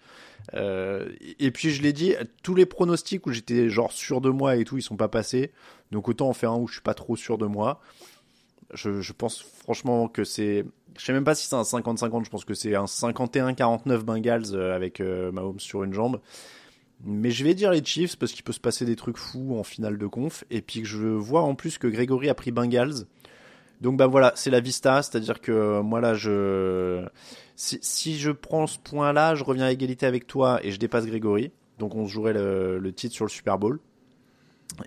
Euh, 0.54 1.08
et 1.38 1.50
puis 1.50 1.70
je 1.70 1.82
l'ai 1.82 1.92
dit, 1.92 2.14
tous 2.42 2.54
les 2.54 2.66
pronostics 2.66 3.26
où 3.26 3.32
j'étais 3.32 3.68
genre 3.68 3.92
sûr 3.92 4.20
de 4.20 4.30
moi 4.30 4.56
et 4.56 4.64
tout, 4.64 4.76
ils 4.76 4.82
sont 4.82 4.96
pas 4.96 5.08
passés. 5.08 5.52
Donc 5.90 6.08
autant 6.08 6.28
en 6.28 6.34
faire 6.34 6.52
un 6.52 6.58
où 6.58 6.68
je 6.68 6.74
suis 6.74 6.82
pas 6.82 6.94
trop 6.94 7.16
sûr 7.16 7.38
de 7.38 7.46
moi. 7.46 7.80
Je, 8.72 9.12
pense 9.12 9.42
franchement 9.42 10.08
que 10.08 10.24
c'est. 10.24 10.64
Je 10.98 11.04
sais 11.04 11.12
même 11.12 11.24
pas 11.24 11.34
si 11.34 11.46
c'est 11.46 11.54
un 11.54 11.62
50-50, 11.62 12.24
je 12.24 12.30
pense 12.30 12.44
que 12.44 12.54
c'est 12.54 12.74
un 12.74 12.84
51-49 12.84 13.98
Bengals 13.98 14.54
euh, 14.54 14.74
avec 14.74 15.00
Mahomes 15.00 15.60
sur 15.60 15.84
une 15.84 15.92
jambe. 15.92 16.20
Mais 17.02 17.30
je 17.30 17.44
vais 17.44 17.54
dire 17.54 17.70
les 17.70 17.84
Chiefs 17.84 18.16
parce 18.16 18.32
qu'il 18.32 18.44
peut 18.44 18.52
se 18.52 18.60
passer 18.60 18.84
des 18.84 18.96
trucs 18.96 19.18
fous 19.18 19.56
en 19.58 19.64
finale 19.64 19.98
de 19.98 20.06
conf. 20.06 20.44
Et 20.50 20.62
puis 20.62 20.82
que 20.82 20.88
je 20.88 21.06
vois 21.06 21.42
en 21.42 21.54
plus 21.54 21.78
que 21.78 21.86
Grégory 21.86 22.28
a 22.28 22.34
pris 22.34 22.50
Bengals. 22.50 23.06
Donc 23.80 23.96
bah 23.96 24.06
voilà, 24.06 24.32
c'est 24.36 24.50
la 24.50 24.60
vista, 24.60 25.02
c'est-à-dire 25.02 25.40
que 25.40 25.80
moi 25.80 26.00
là 26.00 26.14
je 26.14 27.04
si, 27.56 28.18
je 28.18 28.30
prends 28.30 28.66
ce 28.66 28.78
point-là, 28.78 29.34
je 29.34 29.44
reviens 29.44 29.66
à 29.66 29.70
égalité 29.70 30.06
avec 30.06 30.26
toi 30.26 30.58
et 30.62 30.70
je 30.70 30.78
dépasse 30.78 31.06
Grégory. 31.06 31.52
Donc 31.78 31.94
on 31.94 32.06
se 32.06 32.12
jouerait 32.12 32.32
le, 32.32 32.92
titre 32.92 33.14
sur 33.14 33.24
le 33.24 33.30
Super 33.30 33.58
Bowl. 33.58 33.80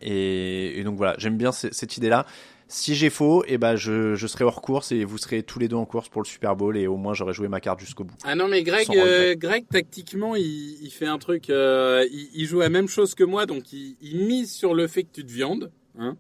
Et, 0.01 0.81
donc 0.83 0.97
voilà, 0.97 1.15
j'aime 1.17 1.37
bien 1.37 1.51
ce- 1.51 1.71
cette 1.71 1.97
idée-là. 1.97 2.25
Si 2.69 2.95
j'ai 2.95 3.09
faux, 3.09 3.45
et 3.47 3.57
ben 3.57 3.75
je, 3.77 4.15
je 4.15 4.27
serai 4.27 4.43
hors 4.43 4.61
course 4.61 4.91
et 4.91 5.05
vous 5.05 5.17
serez 5.17 5.41
tous 5.41 5.57
les 5.57 5.69
deux 5.69 5.77
en 5.77 5.85
course 5.85 6.09
pour 6.09 6.21
le 6.21 6.27
Super 6.27 6.55
Bowl 6.57 6.75
et 6.77 6.85
au 6.87 6.97
moins 6.97 7.13
j'aurai 7.13 7.33
joué 7.33 7.47
ma 7.47 7.61
carte 7.61 7.79
jusqu'au 7.79 8.03
bout. 8.03 8.15
Ah 8.25 8.35
non 8.35 8.47
mais 8.49 8.61
Greg, 8.63 8.87
euh, 8.95 9.35
Greg 9.35 9.65
tactiquement 9.69 10.35
il, 10.35 10.77
il 10.83 10.91
fait 10.91 11.05
un 11.05 11.17
truc, 11.17 11.49
euh, 11.49 12.05
il, 12.11 12.29
il 12.33 12.45
joue 12.45 12.59
la 12.59 12.67
même 12.69 12.89
chose 12.89 13.15
que 13.15 13.23
moi 13.23 13.45
donc 13.45 13.71
il, 13.71 13.95
il 14.01 14.25
mise 14.25 14.51
sur 14.51 14.73
le 14.73 14.87
fait 14.87 15.03
que 15.03 15.11
tu 15.13 15.25
te 15.25 15.31
viandes, 15.31 15.71
hein, 15.97 16.17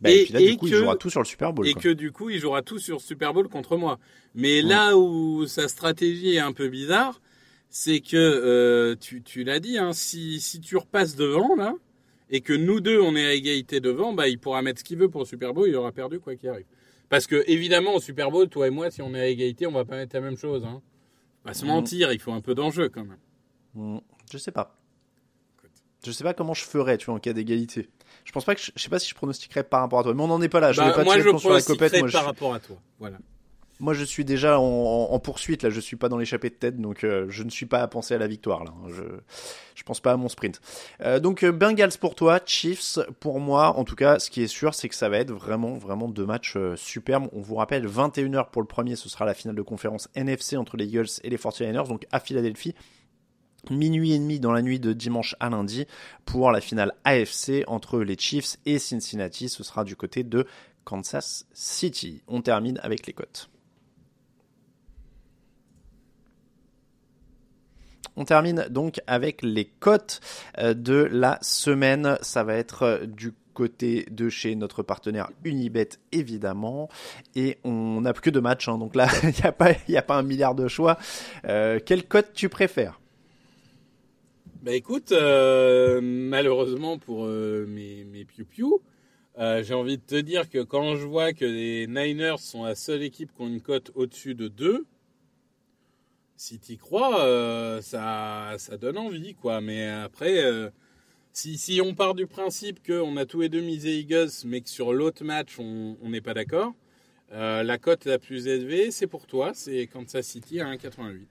Bah, 0.00 0.10
Et- 0.12 0.20
et, 0.20 0.24
puis 0.26 0.32
là, 0.34 0.40
et 0.40 0.50
du 0.52 0.56
coup, 0.58 0.66
que- 0.66 0.70
il 0.70 0.76
jouera 0.76 0.94
tout 0.96 1.10
sur 1.10 1.20
le 1.20 1.26
Super 1.26 1.52
Bowl. 1.52 1.66
et 1.66 1.72
quoi. 1.72 1.82
que 1.82 1.88
du 1.88 2.12
coup 2.12 2.30
il 2.30 2.38
jouera 2.38 2.62
tout 2.62 2.78
sur 2.78 3.00
Super 3.00 3.32
Bowl 3.34 3.48
contre 3.48 3.76
moi. 3.76 3.98
Mais 4.36 4.62
là 4.62 4.96
où 4.96 5.44
sa 5.46 5.66
stratégie 5.66 6.34
est 6.36 6.38
un 6.40 6.52
peu 6.52 6.68
bizarre, 6.68 7.20
c'est 7.68 7.98
que 7.98 8.16
euh, 8.16 8.94
tu, 9.00 9.22
tu 9.22 9.42
l'as 9.42 9.58
dit, 9.58 9.78
hein, 9.78 9.92
si, 9.92 10.40
si 10.40 10.60
tu 10.60 10.76
repasses 10.76 11.16
devant 11.16 11.56
là 11.56 11.74
et 12.34 12.40
que 12.40 12.52
nous 12.52 12.80
deux 12.80 13.00
on 13.00 13.14
est 13.14 13.24
à 13.24 13.32
égalité 13.32 13.78
devant, 13.80 14.12
bah 14.12 14.26
il 14.26 14.38
pourra 14.40 14.60
mettre 14.60 14.80
ce 14.80 14.84
qu'il 14.84 14.98
veut 14.98 15.08
pour 15.08 15.20
le 15.20 15.26
Super 15.26 15.54
Bowl, 15.54 15.68
il 15.68 15.76
aura 15.76 15.92
perdu 15.92 16.18
quoi 16.18 16.34
qu'il 16.34 16.48
arrive. 16.48 16.66
Parce 17.08 17.28
que 17.28 17.44
évidemment 17.46 17.94
au 17.94 18.00
Super 18.00 18.30
Bowl, 18.32 18.48
toi 18.48 18.66
et 18.66 18.70
moi, 18.70 18.90
si 18.90 19.02
on 19.02 19.14
est 19.14 19.20
à 19.20 19.26
égalité, 19.28 19.66
on 19.68 19.72
va 19.72 19.84
pas 19.84 19.94
mettre 19.94 20.16
la 20.16 20.20
même 20.20 20.36
chose. 20.36 20.64
Hein. 20.64 20.82
On 21.44 21.48
va 21.48 21.54
se 21.54 21.64
mentir, 21.64 22.12
il 22.12 22.18
faut 22.18 22.32
un 22.32 22.40
peu 22.40 22.54
d'enjeu 22.56 22.88
quand 22.88 23.04
même. 23.04 23.18
Mm, 23.74 23.98
Je 24.32 24.38
sais 24.38 24.50
pas. 24.50 24.76
Je 26.04 26.10
sais 26.10 26.24
pas 26.24 26.34
comment 26.34 26.54
je 26.54 26.64
ferais, 26.64 26.98
tu 26.98 27.06
vois, 27.06 27.14
en 27.14 27.18
cas 27.18 27.32
d'égalité. 27.32 27.88
Je 28.24 28.32
pense 28.32 28.44
pas 28.44 28.54
que 28.54 28.60
je, 28.60 28.72
je 28.74 28.82
sais 28.82 28.88
pas 28.90 28.98
si 28.98 29.08
je 29.08 29.14
pronostiquerais 29.14 29.62
par 29.64 29.80
rapport 29.80 30.00
à 30.00 30.02
toi, 30.02 30.12
mais 30.14 30.22
on 30.22 30.26
n'en 30.28 30.42
est 30.42 30.48
pas 30.48 30.60
là. 30.60 30.72
Je 30.72 30.80
Bah, 30.80 30.88
vais 30.88 30.94
pas 30.94 31.04
moi 31.04 31.14
tirer 31.14 31.20
je 31.20 31.24
le 31.26 31.30
plomb 31.30 31.38
sur 31.38 31.50
la 31.50 31.60
pronostiquerai 31.60 31.86
copette. 31.88 32.00
Moi, 32.02 32.10
par 32.10 32.22
je, 32.22 32.26
rapport 32.26 32.54
à 32.54 32.58
toi. 32.60 32.76
Voilà. 32.98 33.18
Moi, 33.84 33.92
je 33.92 34.02
suis 34.02 34.24
déjà 34.24 34.58
en, 34.58 35.18
poursuite 35.18 35.62
là. 35.62 35.68
Je 35.68 35.78
suis 35.78 35.96
pas 35.96 36.08
dans 36.08 36.16
l'échappée 36.16 36.48
de 36.48 36.54
tête, 36.54 36.80
donc 36.80 37.04
euh, 37.04 37.26
je 37.28 37.42
ne 37.42 37.50
suis 37.50 37.66
pas 37.66 37.82
à 37.82 37.86
penser 37.86 38.14
à 38.14 38.18
la 38.18 38.26
victoire 38.26 38.64
là. 38.64 38.72
Je, 38.88 39.02
je 39.74 39.82
pense 39.82 40.00
pas 40.00 40.12
à 40.12 40.16
mon 40.16 40.30
sprint. 40.30 40.62
Euh, 41.02 41.20
donc 41.20 41.44
euh, 41.44 41.52
Bengals 41.52 41.98
pour 42.00 42.14
toi, 42.14 42.40
Chiefs 42.46 42.98
pour 43.20 43.40
moi. 43.40 43.76
En 43.76 43.84
tout 43.84 43.94
cas, 43.94 44.18
ce 44.18 44.30
qui 44.30 44.42
est 44.42 44.48
sûr, 44.48 44.72
c'est 44.72 44.88
que 44.88 44.94
ça 44.94 45.10
va 45.10 45.18
être 45.18 45.32
vraiment, 45.32 45.74
vraiment 45.74 46.08
deux 46.08 46.24
matchs 46.24 46.56
superbes. 46.76 47.28
On 47.32 47.42
vous 47.42 47.56
rappelle, 47.56 47.86
21h 47.86 48.50
pour 48.50 48.62
le 48.62 48.68
premier, 48.68 48.96
ce 48.96 49.10
sera 49.10 49.26
la 49.26 49.34
finale 49.34 49.56
de 49.56 49.62
conférence 49.62 50.08
NFC 50.14 50.56
entre 50.56 50.78
les 50.78 50.86
Eagles 50.86 51.20
et 51.22 51.28
les 51.28 51.36
49ers, 51.36 51.86
donc 51.86 52.06
à 52.10 52.20
Philadelphie. 52.20 52.74
Minuit 53.70 54.12
et 54.12 54.18
demi 54.18 54.40
dans 54.40 54.52
la 54.52 54.62
nuit 54.62 54.80
de 54.80 54.94
dimanche 54.94 55.36
à 55.40 55.50
lundi 55.50 55.86
pour 56.24 56.50
la 56.50 56.62
finale 56.62 56.92
AFC 57.04 57.64
entre 57.66 58.00
les 58.00 58.16
Chiefs 58.18 58.56
et 58.64 58.78
Cincinnati. 58.78 59.50
Ce 59.50 59.62
sera 59.62 59.84
du 59.84 59.94
côté 59.94 60.22
de 60.22 60.46
Kansas 60.84 61.46
City. 61.52 62.22
On 62.28 62.40
termine 62.40 62.80
avec 62.82 63.06
les 63.06 63.12
cotes. 63.12 63.50
On 68.16 68.24
termine 68.24 68.66
donc 68.70 69.00
avec 69.06 69.42
les 69.42 69.64
cotes 69.64 70.20
euh, 70.58 70.74
de 70.74 71.08
la 71.10 71.38
semaine. 71.42 72.16
Ça 72.22 72.44
va 72.44 72.54
être 72.54 72.82
euh, 72.82 73.06
du 73.06 73.32
côté 73.54 74.06
de 74.10 74.28
chez 74.28 74.56
notre 74.56 74.82
partenaire 74.82 75.30
Unibet 75.44 75.90
évidemment. 76.12 76.88
Et 77.36 77.58
on 77.64 78.00
n'a 78.00 78.12
que 78.12 78.30
deux 78.30 78.40
matchs 78.40 78.68
hein, 78.68 78.78
donc 78.78 78.96
là 78.96 79.08
il 79.22 79.92
n'y 79.92 79.96
a 79.96 80.02
pas 80.02 80.16
un 80.16 80.22
milliard 80.22 80.54
de 80.54 80.68
choix. 80.68 80.98
Euh, 81.44 81.78
quelle 81.84 82.06
cote 82.06 82.32
tu 82.34 82.48
préfères? 82.48 83.00
Bah 84.62 84.72
écoute, 84.72 85.12
malheureusement 85.12 86.96
pour 86.98 87.26
mes, 87.26 88.04
mes 88.04 88.24
euh, 89.38 89.64
j'ai 89.64 89.74
envie 89.74 89.98
de 89.98 90.02
te 90.02 90.14
dire 90.14 90.48
que 90.48 90.62
quand 90.62 90.94
je 90.96 91.06
vois 91.06 91.32
que 91.32 91.44
les 91.44 91.86
Niners 91.88 92.38
sont 92.38 92.64
la 92.64 92.76
seule 92.76 93.02
équipe 93.02 93.34
qui 93.34 93.42
ont 93.42 93.48
une 93.48 93.60
cote 93.60 93.90
au-dessus 93.94 94.34
de 94.34 94.46
2, 94.48 94.86
si 96.36 96.58
t'y 96.58 96.76
crois, 96.76 97.20
euh, 97.24 97.80
ça, 97.80 98.54
ça 98.58 98.76
donne 98.76 98.98
envie, 98.98 99.34
quoi. 99.34 99.60
Mais 99.60 99.86
après, 99.88 100.42
euh, 100.44 100.70
si, 101.32 101.58
si 101.58 101.80
on 101.82 101.94
part 101.94 102.14
du 102.14 102.26
principe 102.26 102.84
qu'on 102.86 103.16
a 103.16 103.24
tous 103.26 103.40
les 103.40 103.48
deux 103.48 103.60
misé 103.62 103.98
Eagles, 103.98 104.30
mais 104.44 104.60
que 104.60 104.68
sur 104.68 104.92
l'autre 104.92 105.24
match, 105.24 105.58
on 105.58 105.96
n'est 106.02 106.20
pas 106.20 106.34
d'accord, 106.34 106.72
euh, 107.32 107.62
la 107.62 107.78
cote 107.78 108.04
la 108.04 108.18
plus 108.18 108.46
élevée, 108.46 108.90
c'est 108.90 109.06
pour 109.06 109.26
toi, 109.26 109.52
c'est 109.54 109.86
Kansas 109.86 110.26
City 110.26 110.60
à 110.60 110.66
1,88. 110.66 111.26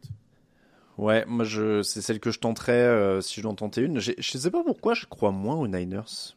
Ouais, 0.98 1.26
moi 1.26 1.44
je 1.44 1.82
c'est 1.82 2.02
celle 2.02 2.20
que 2.20 2.30
je 2.30 2.38
tenterais 2.40 2.74
euh, 2.74 3.20
si 3.20 3.36
je 3.38 3.42
dois 3.42 3.52
en 3.52 3.56
tenter 3.56 3.82
une. 3.82 4.00
Je 4.00 4.12
sais 4.38 4.52
pas 4.52 4.64
pourquoi 4.64 4.94
je 4.94 5.08
crois 5.08 5.32
moins 5.32 5.56
aux 5.56 5.68
Niners. 5.68 6.36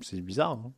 C'est 0.00 0.20
bizarre. 0.20 0.52
Hein 0.52 0.72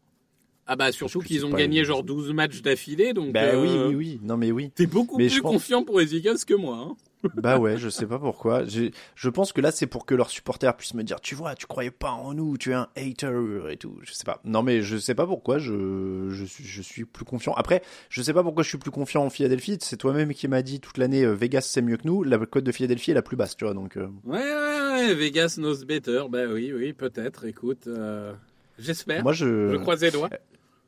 Ah 0.67 0.77
bah 0.77 0.93
surtout 0.93 1.21
qu'ils 1.21 1.45
ont 1.45 1.51
gagné 1.51 1.81
une- 1.81 1.85
genre 1.85 2.03
12 2.05 2.33
matchs 2.33 2.63
d'affilée, 2.63 3.13
donc... 3.13 3.33
bah 3.35 3.43
euh, 3.43 3.61
oui, 3.61 3.89
oui, 3.89 3.95
oui. 3.97 4.21
Non 4.23 4.39
mais 4.39 4.51
oui. 4.51 4.71
T'es 4.75 4.87
beaucoup 4.87 5.19
Mais 5.19 5.27
plus 5.29 5.43
pense- 5.43 5.53
confiant 5.53 5.83
pour 5.85 6.01
les 6.01 6.15
Eagles 6.17 6.39
que 6.47 6.55
moi. 6.55 6.77
Hein. 6.79 6.97
Bah 7.35 7.59
ouais, 7.59 7.77
je 7.79 7.89
sais 7.89 8.07
pas 8.07 8.19
pourquoi. 8.19 8.63
Je 8.65 9.29
pense 9.29 9.53
que 9.53 9.61
là 9.61 9.71
c'est 9.71 9.87
pour 9.87 10.07
que 10.07 10.15
leurs 10.15 10.31
supporters 10.31 10.77
puissent 10.77 10.95
me 10.95 11.03
dire, 11.03 11.21
tu 11.21 11.35
vois, 11.35 11.55
tu 11.55 11.67
croyais 11.67 11.91
pas 11.91 12.11
en 12.11 12.35
nous, 12.35 12.57
tu 12.57 12.71
es 12.71 12.75
un 12.75 12.89
hater 12.97 13.71
et 13.71 13.77
tout. 13.77 13.99
Je 14.03 14.13
sais 14.13 14.25
pas. 14.25 14.41
Non 14.45 14.63
mais 14.63 14.83
je 14.83 14.97
sais 14.97 15.15
pas 15.15 15.27
pourquoi. 15.27 15.59
Je 15.59 16.29
je 16.31 16.45
suis 16.45 16.65
je 16.65 16.83
suis 16.83 17.05
plus 17.05 17.25
confiant. 17.25 17.55
Après, 17.55 17.83
je 18.09 18.23
sais 18.23 18.33
pas 18.33 18.43
pourquoi 18.43 18.63
je 18.63 18.69
suis 18.69 18.79
plus 18.79 18.91
confiant 18.91 19.25
en 19.25 19.31
Philadelphie. 19.31 19.79
C'est 19.81 19.97
toi-même 19.97 20.33
qui 20.35 20.49
m'as 20.49 20.63
dit 20.63 20.81
toute 20.81 20.99
l'année 20.99 21.25
euh, 21.25 21.33
Vegas 21.35 21.63
c'est 21.63 21.83
mieux 21.83 21.97
que 21.97 22.07
nous. 22.07 22.23
La 22.23 22.39
cote 22.39 22.65
de 22.65 22.73
Philadelphie 22.73 23.11
est 23.11 23.15
la 23.15 23.23
plus 23.23 23.37
basse, 23.37 23.57
tu 23.57 23.65
vois. 23.65 23.75
Donc 23.75 23.97
euh, 23.97 24.09
Ouais, 24.25 24.39
ouais, 24.39 24.93
ouais, 25.09 25.15
Vegas 25.15 25.55
knows 25.59 25.85
better. 25.87 26.23
Bah 26.31 26.45
oui, 26.49 26.73
oui, 26.73 26.93
peut-être. 26.93 27.45
Écoute, 27.45 27.87
euh, 27.89 28.33
j'espère. 28.79 29.23
moi 29.23 29.33
je 29.33 29.71
Je 29.73 29.77
croise 29.77 30.03
les 30.03 30.11
doigts. 30.11 30.31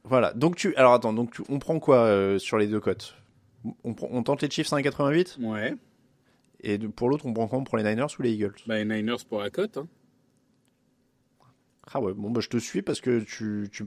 Voilà. 0.04 0.32
Donc 0.32 0.56
tu 0.56 0.74
alors 0.76 0.94
attends, 0.94 1.12
donc 1.12 1.32
tu- 1.32 1.42
on 1.48 1.58
prend 1.58 1.78
quoi 1.78 1.98
euh, 2.04 2.38
sur 2.38 2.56
les 2.58 2.66
deux 2.66 2.80
cotes? 2.80 3.16
On 3.84 4.22
tente 4.22 4.40
les 4.40 4.48
Chiefs 4.50 4.72
à 4.72 4.76
1,88 4.78 5.38
Ouais. 5.44 5.74
Et 6.62 6.78
pour 6.78 7.08
l'autre 7.08 7.26
on 7.26 7.32
prend 7.32 7.48
quoi 7.48 7.62
pour 7.64 7.76
les 7.78 7.84
Niners 7.84 8.06
ou 8.18 8.22
les 8.22 8.32
Eagles? 8.32 8.54
Bah 8.66 8.76
les 8.76 8.84
Niners 8.84 9.24
pour 9.28 9.40
la 9.40 9.50
cote. 9.50 9.76
Hein. 9.76 9.88
Ah 11.92 12.00
ouais, 12.00 12.12
bon 12.12 12.30
bah 12.30 12.40
je 12.40 12.48
te 12.48 12.56
suis 12.58 12.82
parce 12.82 13.00
que 13.00 13.20
tu, 13.20 13.68
tu, 13.72 13.84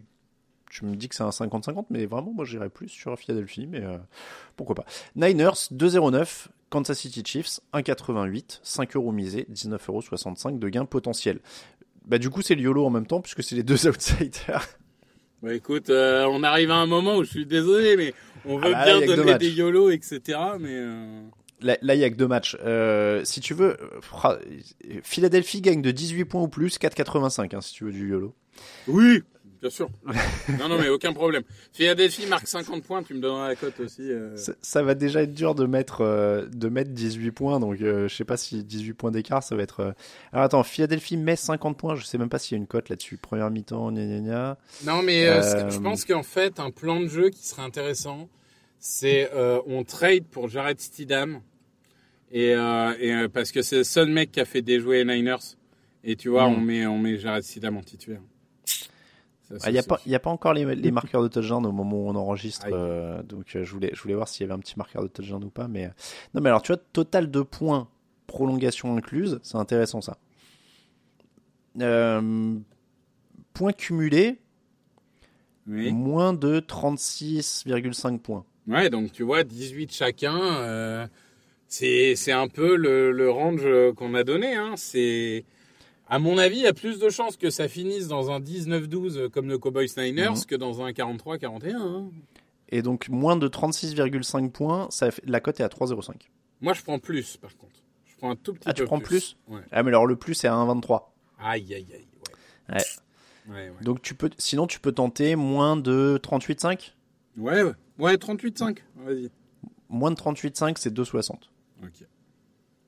tu 0.70 0.86
me 0.86 0.96
dis 0.96 1.08
que 1.08 1.16
c'est 1.16 1.24
un 1.24 1.30
50-50 1.30 1.86
mais 1.90 2.06
vraiment 2.06 2.34
moi 2.34 2.46
j'irais 2.46 2.70
plus 2.70 2.90
sur 2.90 3.18
Philadelphie 3.18 3.68
mais 3.68 3.82
euh, 3.82 3.98
pourquoi 4.56 4.76
pas. 4.76 4.86
Niners 5.16 5.70
2,09 5.72 6.48
Kansas 6.70 7.00
City 7.00 7.24
Chiefs 7.26 7.60
1,88 7.74 8.60
5 8.64 8.96
euros 8.96 9.12
misés 9.12 9.48
19,65 9.52 10.48
euros 10.50 10.58
de 10.58 10.70
gain 10.70 10.86
potentiel. 10.86 11.40
Bah 12.06 12.18
du 12.18 12.30
coup 12.30 12.42
c'est 12.42 12.56
le 12.56 12.62
YOLO 12.62 12.86
en 12.86 12.90
même 12.90 13.08
temps 13.08 13.22
puisque 13.22 13.44
c'est 13.44 13.56
les 13.56 13.64
deux 13.64 13.88
outsiders. 13.88 14.68
Bah 15.44 15.54
écoute, 15.54 15.90
euh, 15.90 16.26
on 16.30 16.42
arrive 16.42 16.72
à 16.72 16.76
un 16.76 16.86
moment 16.86 17.18
où 17.18 17.26
je 17.26 17.30
suis 17.30 17.46
désolé, 17.46 17.98
mais 17.98 18.14
on 18.46 18.58
veut 18.58 18.72
Ah 18.74 18.86
bah 18.86 18.86
là, 18.86 19.06
bien 19.06 19.16
donner 19.18 19.38
des 19.38 19.52
YOLO, 19.52 19.90
etc. 19.90 20.22
Mais 20.58 20.70
euh, 20.72 21.22
Là, 21.64 21.96
il 21.96 22.00
y 22.00 22.04
a 22.04 22.10
que 22.10 22.16
deux 22.16 22.28
matchs. 22.28 22.58
Euh, 22.64 23.22
si 23.24 23.40
tu 23.42 23.54
veux, 23.54 23.78
euh, 23.80 24.38
Philadelphie 25.04 25.62
gagne 25.62 25.82
de 25.82 25.92
18 25.92 26.26
points 26.26 26.42
ou 26.42 26.48
plus, 26.48 26.78
4,85 26.78 27.56
hein, 27.56 27.62
si 27.62 27.74
tu 27.74 27.86
veux 27.86 27.92
du 27.92 28.10
YOLO. 28.10 28.36
oui, 28.88 29.24
bien 29.62 29.70
sûr. 29.70 29.90
non, 30.60 30.68
non, 30.68 30.78
mais 30.78 30.90
aucun 30.90 31.14
problème. 31.14 31.44
Philadelphie 31.72 32.26
marque 32.26 32.48
50 32.48 32.84
points, 32.84 33.02
tu 33.02 33.14
me 33.14 33.22
donneras 33.22 33.48
la 33.48 33.56
cote 33.56 33.80
aussi. 33.80 34.02
euh. 34.12 34.36
Ça, 34.36 34.52
ça 34.62 34.84
va 34.84 34.94
déjà 34.94 35.24
être 35.24 35.34
dur 35.34 35.56
de 35.56 35.66
mettre, 35.66 36.02
euh, 36.02 36.46
de 36.48 36.68
mettre 36.68 36.92
18 36.92 37.32
points, 37.32 37.60
donc 37.62 37.78
je 37.80 38.08
sais 38.10 38.26
pas 38.26 38.36
si 38.36 38.62
18 38.62 38.94
points 38.94 39.12
d'écart, 39.12 39.42
ça 39.42 39.56
va 39.56 39.64
être... 39.64 39.96
Alors 40.34 40.44
attends, 40.44 40.64
Philadelphie 40.64 41.16
met 41.16 41.38
50 41.38 41.78
points, 41.78 41.96
je 41.96 42.04
sais 42.04 42.18
même 42.18 42.28
pas 42.30 42.40
s'il 42.40 42.58
y 42.58 42.60
a 42.60 42.62
une 42.62 42.68
cote 42.68 42.90
là-dessus. 42.90 43.16
Première 43.18 43.50
mi-temps, 43.52 43.90
gna 43.92 44.06
gna 44.06 44.20
gna. 44.20 44.58
Non, 44.86 45.02
mais 45.02 45.26
je 45.26 45.80
pense 45.80 46.04
qu'en 46.04 46.24
fait, 46.24 46.60
un 46.60 46.72
plan 46.72 47.00
de 47.00 47.08
jeu 47.08 47.30
qui 47.30 47.48
serait 47.48 47.62
intéressant, 47.62 48.28
c'est 48.80 49.32
on 49.66 49.86
trade 49.86 50.26
pour 50.26 50.50
Jared 50.50 50.82
Stidham. 50.82 51.40
Et, 52.34 52.54
euh, 52.56 52.94
et 53.00 53.14
euh, 53.14 53.30
parce 53.30 53.52
que 53.52 53.62
c'est 53.62 53.78
le 53.78 53.84
seul 53.84 54.10
mec 54.10 54.32
qui 54.32 54.40
a 54.42 54.46
fait 54.46 54.62
déjouer 54.62 55.04
les 55.04 55.16
Niners. 55.16 55.56
Et 56.04 56.16
tu 56.18 56.30
vois, 56.30 56.50
Mm. 56.50 56.54
on 56.54 56.60
met 56.60 56.86
on 56.88 56.98
met 56.98 57.18
Jared 57.18 57.44
Stidham 57.44 57.78
en 57.78 57.82
titulaire. 57.82 58.22
Ça, 58.66 59.56
Ah, 59.62 59.70
Il 59.70 59.74
n'y 59.74 59.80
a, 59.80 59.84
il 60.08 60.16
a 60.16 60.20
pas 60.20 60.30
encore 60.32 60.54
les, 60.54 60.74
les 60.76 60.92
marqueurs 60.92 61.22
de 61.22 61.28
touchdown 61.28 61.66
au 61.66 61.72
moment 61.72 61.98
où 62.06 62.10
on 62.10 62.16
enregistre, 62.16 62.66
euh, 62.72 63.22
donc 63.24 63.56
euh, 63.56 63.64
je, 63.64 63.72
voulais, 63.72 63.92
je 63.94 64.02
voulais 64.02 64.16
voir 64.16 64.28
s'il 64.28 64.42
y 64.42 64.44
avait 64.46 64.54
un 64.54 64.60
petit 64.60 64.76
marqueur 64.78 65.04
de 65.04 65.08
touchdown 65.10 65.44
ou 65.44 65.50
pas. 65.50 65.68
Mais... 65.68 65.92
Non 66.34 66.42
mais 66.42 66.50
alors 66.50 66.62
tu 66.64 66.72
vois, 66.72 66.82
total 66.92 67.30
de 67.30 67.42
points, 67.42 67.88
prolongation 68.26 68.98
incluse, 68.98 69.40
c'est 69.44 69.58
intéressant 69.58 70.02
ça. 70.02 70.18
Euh, 71.82 72.56
points 73.54 73.74
cumulés, 73.74 74.40
Oui. 75.68 75.92
moins 75.92 76.34
de 76.34 76.60
36,5 76.60 78.20
points. 78.20 78.46
Ouais, 78.68 78.90
donc 78.90 79.12
tu 79.12 79.24
vois, 79.24 79.44
18 79.44 79.92
chacun, 79.94 81.08
c'est 81.78 82.16
c'est 82.16 82.32
un 82.32 82.48
peu 82.48 82.76
le, 82.76 83.12
le 83.12 83.30
range 83.32 83.62
euh, 83.66 83.94
qu'on 83.94 84.14
a 84.14 84.24
donné. 84.24 84.56
Hein. 84.56 84.74
C'est, 84.76 85.46
à 86.08 86.20
mon 86.20 86.38
avis, 86.38 86.58
il 86.58 86.64
y 86.64 86.68
a 86.68 86.74
plus 86.74 87.00
de 87.00 87.10
chances 87.10 87.38
que 87.38 87.50
ça 87.50 87.68
finisse 87.68 88.08
dans 88.08 88.30
un 88.32 88.40
19-12 88.40 89.30
comme 89.30 89.48
le 89.48 89.58
Cowboys 89.58 89.88
Niners 89.98 90.30
Mhm. 90.30 90.46
que 90.48 90.56
dans 90.56 90.82
un 90.82 90.92
43-41. 90.92 91.76
hein. 91.76 92.10
Et 92.70 92.82
donc 92.82 93.10
moins 93.10 93.36
de 93.36 93.48
36,5 93.48 94.52
points, 94.52 94.88
ça 94.90 95.12
fait- 95.12 95.22
la 95.26 95.40
cote 95.40 95.60
est 95.60 95.64
à 95.64 95.70
3,05. 95.70 96.30
Moi, 96.62 96.74
je 96.74 96.82
prends 96.84 97.00
plus, 97.00 97.38
par 97.38 97.56
contre. 97.58 97.74
Je 98.08 98.16
prends 98.18 98.32
un 98.32 98.36
tout 98.36 98.54
petit 98.54 98.64
Ah, 98.68 98.74
peu 98.74 98.82
tu 98.82 98.86
prends 98.86 99.00
plus 99.00 99.36
Ouais. 99.48 99.60
Ah 99.72 99.84
mais 99.84 99.90
alors 99.90 100.06
le 100.06 100.16
plus 100.16 100.44
est 100.44 100.48
à 100.48 100.54
1,23. 100.56 101.14
Aïe, 101.40 101.74
aïe, 101.74 101.88
aïe. 101.94 102.06
Ouais. 102.70 102.76
Ouais. 102.76 102.84
Ouais, 103.50 103.70
ouais. 103.70 103.84
Donc 103.84 104.02
tu 104.02 104.14
peux, 104.16 104.30
sinon 104.38 104.66
tu 104.68 104.80
peux 104.80 104.92
tenter 104.94 105.36
moins 105.36 105.76
de 105.76 106.18
38,5 106.24 106.94
Ouais, 107.38 107.62
ouais. 107.64 107.74
Ouais, 108.00 108.16
38-5. 108.18 108.78
Vas-y. 108.96 109.30
Moins 109.90 110.12
de 110.12 110.16
38,5 110.16 110.78
c'est 110.80 110.94
2,60. 110.94 111.50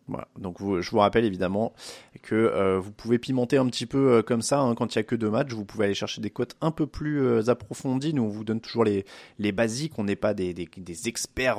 Voilà. 0.07 0.27
Donc 0.37 0.57
je 0.59 0.91
vous 0.91 0.99
rappelle 0.99 1.25
évidemment 1.25 1.73
que 2.21 2.35
euh, 2.35 2.79
vous 2.79 2.91
pouvez 2.91 3.17
pimenter 3.17 3.57
un 3.57 3.65
petit 3.65 3.87
peu 3.87 4.11
euh, 4.11 4.21
comme 4.21 4.43
ça 4.43 4.59
hein, 4.59 4.75
quand 4.75 4.93
il 4.93 4.97
y 4.97 5.01
a 5.01 5.03
que 5.03 5.15
deux 5.15 5.31
matchs. 5.31 5.51
Vous 5.53 5.65
pouvez 5.65 5.85
aller 5.85 5.95
chercher 5.95 6.21
des 6.21 6.29
cotes 6.29 6.55
un 6.61 6.69
peu 6.69 6.85
plus 6.85 7.21
euh, 7.23 7.49
approfondies. 7.49 8.13
Nous 8.13 8.21
on 8.21 8.27
vous 8.27 8.43
donne 8.43 8.61
toujours 8.61 8.83
les 8.83 9.03
les 9.39 9.51
basiques. 9.51 9.93
On 9.97 10.03
n'est 10.03 10.15
pas 10.15 10.35
des, 10.35 10.53
des, 10.53 11.07
experts 11.07 11.57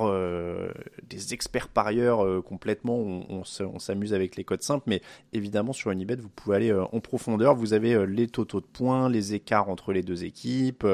des 1.09 1.33
experts 1.33 1.67
parieurs 1.67 2.41
complètement. 2.45 2.95
On, 2.97 3.25
on 3.29 3.43
se- 3.43 3.63
on 3.63 3.79
s'amuse 3.79 4.13
avec 4.13 4.37
les 4.37 4.45
cotes 4.45 4.63
simples, 4.63 4.85
mais 4.87 5.01
évidemment 5.33 5.73
sur 5.73 5.91
Unibet 5.91 6.15
vous 6.15 6.29
pouvez 6.29 6.55
aller 6.55 6.73
en 6.73 7.01
profondeur. 7.01 7.53
Vous 7.53 7.73
avez 7.73 8.07
les 8.07 8.27
totaux 8.27 8.61
de 8.61 8.65
points, 8.65 9.09
les 9.09 9.33
écarts 9.33 9.67
entre 9.67 9.91
les 9.91 10.03
deux 10.03 10.23
équipes. 10.23 10.87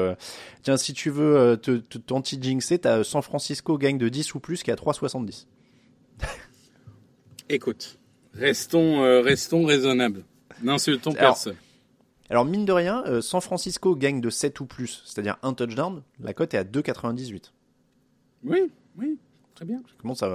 Tiens 0.64 0.76
si 0.76 0.92
tu 0.92 1.08
veux 1.10 1.56
te 1.56 1.76
te- 1.76 1.98
t'anti-jinxer, 1.98 2.80
t'as 2.80 3.04
San 3.04 3.22
Francisco 3.22 3.78
gagne 3.78 3.96
de 3.98 4.08
10 4.08 4.34
ou 4.34 4.40
plus 4.40 4.64
qui 4.64 4.70
est 4.70 4.74
à 4.74 4.76
3,70. 4.76 5.46
Écoute, 7.48 7.98
restons, 8.32 9.02
euh, 9.04 9.20
restons 9.20 9.64
raisonnables. 9.64 10.24
N'insultons 10.62 11.12
personne. 11.12 11.56
Alors 12.30 12.44
mine 12.44 12.64
de 12.64 12.72
rien, 12.72 13.04
euh, 13.06 13.20
San 13.20 13.40
Francisco 13.40 13.94
gagne 13.94 14.20
de 14.20 14.30
7 14.30 14.60
ou 14.60 14.66
plus, 14.66 15.02
c'est-à-dire 15.04 15.36
un 15.42 15.52
touchdown, 15.52 16.02
la 16.20 16.32
cote 16.32 16.54
est 16.54 16.58
à 16.58 16.64
2,98. 16.64 17.52
Oui, 18.44 18.70
oui. 18.96 19.18
Très 19.54 19.64
bien. 19.64 19.78
Ça 19.78 19.94
commence 20.00 20.22
à, 20.22 20.28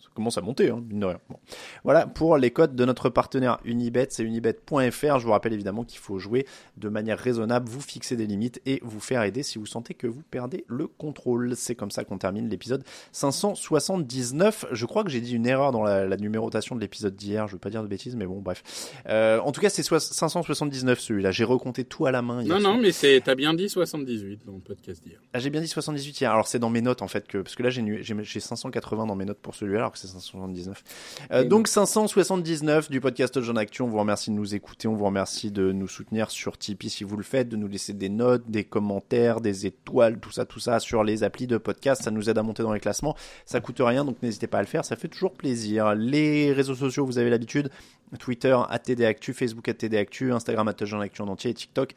ça 0.00 0.08
commence 0.14 0.38
à 0.38 0.40
monter, 0.40 0.70
hein, 0.70 0.82
mine 0.88 1.00
de 1.00 1.06
rien. 1.06 1.20
Bon. 1.28 1.36
Voilà 1.84 2.06
pour 2.06 2.38
les 2.38 2.50
codes 2.50 2.74
de 2.74 2.84
notre 2.86 3.10
partenaire 3.10 3.58
Unibet, 3.64 4.06
c'est 4.10 4.22
unibet.fr. 4.22 5.18
Je 5.18 5.24
vous 5.26 5.30
rappelle 5.32 5.52
évidemment 5.52 5.84
qu'il 5.84 5.98
faut 5.98 6.18
jouer 6.18 6.46
de 6.78 6.88
manière 6.88 7.18
raisonnable, 7.18 7.68
vous 7.68 7.80
fixer 7.82 8.16
des 8.16 8.26
limites 8.26 8.62
et 8.64 8.80
vous 8.82 9.00
faire 9.00 9.22
aider 9.24 9.42
si 9.42 9.58
vous 9.58 9.66
sentez 9.66 9.92
que 9.94 10.06
vous 10.06 10.22
perdez 10.30 10.64
le 10.68 10.86
contrôle. 10.86 11.54
C'est 11.54 11.74
comme 11.74 11.90
ça 11.90 12.04
qu'on 12.04 12.16
termine 12.18 12.48
l'épisode 12.48 12.82
579. 13.12 14.66
Je 14.72 14.86
crois 14.86 15.04
que 15.04 15.10
j'ai 15.10 15.20
dit 15.20 15.34
une 15.34 15.46
erreur 15.46 15.72
dans 15.72 15.82
la, 15.82 16.06
la 16.06 16.16
numérotation 16.16 16.74
de 16.74 16.80
l'épisode 16.80 17.14
d'hier, 17.14 17.48
je 17.48 17.52
veux 17.52 17.58
pas 17.58 17.70
dire 17.70 17.82
de 17.82 17.88
bêtises, 17.88 18.16
mais 18.16 18.26
bon, 18.26 18.40
bref. 18.40 18.62
Euh, 19.08 19.38
en 19.40 19.52
tout 19.52 19.60
cas, 19.60 19.68
c'est 19.68 19.82
579 19.82 20.98
celui-là. 21.00 21.30
J'ai 21.30 21.44
recompté 21.44 21.84
tout 21.84 22.06
à 22.06 22.10
la 22.10 22.22
main. 22.22 22.42
hier 22.42 22.54
Non, 22.54 22.60
soir. 22.60 22.74
non, 22.74 22.80
mais 22.80 22.92
c'est, 22.92 23.20
t'as 23.24 23.34
bien 23.34 23.54
dit 23.54 23.68
78 23.68 24.46
dans 24.46 24.52
le 24.52 24.58
podcast 24.60 25.02
d'hier. 25.04 25.20
Ah, 25.32 25.38
j'ai 25.38 25.50
bien 25.50 25.60
dit 25.60 25.68
78 25.68 26.20
hier. 26.20 26.30
Alors 26.32 26.46
c'est 26.46 26.58
dans 26.58 26.70
mes 26.70 26.80
notes 26.80 27.02
en 27.02 27.08
fait 27.08 27.26
que 27.26 27.38
parce 27.38 27.54
que 27.54 27.62
là 27.62 27.70
j'ai 27.70 27.82
j'ai 28.02 28.14
j'ai 28.22 28.40
580 28.72 29.06
dans 29.06 29.14
mes 29.14 29.24
notes 29.24 29.38
pour 29.38 29.54
celui-là 29.54 29.80
alors 29.80 29.92
que 29.92 29.98
c'est 29.98 30.06
579. 30.06 30.82
Euh, 31.30 31.44
donc 31.44 31.68
579 31.68 32.90
du 32.90 33.00
podcast 33.00 33.40
John 33.40 33.58
Action. 33.58 33.86
On 33.86 33.88
vous 33.88 33.98
remercie 33.98 34.30
de 34.30 34.36
nous 34.36 34.54
écouter, 34.54 34.88
on 34.88 34.94
vous 34.94 35.04
remercie 35.04 35.50
de 35.50 35.72
nous 35.72 35.88
soutenir 35.88 36.30
sur 36.30 36.58
Tipeee 36.58 36.90
si 36.90 37.04
vous 37.04 37.16
le 37.16 37.22
faites, 37.22 37.48
de 37.48 37.56
nous 37.56 37.68
laisser 37.68 37.92
des 37.92 38.08
notes, 38.08 38.44
des 38.48 38.64
commentaires, 38.64 39.40
des 39.40 39.66
étoiles, 39.66 40.18
tout 40.18 40.30
ça, 40.30 40.44
tout 40.44 40.60
ça 40.60 40.80
sur 40.80 41.04
les 41.04 41.22
applis 41.22 41.46
de 41.46 41.58
podcast. 41.58 42.02
Ça 42.02 42.10
nous 42.10 42.30
aide 42.30 42.38
à 42.38 42.42
monter 42.42 42.62
dans 42.62 42.72
les 42.72 42.80
classements. 42.80 43.16
Ça 43.46 43.60
coûte 43.60 43.80
rien 43.80 44.04
donc 44.04 44.22
n'hésitez 44.22 44.46
pas 44.46 44.58
à 44.58 44.62
le 44.62 44.66
faire. 44.66 44.84
Ça 44.84 44.96
fait 44.96 45.08
toujours 45.08 45.32
plaisir. 45.32 45.94
Les 45.94 46.52
réseaux 46.52 46.74
sociaux, 46.74 47.04
vous 47.04 47.18
avez 47.18 47.30
l'habitude. 47.30 47.70
Twitter, 48.18 48.56
@tdactu, 48.84 49.32
Facebook, 49.32 49.68
@tdactu, 49.68 50.32
Instagram, 50.32 50.72
@jeanactu 50.80 51.22
en 51.22 51.28
entier, 51.28 51.50
et 51.50 51.54
TikTok, 51.54 51.94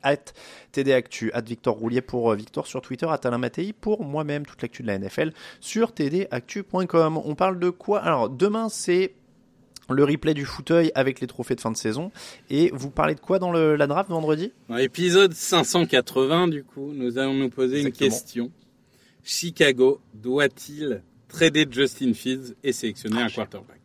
@tdactu, 0.71 1.31
Victor 1.45 1.75
Roulier 1.75 2.01
pour 2.01 2.31
euh, 2.31 2.35
Victor 2.35 2.67
sur 2.67 2.81
Twitter, 2.81 3.05
Alain 3.05 3.37
Mattei 3.37 3.73
pour 3.73 4.03
moi-même, 4.03 4.45
toute 4.45 4.61
l'actu 4.61 4.81
de 4.81 4.87
la 4.87 4.95
NFL 4.95 5.33
sur 5.59 5.93
On 6.73 7.35
parle 7.35 7.59
de 7.59 7.69
quoi? 7.69 7.99
Alors, 7.99 8.29
demain, 8.29 8.69
c'est 8.69 9.13
le 9.89 10.03
replay 10.03 10.33
du 10.33 10.45
fauteuil 10.45 10.91
avec 10.95 11.19
les 11.19 11.27
trophées 11.27 11.55
de 11.55 11.61
fin 11.61 11.71
de 11.71 11.77
saison. 11.77 12.11
Et 12.49 12.71
vous 12.73 12.89
parlez 12.89 13.15
de 13.15 13.19
quoi 13.19 13.37
dans 13.39 13.51
le, 13.51 13.75
la 13.75 13.87
draft 13.87 14.09
vendredi? 14.09 14.51
Dans 14.69 14.75
l'épisode 14.75 15.33
580, 15.33 16.47
du 16.47 16.63
coup, 16.63 16.91
nous 16.93 17.17
allons 17.17 17.33
nous 17.35 17.49
poser 17.49 17.77
Exactement. 17.79 18.07
une 18.07 18.11
question. 18.11 18.51
Chicago 19.23 19.99
doit-il 20.13 21.01
trader 21.27 21.65
Justin 21.69 22.13
Fields 22.13 22.55
et 22.63 22.71
sélectionner 22.73 23.21
un 23.21 23.29
quarterback? 23.29 23.79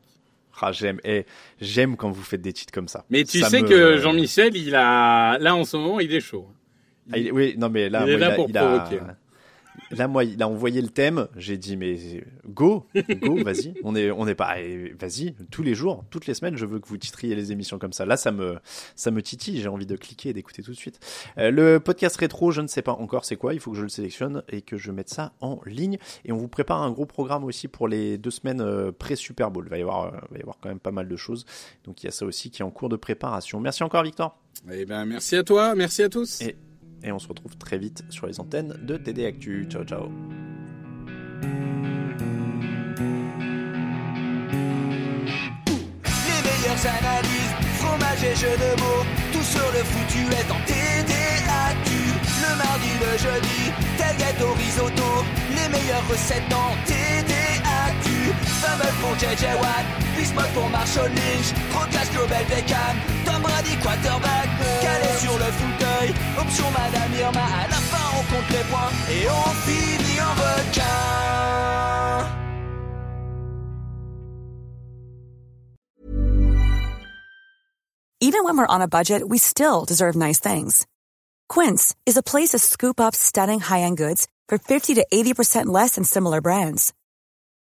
Ah, 0.62 0.72
j'aime. 0.72 1.00
Et 1.04 1.24
j'aime 1.60 1.96
quand 1.96 2.10
vous 2.10 2.22
faites 2.22 2.42
des 2.42 2.52
titres 2.52 2.72
comme 2.72 2.88
ça. 2.88 3.04
Mais 3.08 3.24
tu 3.24 3.40
Ça 3.40 3.48
sais 3.48 3.62
me- 3.62 3.68
que 3.68 3.96
Jean-Michel, 3.96 4.54
il 4.56 4.74
a, 4.74 5.38
là 5.38 5.56
en 5.56 5.64
ce 5.64 5.76
moment, 5.78 6.00
il 6.00 6.12
est 6.14 6.20
chaud. 6.20 6.46
Ah, 7.12 7.16
il- 7.18 7.32
oui, 7.32 7.54
non 7.56 7.70
mais 7.70 7.88
là, 7.88 8.04
Il 8.06 8.12
est 8.12 8.18
là 8.18 8.32
a- 8.32 8.34
pour 8.34 8.50
a- 8.54 8.78
provoquer. 8.78 9.00
Là, 9.90 10.06
moi, 10.06 10.24
il 10.24 10.40
a 10.42 10.48
envoyé 10.48 10.80
le 10.80 10.88
thème. 10.88 11.26
J'ai 11.36 11.56
dit, 11.56 11.76
mais 11.76 11.96
go, 12.46 12.86
go, 13.22 13.42
vas-y. 13.42 13.74
On 13.84 13.96
est, 13.96 14.10
on 14.10 14.26
est 14.26 14.34
pas, 14.34 14.56
vas-y. 14.98 15.34
Tous 15.50 15.62
les 15.62 15.74
jours, 15.74 16.04
toutes 16.10 16.26
les 16.26 16.34
semaines, 16.34 16.56
je 16.56 16.66
veux 16.66 16.78
que 16.78 16.86
vous 16.86 16.96
titriez 16.96 17.34
les 17.34 17.50
émissions 17.50 17.78
comme 17.78 17.92
ça. 17.92 18.04
Là, 18.04 18.16
ça 18.16 18.30
me, 18.30 18.58
ça 18.94 19.10
me 19.10 19.22
titille. 19.22 19.60
J'ai 19.60 19.68
envie 19.68 19.86
de 19.86 19.96
cliquer 19.96 20.30
et 20.30 20.32
d'écouter 20.32 20.62
tout 20.62 20.70
de 20.70 20.76
suite. 20.76 21.00
Euh, 21.38 21.50
le 21.50 21.80
podcast 21.80 22.16
rétro, 22.16 22.50
je 22.52 22.60
ne 22.60 22.66
sais 22.66 22.82
pas 22.82 22.92
encore 22.92 23.24
c'est 23.24 23.36
quoi. 23.36 23.54
Il 23.54 23.60
faut 23.60 23.72
que 23.72 23.76
je 23.76 23.82
le 23.82 23.88
sélectionne 23.88 24.42
et 24.48 24.62
que 24.62 24.76
je 24.76 24.92
mette 24.92 25.08
ça 25.08 25.32
en 25.40 25.60
ligne. 25.66 25.98
Et 26.24 26.32
on 26.32 26.36
vous 26.36 26.48
prépare 26.48 26.82
un 26.82 26.90
gros 26.90 27.06
programme 27.06 27.44
aussi 27.44 27.68
pour 27.68 27.88
les 27.88 28.18
deux 28.18 28.30
semaines 28.30 28.60
euh, 28.60 28.92
pré-Super 28.92 29.50
Bowl. 29.50 29.64
Il 29.66 29.70
va 29.70 29.78
y 29.78 29.82
avoir, 29.82 30.06
euh, 30.06 30.18
il 30.30 30.34
va 30.34 30.38
y 30.38 30.42
avoir 30.42 30.58
quand 30.60 30.68
même 30.68 30.80
pas 30.80 30.92
mal 30.92 31.08
de 31.08 31.16
choses. 31.16 31.46
Donc 31.84 32.02
il 32.02 32.06
y 32.06 32.08
a 32.08 32.12
ça 32.12 32.24
aussi 32.24 32.50
qui 32.50 32.62
est 32.62 32.64
en 32.64 32.70
cours 32.70 32.88
de 32.88 32.96
préparation. 32.96 33.60
Merci 33.60 33.82
encore, 33.82 34.04
Victor. 34.04 34.36
Eh 34.70 34.84
ben, 34.84 35.04
merci 35.06 35.36
à 35.36 35.42
toi, 35.42 35.74
merci 35.74 36.02
à 36.02 36.08
tous. 36.08 36.42
Et, 36.42 36.56
et 37.02 37.12
on 37.12 37.18
se 37.18 37.28
retrouve 37.28 37.56
très 37.56 37.78
vite 37.78 38.04
sur 38.10 38.26
les 38.26 38.40
antennes 38.40 38.76
de 38.82 38.96
TD 38.96 39.26
Actu. 39.26 39.66
Ciao, 39.70 39.84
ciao. 39.84 40.08
Les 46.26 46.40
meilleures 46.48 46.86
analyses, 46.86 47.54
fromage 47.78 48.24
et 48.24 48.36
jeux 48.36 48.56
de 48.56 48.80
mots, 48.80 49.04
tout 49.32 49.42
sur 49.42 49.72
le 49.72 49.82
foutu 49.84 50.22
est 50.32 50.50
en 50.50 50.60
TDAQ. 50.66 51.90
Le 52.42 52.56
mardi, 52.56 52.92
le 53.00 53.18
jeudi, 53.18 53.72
tailgate 53.96 54.42
au 54.42 54.52
risotto, 54.54 55.24
les 55.50 55.68
meilleures 55.68 56.08
recettes 56.08 56.52
en 56.52 56.74
TDAQ. 56.86 57.69
Pour 59.00 59.14
JJ 59.16 59.56
Watt, 59.60 59.84
Bismuth 60.16 60.52
pour 60.54 60.68
Marshall 60.68 61.08
Lynch, 61.08 61.52
Procast 61.72 62.12
Global 62.12 62.44
Beckham, 62.44 62.96
Tom 63.24 63.42
Brady 63.42 63.76
quarterback, 63.82 64.48
calé 64.82 65.18
sur 65.18 65.32
le 65.32 65.50
fauteuil, 65.58 66.14
option 66.38 66.70
Madame 66.70 67.12
Irma, 67.18 67.40
à 67.40 67.68
la 67.68 67.80
fin 67.90 68.06
on 68.18 68.22
compte 68.30 68.50
les 68.50 68.64
points 68.70 68.92
et 69.10 69.26
on 69.28 69.50
finit 69.64 70.20
en 70.20 70.34
requin. 70.34 71.10
Even 78.22 78.44
when 78.44 78.58
we're 78.58 78.66
on 78.66 78.82
a 78.82 78.88
budget, 78.88 79.26
we 79.26 79.38
still 79.38 79.86
deserve 79.86 80.14
nice 80.14 80.38
things. 80.38 80.86
Quince 81.48 81.94
is 82.04 82.18
a 82.18 82.22
place 82.22 82.50
to 82.50 82.58
scoop 82.58 83.00
up 83.00 83.14
stunning 83.14 83.60
high-end 83.60 83.96
goods 83.96 84.28
for 84.46 84.58
50 84.58 84.94
to 84.96 85.06
80% 85.12 85.66
less 85.66 85.94
than 85.94 86.04
similar 86.04 86.40
brands. 86.42 86.92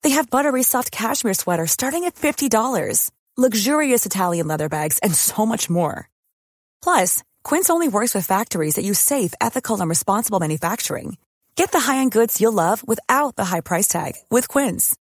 They 0.02 0.12
have 0.12 0.30
buttery 0.30 0.64
soft 0.64 0.91
cashmere 0.91 1.34
sweaters 1.34 1.72
starting 1.72 2.06
at 2.06 2.16
$50, 2.16 3.12
luxurious 3.38 4.06
Italian 4.06 4.47
leather 4.47 4.70
bags, 4.70 4.97
and 5.00 5.14
so 5.14 5.45
much 5.45 5.70
more. 5.70 6.10
Plus, 6.82 7.24
Quince 7.43 7.70
only 7.70 7.88
works 7.88 8.16
with 8.16 8.26
factories 8.26 8.76
that 8.76 8.86
use 8.86 9.00
safe, 9.00 9.34
ethical, 9.39 9.80
and 9.80 9.89
responsible 9.89 10.39
manufacturing. 10.39 11.18
Get 11.56 11.72
the 11.72 11.82
high-end 11.82 12.12
goods 12.12 12.39
you'll 12.39 12.54
love 12.54 12.88
without 12.88 13.36
the 13.36 13.45
high 13.45 13.62
price 13.62 13.88
tag 13.88 14.14
with 14.32 14.47
Quince. 14.47 14.95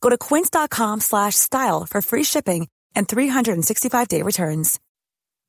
Go 0.00 0.08
to 0.08 0.16
quince.com 0.16 1.00
slash 1.00 1.34
style 1.34 1.84
for 1.84 2.00
free 2.00 2.22
shipping 2.22 2.68
and 2.94 3.08
365-day 3.08 4.22
returns. 4.22 4.78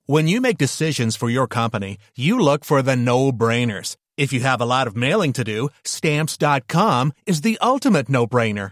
When 0.08 0.28
you 0.28 0.42
make 0.42 0.58
decisions 0.58 1.16
for 1.16 1.30
your 1.30 1.48
company, 1.48 1.98
you 2.16 2.40
look 2.40 2.66
for 2.66 2.82
the 2.82 2.96
no-brainers. 2.96 3.98
If 4.18 4.34
you 4.34 4.40
have 4.40 4.62
a 4.62 4.66
lot 4.66 4.88
of 4.88 4.96
mailing 4.96 5.34
to 5.34 5.44
do, 5.44 5.70
stamps.com 5.84 7.14
is 7.28 7.42
the 7.42 7.60
ultimate 7.62 8.10
no-brainer. 8.10 8.72